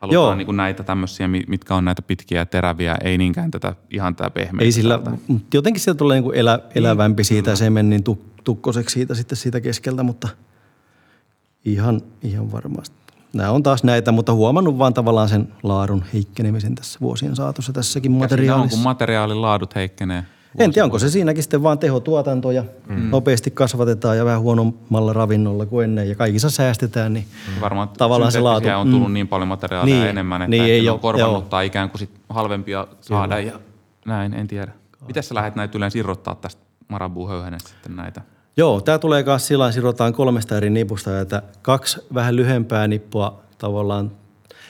[0.00, 0.34] Halutaan Joo.
[0.34, 4.64] Niin näitä tämmöisiä, mitkä on näitä pitkiä ja teräviä, ei niinkään tätä ihan tämä pehmeä.
[4.64, 9.14] Ei sillä, mutta jotenkin sieltä tulee niin elä, elävämpi siitä ja meni niin tukkoseksi siitä
[9.14, 10.28] sitten siitä keskeltä, mutta
[11.64, 12.96] ihan, ihan varmasti.
[13.32, 18.12] Nämä on taas näitä, mutta huomannut vaan tavallaan sen laadun heikkenemisen tässä vuosien saatossa tässäkin
[18.12, 18.62] materiaalissa.
[18.62, 20.24] on, kun materiaalin laadut heikkenee?
[20.58, 23.10] En tiedä, onko se siinäkin sitten vaan tehotuotanto ja mm.
[23.10, 27.60] nopeasti kasvatetaan ja vähän huonommalla ravinnolla kuin ennen ja kaikissa säästetään, niin mm.
[27.60, 28.68] Varmaan tavallaan se laatu.
[28.68, 29.14] on tullut mm.
[29.14, 32.86] niin paljon materiaalia niin, enemmän, että, niin, ei on korvannut tai ikään kuin sit halvempia
[33.00, 33.50] saada Kyllä.
[33.50, 33.60] ja
[34.04, 34.72] näin, en tiedä.
[35.06, 38.20] Miten sä lähdet näitä yleensä irrottaa tästä marabuuhöyhenestä sitten näitä?
[38.56, 44.10] Joo, tämä tulee myös sillä sirotaan kolmesta eri nipusta, että kaksi vähän lyhempää nippua tavallaan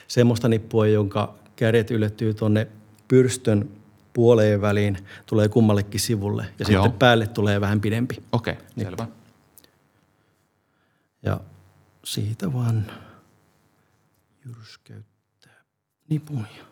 [0.07, 2.67] semmoista nippua, jonka kärjet ylettyy tuonne
[3.07, 3.69] pyrstön
[4.13, 6.83] puoleen väliin, tulee kummallekin sivulle ja Joo.
[6.83, 8.23] sitten päälle tulee vähän pidempi.
[8.31, 9.07] Okei, okay, selvä.
[11.23, 11.39] Ja
[12.03, 12.85] siitä vaan
[14.45, 15.63] jyrskäyttää
[16.09, 16.65] nipuja.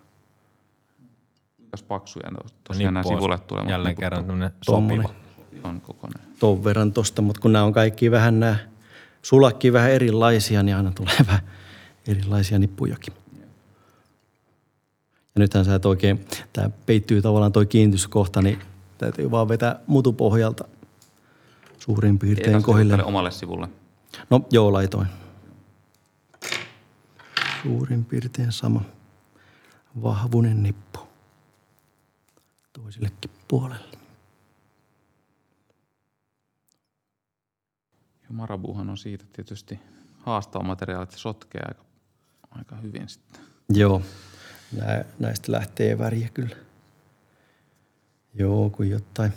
[1.72, 3.64] Jos paksuja, no, tosiaan nämä sivulle tulee.
[3.64, 5.10] Jälleen kerran tämmöinen sopiva.
[5.64, 6.26] On kokonaan.
[6.40, 8.56] Tuon verran tosta, mutta kun nämä on kaikki vähän nämä
[9.22, 11.42] sulakki vähän erilaisia, niin aina tulee vähän
[12.08, 13.14] erilaisia nippujakin.
[15.36, 18.60] Ja nythän sä et oikein, tämä peittyy tavallaan toi kiinnityskohta, niin
[18.98, 20.68] täytyy vaan vetää mutupohjalta
[21.80, 23.04] suurin piirtein kohille.
[23.04, 23.68] omalle sivulle?
[24.30, 25.08] No joo, laitoin.
[27.64, 28.82] Suurin piirtein sama
[30.04, 31.00] vahvunen nippu
[32.74, 33.98] toisellekin puolelle.
[38.24, 39.80] Ja marabuhan on siitä tietysti
[40.20, 41.84] haastava materiaali, että se sotkee aika,
[42.52, 43.42] aika hyvin sitten.
[43.70, 44.02] Joo,
[44.78, 46.56] Nä, näistä lähtee väriä kyllä.
[48.34, 49.34] Joo, kun jotain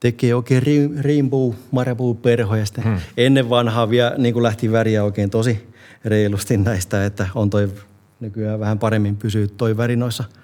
[0.00, 0.62] tekee oikein
[1.04, 2.66] rainbow marabu-perhoja.
[2.66, 3.00] Sitten hmm.
[3.16, 5.68] Ennen vanhaa vielä niin kuin lähti väriä oikein tosi
[6.04, 7.72] reilusti näistä, että on toi
[8.20, 10.24] nykyään vähän paremmin pysyy toi väri noissa–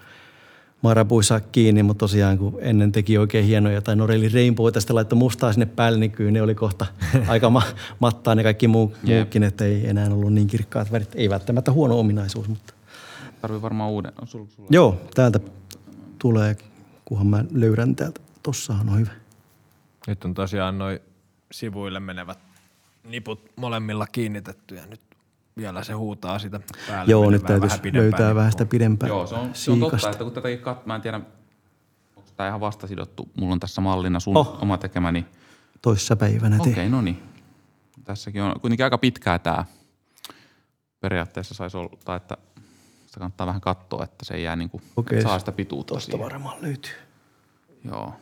[0.83, 5.53] marapuissa kiinni, mutta tosiaan kun ennen teki oikein hienoja tai Noreli Rainbow tästä laittoi mustaa
[5.53, 6.87] sinne päälle, niin kyllä ne oli kohta
[7.29, 7.63] aika ma-
[7.99, 9.19] mattaa ne kaikki muu, yeah.
[9.19, 11.09] muukin, että ei enää ollut niin kirkkaat värit.
[11.15, 12.75] Ei välttämättä huono ominaisuus, mutta...
[13.43, 14.13] Tarvii varmaan uuden.
[14.21, 14.69] On sul, sulla?
[14.73, 15.41] Joo, täältä
[16.19, 16.57] tulee,
[17.05, 18.21] kunhan mä löydän täältä.
[18.43, 19.11] Tossahan on hyvä.
[20.07, 21.01] Nyt on tosiaan noin
[21.53, 22.39] sivuille menevät
[23.05, 24.87] niput molemmilla kiinnitettyjä.
[24.87, 25.01] Nyt
[25.57, 27.11] vielä se huutaa sitä päälle.
[27.11, 30.25] Joo, nyt täytyisi vähän löytää vähän sitä pidempää Joo, se on, se on totta, että
[30.25, 31.21] kun tätäkin kat, mä en tiedä,
[32.17, 33.29] onko tämä ihan vastasidottu.
[33.37, 34.59] Mulla on tässä mallina sun oh.
[34.63, 35.27] oma tekemäni.
[35.83, 37.23] Toissa päivänä Okei, okay, no niin.
[38.05, 39.65] Tässäkin on kuitenkin aika pitkää tämä.
[41.01, 42.37] Periaatteessa saisi olla, että
[43.13, 46.19] sitä kannattaa vähän katsoa, että se ei jää niin kuin, okay, saa sitä pituutta Tuosta
[46.19, 46.95] varmaan löytyy.
[47.85, 48.15] Joo.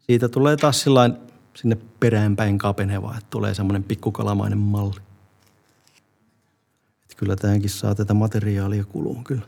[0.00, 1.16] Siitä tulee taas sillain
[1.54, 5.00] sinne peräänpäin kapeneva, että tulee semmoinen pikkukalamainen malli.
[7.02, 9.46] Että kyllä tähänkin saa tätä materiaalia kuluun kyllä.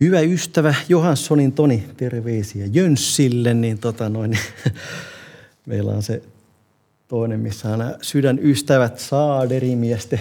[0.00, 4.38] Hyvä ystävä Johanssonin Toni, terveisiä Jönssille, niin tota noin,
[5.66, 6.22] meillä on se
[7.08, 10.20] toinen, missä on sydänystävät saaderimiesten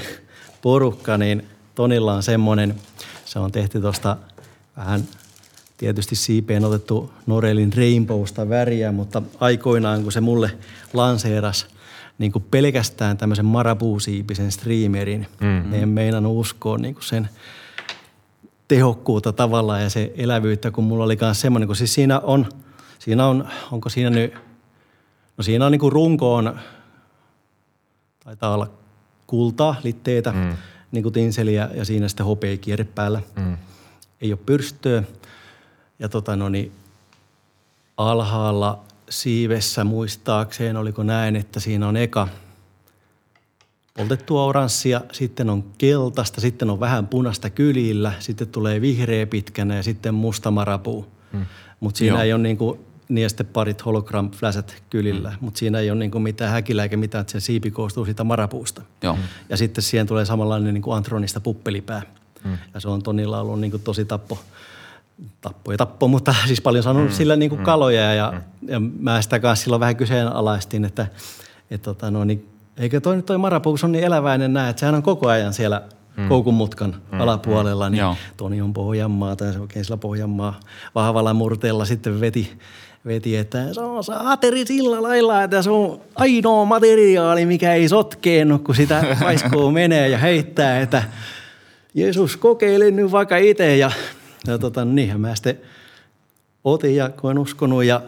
[0.61, 2.75] porukka, niin Tonilla on semmoinen,
[3.25, 4.17] se on tehty tuosta
[4.77, 5.03] vähän
[5.77, 10.51] tietysti siipeen otettu Norelin Rainbowsta väriä, mutta aikoinaan kun se mulle
[10.93, 11.67] lanseeras
[12.17, 15.71] niin kuin pelkästään tämmöisen marabuusiipisen streamerin, mm-hmm.
[15.71, 17.29] niin en meinannut uskoa niin kuin sen
[18.67, 22.45] tehokkuutta tavallaan ja se elävyyttä, kun mulla oli myös semmoinen, kun siis siinä on,
[22.99, 24.34] siinä on, onko siinä nyt,
[25.38, 26.59] no siinä on niin kuin runkoon,
[28.23, 28.69] taitaa olla
[29.27, 30.57] kultaa, litteitä, mm.
[30.91, 33.21] niin kuin tinseliä ja siinä sitten hopea kierre päällä.
[33.36, 33.57] Mm.
[34.21, 35.03] Ei ole pyrstöä
[35.99, 36.71] ja tota no niin,
[37.97, 42.27] alhaalla siivessä muistaakseen, oliko näin, että siinä on eka
[43.93, 49.84] poltettua oranssia, sitten on keltaista, sitten on vähän punasta kylillä, sitten tulee vihreä pitkänä ja
[49.84, 51.07] sitten musta marapuu.
[51.31, 51.45] Hmm.
[51.79, 52.23] Mutta siinä Joo.
[52.23, 52.79] ei ole niin kuin,
[53.10, 55.38] niin ja sitten parit hologram fläsät kylillä, hmm.
[55.41, 58.24] mutta siinä ei ole niin kuin mitään häkillä eikä mitään, että se siipi koostuu siitä
[58.24, 58.82] marapuusta.
[59.04, 59.18] Joo.
[59.49, 62.01] Ja sitten siihen tulee samanlainen niin kuin Antronista puppelipää.
[62.43, 62.58] Hmm.
[62.74, 64.39] Ja se on Tonilla ollut niin kuin tosi tappo
[65.41, 68.70] tappo ja tappo, mutta siis paljon saanut mm, sillä niin kuin mm, kaloja ja, mm.
[68.70, 71.08] ja mä sitä kanssa silloin vähän kyseenalaistin, että
[71.72, 75.04] et tota no, niin, eikö toi toi marapuus on niin eläväinen näin, että sehän on
[75.04, 75.82] koko ajan siellä
[76.18, 76.28] mm.
[76.28, 77.22] koukun mutkan mm.
[77.22, 78.16] alapuolella, niin Joo.
[78.38, 80.60] Toni on Pohjanmaata ja se oikein sillä Pohjanmaa
[80.95, 82.60] vahvalla murteella sitten veti,
[83.06, 88.60] veti että se on saateri sillä lailla, että se on ainoa materiaali, mikä ei sotkeennu,
[88.60, 91.04] kun sitä paiskoo menee ja heittää, että
[91.93, 93.91] Jeesus kokeile nyt vaikka itse ja,
[94.47, 95.58] ja tota, niinhän mä sitten
[96.64, 98.01] otin ja kun en uskonut ja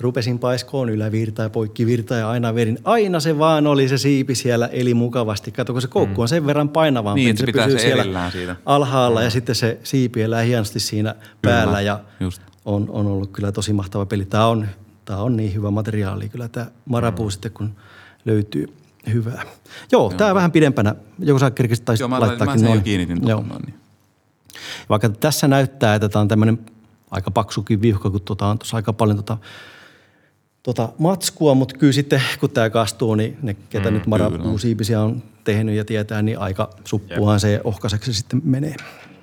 [0.00, 2.78] rupesin paiskoon ylävirtaa ja poikkivirtaa ja aina verin.
[2.84, 5.52] Aina se vaan oli se siipi siellä, eli mukavasti.
[5.52, 8.30] Kato, kun se koukku on sen verran painavampi, Niin, että se pitää pysyy se siellä
[8.30, 8.56] siitä.
[8.66, 12.42] alhaalla ja sitten se siipi elää hienosti siinä päällä Kyllä, ja just.
[12.64, 14.24] On, on ollut kyllä tosi mahtava peli.
[14.24, 14.66] Tämä on,
[15.04, 17.30] tämä on niin hyvä materiaali kyllä tämä marapuu Mm.
[17.30, 17.70] sitten, kun
[18.24, 18.74] löytyy
[19.12, 19.42] hyvää.
[19.92, 20.94] Joo, tämä vähän pidempänä.
[21.18, 22.82] Joku saa kerkistä taisi Joo, mä, mä laittaakin jo noin.
[22.82, 23.44] kiinnitin Joo.
[23.48, 23.62] noin.
[23.62, 23.74] Niin.
[24.88, 26.58] Vaikka tässä näyttää, että tämä on tämmöinen
[27.10, 29.38] aika paksukin vihko, kun tuota on tuossa aika paljon tuota,
[30.62, 35.22] tuota matskua, mutta kyllä sitten kun tämä kastuu, niin ne, ketä mm, nyt marapuusiipisiä on
[35.44, 38.74] tehnyt ja tietää, niin aika suppuhan se ohkaiseksi sitten menee.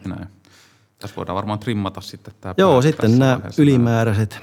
[0.08, 0.28] Näin.
[1.00, 3.62] Tässä voidaan varmaan trimmata sitten tämä Joo, sitten nämä vaiheessa.
[3.62, 4.40] ylimääräiset.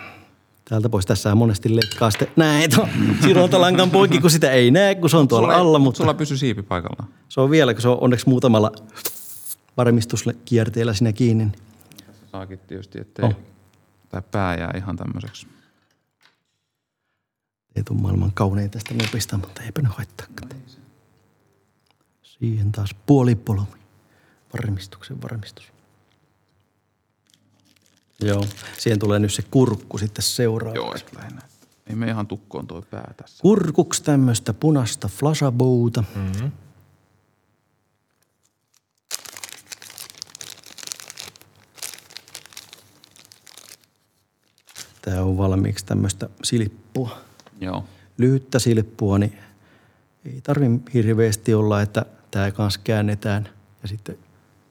[0.65, 2.89] Täältä pois tässä monesti leikkaa sitten näin tuon
[3.23, 6.37] sirontalankan poikki, kun sitä ei näe, kun se on tuolla Sulla, alla, mutta Sulla pysyy
[6.37, 7.09] siipi paikallaan.
[7.29, 8.73] se on vielä, kun se on onneksi muutamalla
[9.77, 11.45] varmistuskierteellä siinä kiinni.
[11.45, 11.55] niin
[12.07, 13.35] Tässä saakin tietysti, ettei Oh.
[14.09, 15.47] tämä pää jää ihan tämmöiseksi.
[17.77, 20.27] Ei tule maailman kaunein tästä nopista, mutta eipä ne haittaa.
[22.23, 23.79] Siihen taas puolipolvi.
[24.53, 25.73] Varmistuksen varmistus.
[28.21, 28.45] Joo,
[28.79, 31.09] siihen tulee nyt se kurkku sitten seuraavaksi.
[31.11, 31.43] Joo, lähinnä.
[31.87, 33.43] Ei me ihan tukkoon toi pää tässä.
[33.43, 36.05] Kurkuks tämmöistä punasta flashabouta.
[36.17, 36.51] Mm-hmm.
[45.03, 47.19] Tää on valmiiksi tämmöistä silppua.
[47.61, 47.85] Joo.
[48.19, 49.39] Lyhyttä silppua, niin
[50.25, 53.49] ei tarvi hirveästi olla, että tämä kanssa käännetään
[53.83, 54.19] ja sitten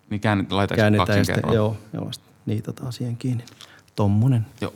[0.10, 1.54] Niin käännet, käännetään ja kaksin kerran?
[1.54, 3.44] joo, joo, sitten niitataan siihen kiinni.
[3.96, 4.46] Tommonen.
[4.62, 4.74] Joo.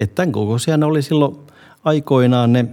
[0.00, 1.36] Että tämän kokoisia ne oli silloin
[1.84, 2.64] aikoinaan ne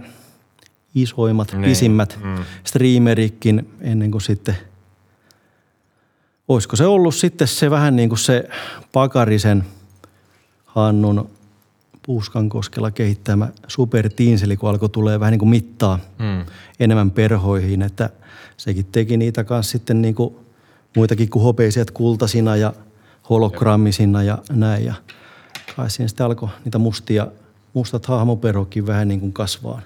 [0.94, 1.64] isoimmat, niin.
[1.64, 2.44] Pisimmät mm.
[2.64, 4.56] streamerikin ennen kuin sitten,
[6.48, 8.48] olisiko se ollut sitten se vähän niin kuin se
[8.92, 9.64] Pakarisen
[10.64, 11.30] Hannun
[12.06, 16.46] Puuskankoskella kehittämä Super Teenseli, kun alkoi tulee vähän niin kuin mittaa Mm.
[16.80, 18.10] enemmän perhoihin, että
[18.56, 20.36] sekin teki niitä kanssa sitten niin kuin
[20.96, 22.72] muitakin kuin hopeisiat kultasina ja
[23.30, 24.84] hologrammisina ja näin.
[24.84, 24.94] Ja
[25.76, 27.26] kai siinä sitten alkoi niitä mustia,
[27.74, 29.82] mustat hahmoperhokin vähän niin kuin kasvaa.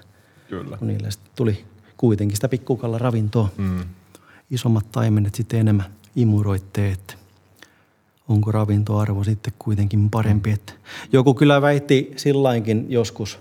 [0.49, 0.77] Kyllä.
[0.77, 1.65] Kun niille sitten tuli
[1.97, 3.49] kuitenkin sitä pikkukalla ravintoa.
[3.57, 3.83] Mm.
[4.51, 5.85] Isommat taimenet sitten enemmän
[6.15, 7.13] imuroitte, että
[8.27, 10.51] onko ravintoarvo sitten kuitenkin parempi.
[10.51, 10.73] Että
[11.13, 13.39] joku kyllä väitti sillainkin joskus,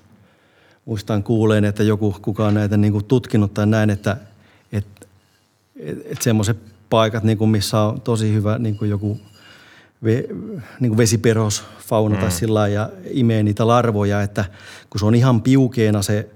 [0.84, 4.16] muistan kuuleen, että joku kukaan näitä niin kuin tutkinut tai näin, että,
[4.72, 5.06] että,
[6.04, 9.20] että semmoiset paikat, niin kuin missä on tosi hyvä niin kuin joku
[10.04, 10.24] ve,
[10.80, 12.20] niin kuin vesiperhos, fauna mm.
[12.20, 14.44] tai sillä ja imee niitä larvoja, että
[14.90, 16.28] kun se on ihan piukeena se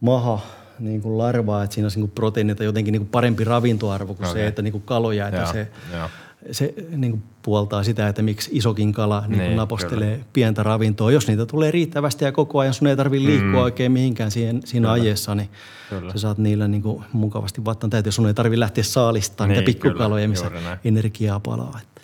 [0.00, 0.40] maha
[0.78, 4.14] niin kuin larvaa, että siinä on niin kuin proteiinit ja jotenkin niin kuin parempi ravintoarvo
[4.14, 4.32] kuin okay.
[4.40, 6.08] se, että niin kuin kaloja, että Joo, se, joo.
[6.52, 10.24] Se niin kuin puoltaa sitä, että miksi isokin kala niin kuin Niin, napostelee kyllä.
[10.32, 11.12] pientä ravintoa.
[11.12, 13.54] Jos niitä tulee riittävästi ja koko ajan, sun ei tarvitse liikkua mm.
[13.54, 15.48] oikein mihinkään siihen, siinä ajeessa, niin
[15.90, 16.12] Kyllä.
[16.12, 18.12] sä saat niillä niin kuin mukavasti vattan täytyy.
[18.12, 21.80] Sun ei tarvitse lähteä saalistamaan Niin, niitä pikkukaloja, kyllä, missä energiaa palaa.
[21.82, 22.00] Että.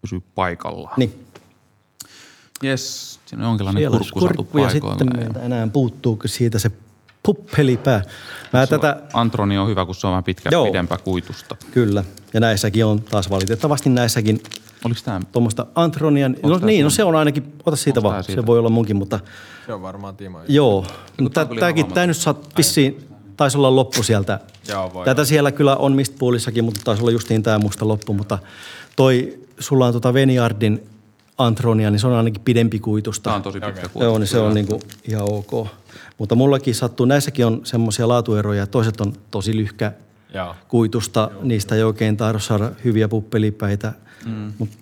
[0.00, 0.94] Pysyy paikallaan.
[0.96, 1.26] Niin.
[2.62, 6.70] Jes, siinä on jonkinlainen kurkku saatu kurkku ja sitten meiltä enää puuttuu siitä se
[7.22, 8.02] puppelipää.
[8.52, 10.66] Mä tätä, Antroni on hyvä, kun se on vähän pitkä, Joo.
[10.66, 11.56] pidempää kuitusta.
[11.70, 12.04] kyllä.
[12.34, 14.40] Ja näissäkin on taas valitettavasti näissäkin
[14.84, 15.20] Oliko tämä?
[15.32, 16.36] tuommoista Antronian.
[16.42, 18.42] No niin, no se on ainakin, ota siitä Onks vaan, siitä?
[18.42, 19.20] se voi olla munkin, mutta
[19.66, 20.40] Se on varmaan Timo.
[20.48, 20.86] joo.
[21.20, 24.40] Mutta tuli tämäkin, tämä nyt saat vissiin, taisi olla loppu sieltä.
[24.68, 28.38] Joo, voi Tätä siellä kyllä on mistpoolissakin, mutta taisi olla justiin tämä musta loppu, mutta
[28.96, 30.86] toi, sulla on tota Veniardin
[31.46, 33.22] Antronia, niin se on ainakin pidempi kuitusta.
[33.24, 34.04] Tämä on tosi pitkä kuitu.
[34.04, 35.66] Joo, niin se on niinku ihan ok.
[36.18, 39.92] Mutta mullakin sattuu, näissäkin on semmoisia laatueroja, toiset on tosi lyhkä
[40.34, 40.54] Joo.
[40.68, 43.92] kuitusta, niistä ei oikein tahdo saada hyviä puppelipäitä.
[44.26, 44.52] Mm.
[44.58, 44.76] Mutta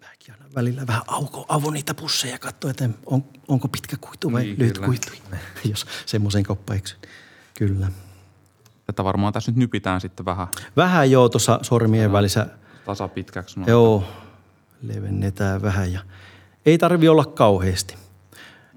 [0.00, 4.32] mäkin aina välillä vähän auko, avon niitä pusseja ja katso, että on, onko pitkä kuitu
[4.32, 4.86] vai Niin, lyhyt kyllä.
[4.86, 5.08] kuitu,
[5.70, 6.98] jos semmoisen koppa eksyn.
[7.58, 7.88] Kyllä.
[8.86, 10.46] Tätä varmaan tässä nyt nypitään sitten vähän
[10.76, 12.46] Vähän joo tuossa sormien välissä,
[12.84, 13.60] tasapitkäksi.
[13.60, 13.66] No.
[13.68, 14.04] joo,
[14.88, 16.00] levennetään vähän ja
[16.66, 17.94] ei tarvi olla kauheasti.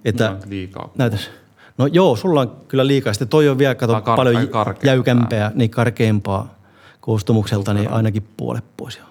[0.06, 0.92] Että No, liikaa.
[0.98, 1.30] Näytäs.
[1.78, 3.14] No joo, sulla on kyllä liikaa.
[3.14, 4.88] Sitten toi on vielä kato, kar- paljon karkeampaa.
[4.88, 6.56] jäykämpää, niin karkeampaa
[7.02, 9.08] koostumukselta, niin ainakin puolet pois joo.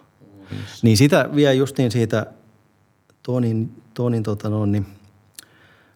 [0.83, 2.27] Niin sitä vielä justiin siitä
[3.23, 4.87] Tonin, Tonin tota no, niin,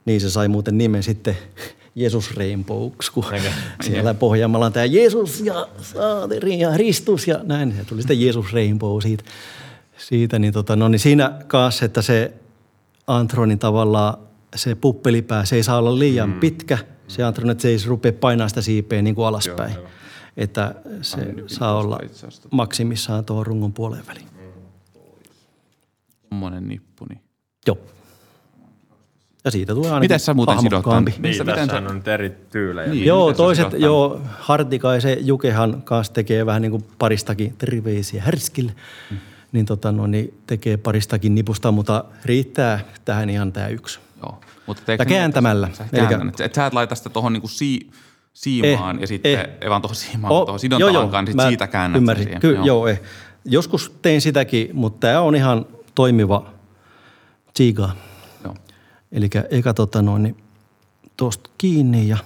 [0.04, 1.36] niin se sai muuten nimen sitten
[1.94, 3.24] Jeesus Rainbows, kun
[3.84, 7.74] siellä Pohjanmaalla on tämä Jeesus ja Saateri ja Ristus ja näin.
[7.78, 9.24] Se tuli sitten Jeesus Rainbow siitä.
[10.02, 12.32] Siitä niin, tota, no, niin siinä kanssa, että se
[13.06, 14.14] Antronin tavallaan
[14.56, 16.40] se puppelipää, se ei saa olla liian mm.
[16.40, 16.78] pitkä.
[17.08, 19.74] Se Antron, että se ei rupea painaa sitä siipeä niin kuin alaspäin.
[19.74, 19.90] Joo, joo.
[20.36, 21.98] Että se saa olla
[22.50, 24.26] maksimissaan tuohon rungon puoleen väliin.
[26.28, 27.20] Semmoinen nippu, niin.
[27.66, 27.78] Joo.
[29.44, 31.04] Ja siitä tulee ainakin Miten sä muuten sidot tämän?
[31.04, 32.92] Niin, Missä tässä on nyt eri tyylejä.
[32.92, 38.72] Niin, joo, toiset, joo, Hartikaisen Jukehan kanssa tekee vähän niin kuin paristakin terveisiä härskille.
[39.10, 39.18] Mm.
[39.52, 44.00] Niin, tota, no, niin tekee paristakin nipusta, mutta riittää tähän ihan tämä yksi.
[44.22, 44.40] Joo.
[44.66, 45.68] Mutta ja kääntämällä.
[45.72, 47.90] Sä, käännän, et sä et laita sitä tuohon niinku si,
[48.32, 49.48] siimaan eh, ja sitten, eh.
[49.60, 52.24] ei vaan tuohon siimaan, oh, tuohon sidontalankaan, niin siitä käännät ymmärsin.
[52.24, 52.40] siihen.
[52.40, 52.64] Ky- joo.
[52.64, 53.00] joo eh.
[53.44, 56.50] Joskus tein sitäkin, mutta tämä on ihan toimiva
[57.54, 57.90] tsiiga.
[59.12, 60.36] Eli eka tota noin, niin
[61.16, 62.16] tuosta kiinni ja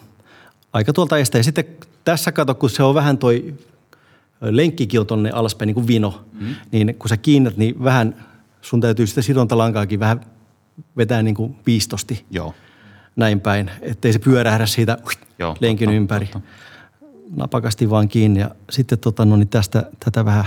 [0.73, 1.39] aika tuolta estää.
[1.39, 1.65] Ja sitten
[2.05, 3.55] tässä kato, kun se on vähän toi
[4.41, 6.55] lenkkikin tonne alaspäin niin kuin vino, mm.
[6.73, 8.25] niin kun sä kiinnät, niin vähän
[8.63, 10.21] sun täytyy sitten sidontalankaakin vähän
[10.97, 12.25] vetää niin kuin piistosti.
[12.31, 12.55] Joo.
[13.17, 14.99] Näin päin, ettei se pyörähdä siitä
[15.39, 16.27] Joo, lenkin totta, ympäri.
[16.27, 16.49] Totta.
[17.37, 20.45] Napakasti vaan kiinni ja sitten tota, no, niin tästä tätä vähän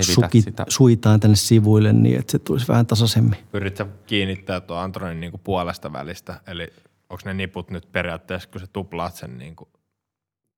[0.00, 3.38] suki, suitaan tänne sivuille niin, että se tulisi vähän tasaisemmin.
[3.52, 6.68] Yritkö kiinnittää tuo Antronin niin kuin puolesta välistä, eli
[7.10, 9.68] onko ne niput nyt periaatteessa, kun sä tuplaat sen niin kuin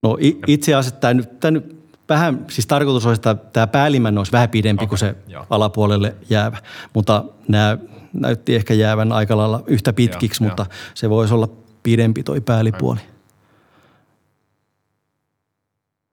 [0.03, 4.33] No itse asiassa tämä nyt, tämä nyt vähän, siis tarkoitus olisi, että tämä päällimmäinen olisi
[4.33, 5.47] vähän pidempi okay, kuin se joo.
[5.51, 6.59] alapuolelle jäävä.
[6.95, 7.79] Mutta nämä
[8.13, 10.77] näytti ehkä jäävän aika lailla yhtä pitkiksi, joo, mutta jo.
[10.95, 11.49] se voisi olla
[11.83, 13.01] pidempi toi päällipuoli.
[13.01, 13.15] Aivan.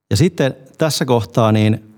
[0.10, 1.94] Ja sitten tässä kohtaa, niin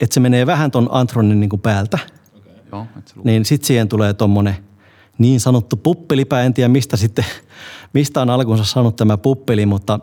[0.00, 1.98] että se menee vähän ton Antronin niin kuin päältä,
[2.36, 2.52] okay.
[2.72, 2.86] Joo,
[3.24, 4.56] niin sitten siihen tulee tuommoinen
[5.18, 6.42] niin sanottu puppelipää.
[6.42, 7.24] En tiedä, mistä sitten,
[7.92, 10.00] mistä on alkunsa saanut tämä puppeli, mutta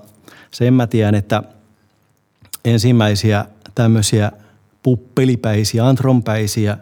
[0.52, 1.44] sen mä tiedän, että
[2.68, 3.46] ensimmäisiä
[3.76, 4.32] tämmöisiä
[4.84, 6.78] puppelipäisiä, antronpäisiä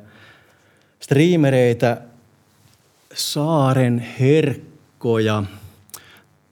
[0.99, 2.01] striimereitä
[3.13, 5.43] Saaren Herkko ja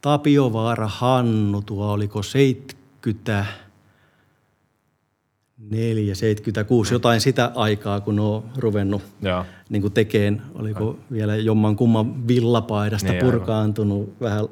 [0.01, 3.45] Tapiovaara Hannu, tuo oliko 70
[5.69, 9.45] 4, 76, jotain sitä aikaa, kun on ruvennut Joo.
[9.69, 10.95] niin tekeen, oliko Ai.
[11.11, 14.21] vielä jomman kumman villapaidasta niin, purkaantunut aivan.
[14.21, 14.45] vähän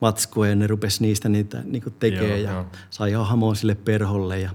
[0.00, 2.66] matskua ja ne rupesi niistä niitä niin tekee ja jo.
[2.90, 4.50] sai hahmoon sille perholle ja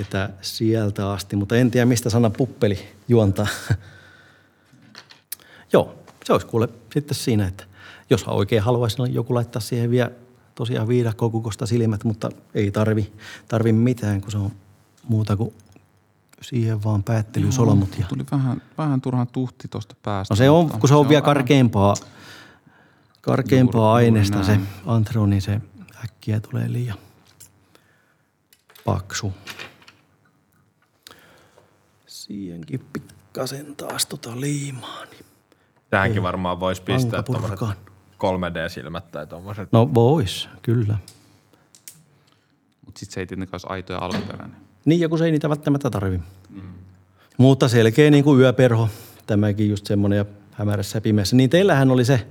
[0.00, 2.78] että sieltä asti, mutta en tiedä mistä sana puppeli
[3.08, 3.46] juontaa.
[5.72, 5.94] Joo,
[6.24, 7.64] se olisi kuule sitten siinä, että
[8.10, 10.10] jos oikein haluaisi niin joku laittaa siihen vielä
[10.54, 13.12] tosiaan viidakkoon kukosta silmät, mutta ei tarvi,
[13.48, 14.52] tarvi mitään, kun se on
[15.08, 15.54] muuta kuin
[16.42, 17.98] siihen vaan päättelysolmut.
[17.98, 18.06] Ja...
[18.08, 20.32] Tuli vähän, vähän turhan tuhti tuosta päästä.
[20.32, 21.94] No se on, kun se on, se vielä on karkeampaa,
[23.20, 25.60] karkeampaa aineesta se antro, niin se
[26.04, 26.98] äkkiä tulee liian
[28.84, 29.32] paksu.
[32.06, 35.04] Siihenkin pikkasen taas tota liimaa.
[35.04, 35.24] Niin
[35.90, 37.60] Tähänkin varmaan voisi pistää tuommoiset
[38.18, 39.72] 3D-silmät tai tuommoiset.
[39.72, 40.98] No vois, kyllä.
[42.86, 44.56] Mutta sitten se ei tietenkään olisi aito ja alkuperäinen.
[44.84, 46.20] Niin, ja kun se ei niitä välttämättä tarvi.
[46.50, 46.62] Mm.
[47.38, 48.88] Mutta selkeä niin kuin yöperho,
[49.26, 50.24] tämäkin just semmoinen ja
[50.58, 51.36] hämärässä ja pimeässä.
[51.36, 52.26] Niin teillähän oli se,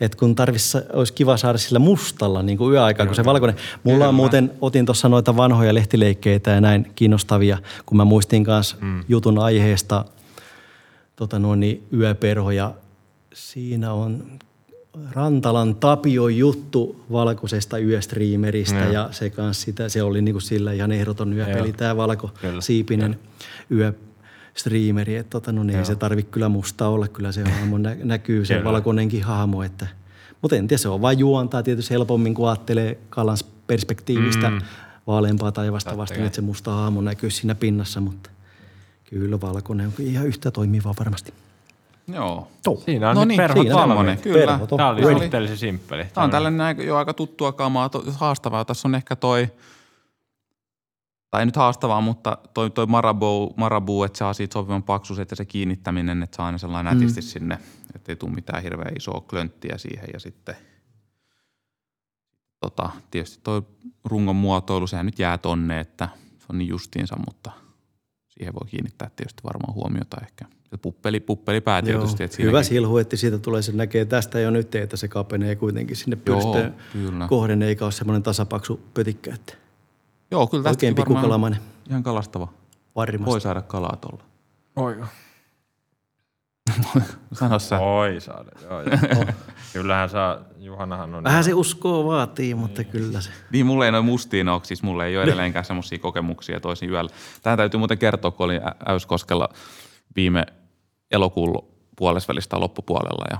[0.00, 3.56] että kun tarvissa, olisi kiva saada sillä mustalla niin kuin yöaikaa, kun se valkoinen.
[3.84, 4.08] Mulla Kyllä.
[4.08, 9.04] on muuten, otin tuossa noita vanhoja lehtileikkeitä ja näin kiinnostavia, kun mä muistin kanssa mm.
[9.08, 10.04] jutun aiheesta
[11.16, 12.74] tota noin, niin yöperho ja
[13.34, 14.38] siinä on
[15.12, 18.92] Rantalan Tapio juttu valkoisesta yöstriimeristä mm.
[18.92, 22.60] ja se kanssa sitä, se oli niinku sillä ihan ehdoton yöpeli, tämä valko kyllä.
[22.60, 23.18] siipinen
[24.50, 25.16] yöstriimeri.
[25.16, 28.44] Että tota, no niin ei se tarvitse kyllä musta olla, kyllä se hahmo nä- näkyy,
[28.44, 29.62] se valkoinenkin hahmo.
[29.62, 29.86] Että,
[30.42, 34.60] mutta en tiedä, se on vain juontaa tietysti helpommin, kun ajattelee Kalans perspektiivistä mm.
[35.06, 38.30] vaaleampaa taivasta vasten, että se musta hahmo näkyy siinä pinnassa, mutta
[39.04, 41.34] kyllä valkoinen on ihan yhtä toimiva varmasti.
[42.12, 42.48] Joo.
[42.66, 42.82] Oh.
[42.84, 44.18] Siinä on no nyt niin, perhot valmiin.
[44.18, 44.46] Kyllä.
[44.46, 46.04] Perhot Tämä oli suhteellisen simppeli.
[46.14, 48.64] Tämä on tällainen jo aika tuttua kamaa, haastavaa.
[48.64, 49.48] Tässä on ehkä toi,
[51.30, 55.44] tai nyt haastavaa, mutta toi, toi Marabu, Marabu, että saa siitä sopivan paksuus, ja se
[55.44, 57.00] kiinnittäminen, että saa aina sellainen mm.
[57.00, 57.58] nätisti sinne,
[57.94, 60.08] ettei tule mitään hirveän isoa klönttiä siihen.
[60.12, 60.56] Ja sitten
[62.60, 63.62] tota, tietysti toi
[64.04, 67.50] rungon muotoilu, sehän nyt jää tonne, että se on niin justiinsa, mutta
[68.28, 70.44] siihen voi kiinnittää tietysti varmaan huomiota ehkä–
[70.76, 72.22] puppeli, puppeli pää tietysti.
[72.22, 75.96] Että Hyvä silhu, että siitä tulee, se näkee tästä jo nyt, että se kapenee kuitenkin
[75.96, 76.74] sinne pyrstöön
[77.28, 79.34] kohden, eikä ole semmoinen tasapaksu pötikkä.
[79.34, 79.54] Että
[80.30, 81.60] Joo, kyllä tästä Oikein pikkukalamainen.
[81.90, 82.48] Ihan kalastava.
[82.96, 83.26] Varmasti.
[83.26, 84.24] Voi saada kalaa tuolla.
[84.76, 84.96] Oi.
[87.32, 87.78] Sano sä.
[87.78, 88.82] Voi saada, joo.
[88.82, 89.24] joo.
[89.72, 91.24] Kyllähän saa, Juhanahan on...
[91.24, 93.30] Vähän se uskoo vaatii, mutta kyllä se.
[93.52, 97.10] Niin, mulla ei noin mustiin ole, siis mulla ei ole edelleenkään semmoisia kokemuksia toisin yöllä.
[97.42, 99.48] Tähän täytyy muuten kertoa, kun olin Äyskoskella
[100.16, 100.46] viime
[101.10, 103.38] elokuun puolesvälistä loppupuolella ja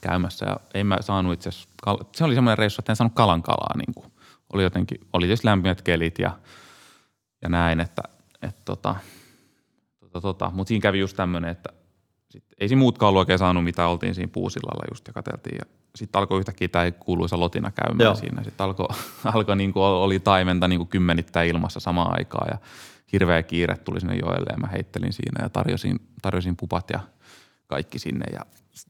[0.00, 0.46] käymässä.
[0.46, 1.68] Ja ei mä saanut itse asiassa,
[2.14, 3.76] se oli semmoinen reissu, että en saanut kalan kalaa.
[3.76, 4.12] Niin kuin.
[4.52, 6.38] Oli jotenkin, oli tietysti lämpimät kelit ja,
[7.42, 8.02] ja näin, että,
[8.42, 8.96] että tota,
[10.00, 10.50] tota, tota.
[10.54, 11.68] mutta siinä kävi just tämmöinen, että
[12.30, 15.56] sit, ei siinä muutkaan ollut oikein saanut mitä, oltiin siinä puusillalla just ja katseltiin.
[15.58, 15.64] Ja
[15.94, 18.14] sitten alkoi yhtäkkiä tämä kuuluisa lotina käymään Joo.
[18.14, 18.44] siinä.
[18.44, 18.88] Sitten alkoi,
[19.34, 22.58] alkoi niin kuin oli taimenta niin kuin kymmenittäin ilmassa samaan aikaan ja
[23.12, 27.00] hirveä kiire tuli sinne joelle ja mä heittelin siinä ja tarjosin, tarjosin pupat ja
[27.66, 28.40] kaikki sinne ja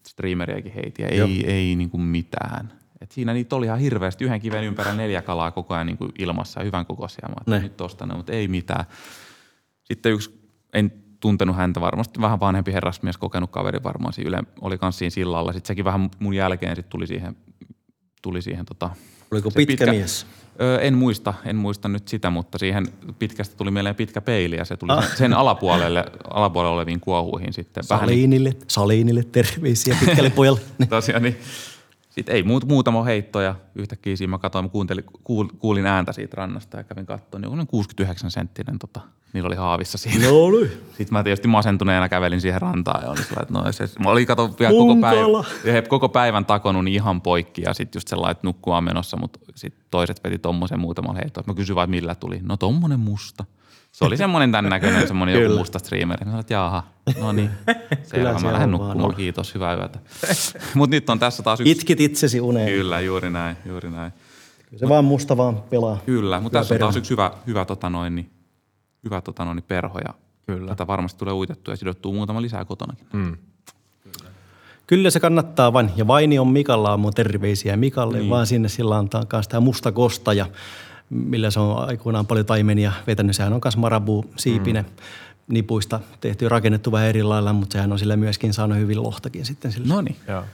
[0.09, 1.29] streameriäkin heitin ja Joo.
[1.29, 2.73] ei, ei niin kuin mitään.
[3.07, 6.13] Et siinä niitä oli ihan hirveästi, yhden kiven ympärillä neljä kalaa koko ajan niin kuin
[6.19, 7.29] ilmassa hyvän kokoisia.
[7.47, 8.85] Mä nyt tosta ne, mutta ei mitään.
[9.85, 14.79] Sitten yksi, en tuntenut häntä varmasti, vähän vanhempi herrasmies, kokenut kaveri varmaan siinä yle, oli
[14.79, 15.53] kanssa siinä sillalla.
[15.53, 17.37] Sitten sekin vähän mun jälkeen sit tuli siihen,
[18.23, 18.91] tuli siihen tota,
[19.31, 20.27] Oliko se pitkä, mies?
[20.61, 22.87] Öö, en muista, en muista nyt sitä, mutta siihen
[23.19, 25.09] pitkästä tuli mieleen pitkä peili ja se tuli Ah.
[25.09, 27.85] sen, sen alapuolelle, alapuolelle oleviin kuohuihin sitten.
[27.91, 30.61] Vähän niin, Saliinille, Saliinille terveisiä pitkälle pojalle.
[30.89, 31.37] Tosiaan, niin
[32.17, 36.13] sitten ei muut, muutama heitto ja yhtäkkiä siinä mä katsoin, mä kuuntelin, kuul, kuulin ääntä
[36.13, 39.01] siitä rannasta ja kävin katsomaan, niin oli 69 senttinen, tota,
[39.33, 40.27] niillä oli haavissa siinä.
[40.27, 40.71] No niin.
[40.89, 44.27] Sitten mä tietysti masentuneena kävelin siihen rantaan ja olin sillä, että no se, mä olin
[44.27, 48.47] kato vielä koko, päivän, koko päivän takonut niin ihan poikki ja sitten just sellainen, että
[48.47, 51.45] nukkua menossa, mutta sitten toiset veti tommosen muutaman heittoon.
[51.47, 52.41] Mä kysyin vaan, millä tuli.
[52.43, 53.45] No tommonen musta.
[53.97, 55.59] Se oli semmoinen tämän näköinen, semmoinen joku Kyllä.
[55.59, 56.25] musta streameri.
[56.25, 56.83] Mä sanoin, että jaha,
[57.21, 57.51] no niin.
[58.03, 59.15] Selvä, se mä lähden on vaan nukkumaan.
[59.15, 59.99] Kiitos, hyvää yötä.
[60.75, 61.71] Mutta nyt on tässä taas yksi.
[61.71, 62.69] Itkit itsesi uneen.
[62.69, 62.83] Kyllä.
[62.83, 64.13] Kyllä, juuri näin, juuri näin.
[64.77, 65.99] Se vaan musta vaan pelaa.
[66.07, 68.31] Kyllä, mutta tässä on taas yksi hyvä, hyvä, tota noin, niin,
[69.05, 70.15] hyvä tota noin, niin perho ja
[70.47, 70.69] Kyllä.
[70.69, 73.07] tätä varmasti tulee uitettua ja sidottua muutama lisää kotonakin.
[73.13, 73.37] Mm.
[74.87, 75.91] Kyllä se kannattaa vain.
[75.97, 78.31] Ja Vaini on Mikalla aamu terveisiä Mikalle, niin.
[78.31, 80.47] vaan sinne sillä antaa myös tämä musta kostaja,
[81.11, 83.37] millä se on aikoinaan paljon taimenia vetänyt.
[83.37, 84.93] Sehän on myös marabu siipinen mm.
[85.49, 89.73] nipuista tehty, rakennettu vähän eri lailla, mutta sehän on sillä myöskin saanut hyvin lohtakin sitten
[89.73, 89.95] sillä.
[89.95, 90.17] No niin.
[90.29, 90.45] Joo.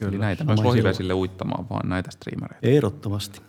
[0.00, 2.66] Eli näitä myös lohivesille uittamaan, vaan näitä streamereita.
[2.66, 3.40] Ehdottomasti.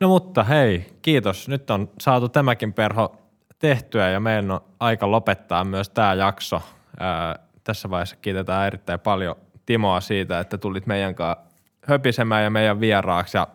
[0.00, 1.48] No mutta hei, kiitos.
[1.48, 3.16] Nyt on saatu tämäkin perho
[3.58, 6.62] tehtyä ja meidän on aika lopettaa myös tämä jakso.
[7.00, 9.36] Ää, tässä vaiheessa kiitetään erittäin paljon
[9.66, 11.44] Timoa siitä, että tulit meidän kanssa
[11.86, 13.46] höpisemään ja meidän vieraaksi ja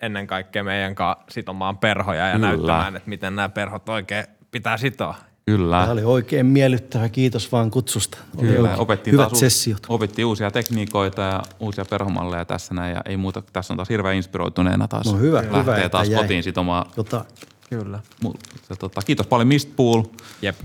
[0.00, 2.46] ennen kaikkea meidän kanssa sitomaan perhoja ja Kyllä.
[2.48, 5.14] näyttämään, että miten nämä perhot oikein pitää sitoa.
[5.46, 5.80] Kyllä.
[5.80, 7.08] Tämä oli oikein miellyttävä.
[7.08, 8.18] Kiitos vaan kutsusta.
[8.36, 9.86] Oli Kyllä, opettiin hyvät taas, sessiot.
[9.88, 14.14] opettiin uusia tekniikoita ja uusia perhomalleja tässä näin ja ei muuta, tässä on taas hirveän
[14.16, 15.06] inspiroituneena taas.
[15.12, 16.22] No hyvä, Lähtee hyvä, taas jäi.
[16.22, 16.86] kotiin sitomaan.
[16.96, 17.24] Jota,
[17.70, 18.00] Kyllä.
[18.24, 18.38] Mu-
[18.70, 20.02] ja tota, kiitos paljon Mistpool
[20.42, 20.56] Jep.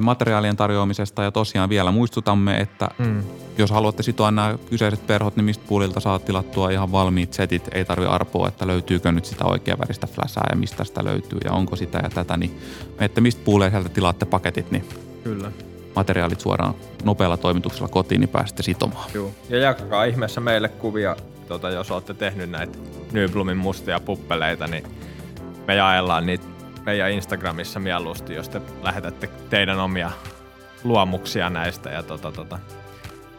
[0.00, 3.22] Materiaalien tarjoamisesta ja tosiaan vielä muistutamme, että mm.
[3.58, 7.68] jos haluatte sitoa nämä kyseiset perhot, niin Mistpoolilta saat tilattua ihan valmiit setit.
[7.72, 11.52] Ei tarvi arpoa, että löytyykö nyt sitä oikea väristä flashaa ja mistä sitä löytyy ja
[11.52, 12.36] onko sitä ja tätä.
[12.36, 12.58] Niin
[12.98, 14.88] menette Mistpooleen sieltä tilaatte paketit, niin
[15.24, 15.52] Kyllä.
[15.96, 16.74] materiaalit suoraan
[17.04, 19.10] nopealla toimituksella kotiin, niin pääsette sitomaan.
[19.14, 19.30] Joo.
[19.48, 21.16] Ja jakakaa ihmeessä meille kuvia,
[21.48, 22.78] tota, jos olette tehnyt näitä
[23.12, 24.84] Nyblumin mustia puppeleita, niin
[25.66, 26.46] me jaellaan niitä
[26.86, 30.10] meidän Instagramissa mieluusti, jos te lähetätte teidän omia
[30.84, 31.90] luomuksia näistä.
[31.90, 32.58] Ja tota, tota.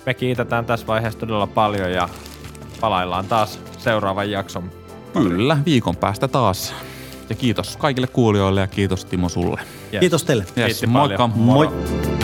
[0.06, 2.10] Me kiitetään tässä vaiheessa todella paljon ja
[2.82, 4.72] palaillaan taas seuraavan jakson.
[5.14, 6.74] Kyllä, viikon päästä taas.
[7.30, 9.62] Ja kiitos kaikille kuulijoille ja kiitos Timo sulle.
[9.94, 10.00] Yes.
[10.00, 10.46] Kiitos teille.
[10.58, 11.18] Yes, Kiitti moikka.
[11.18, 11.40] paljon.
[11.40, 12.23] Moi.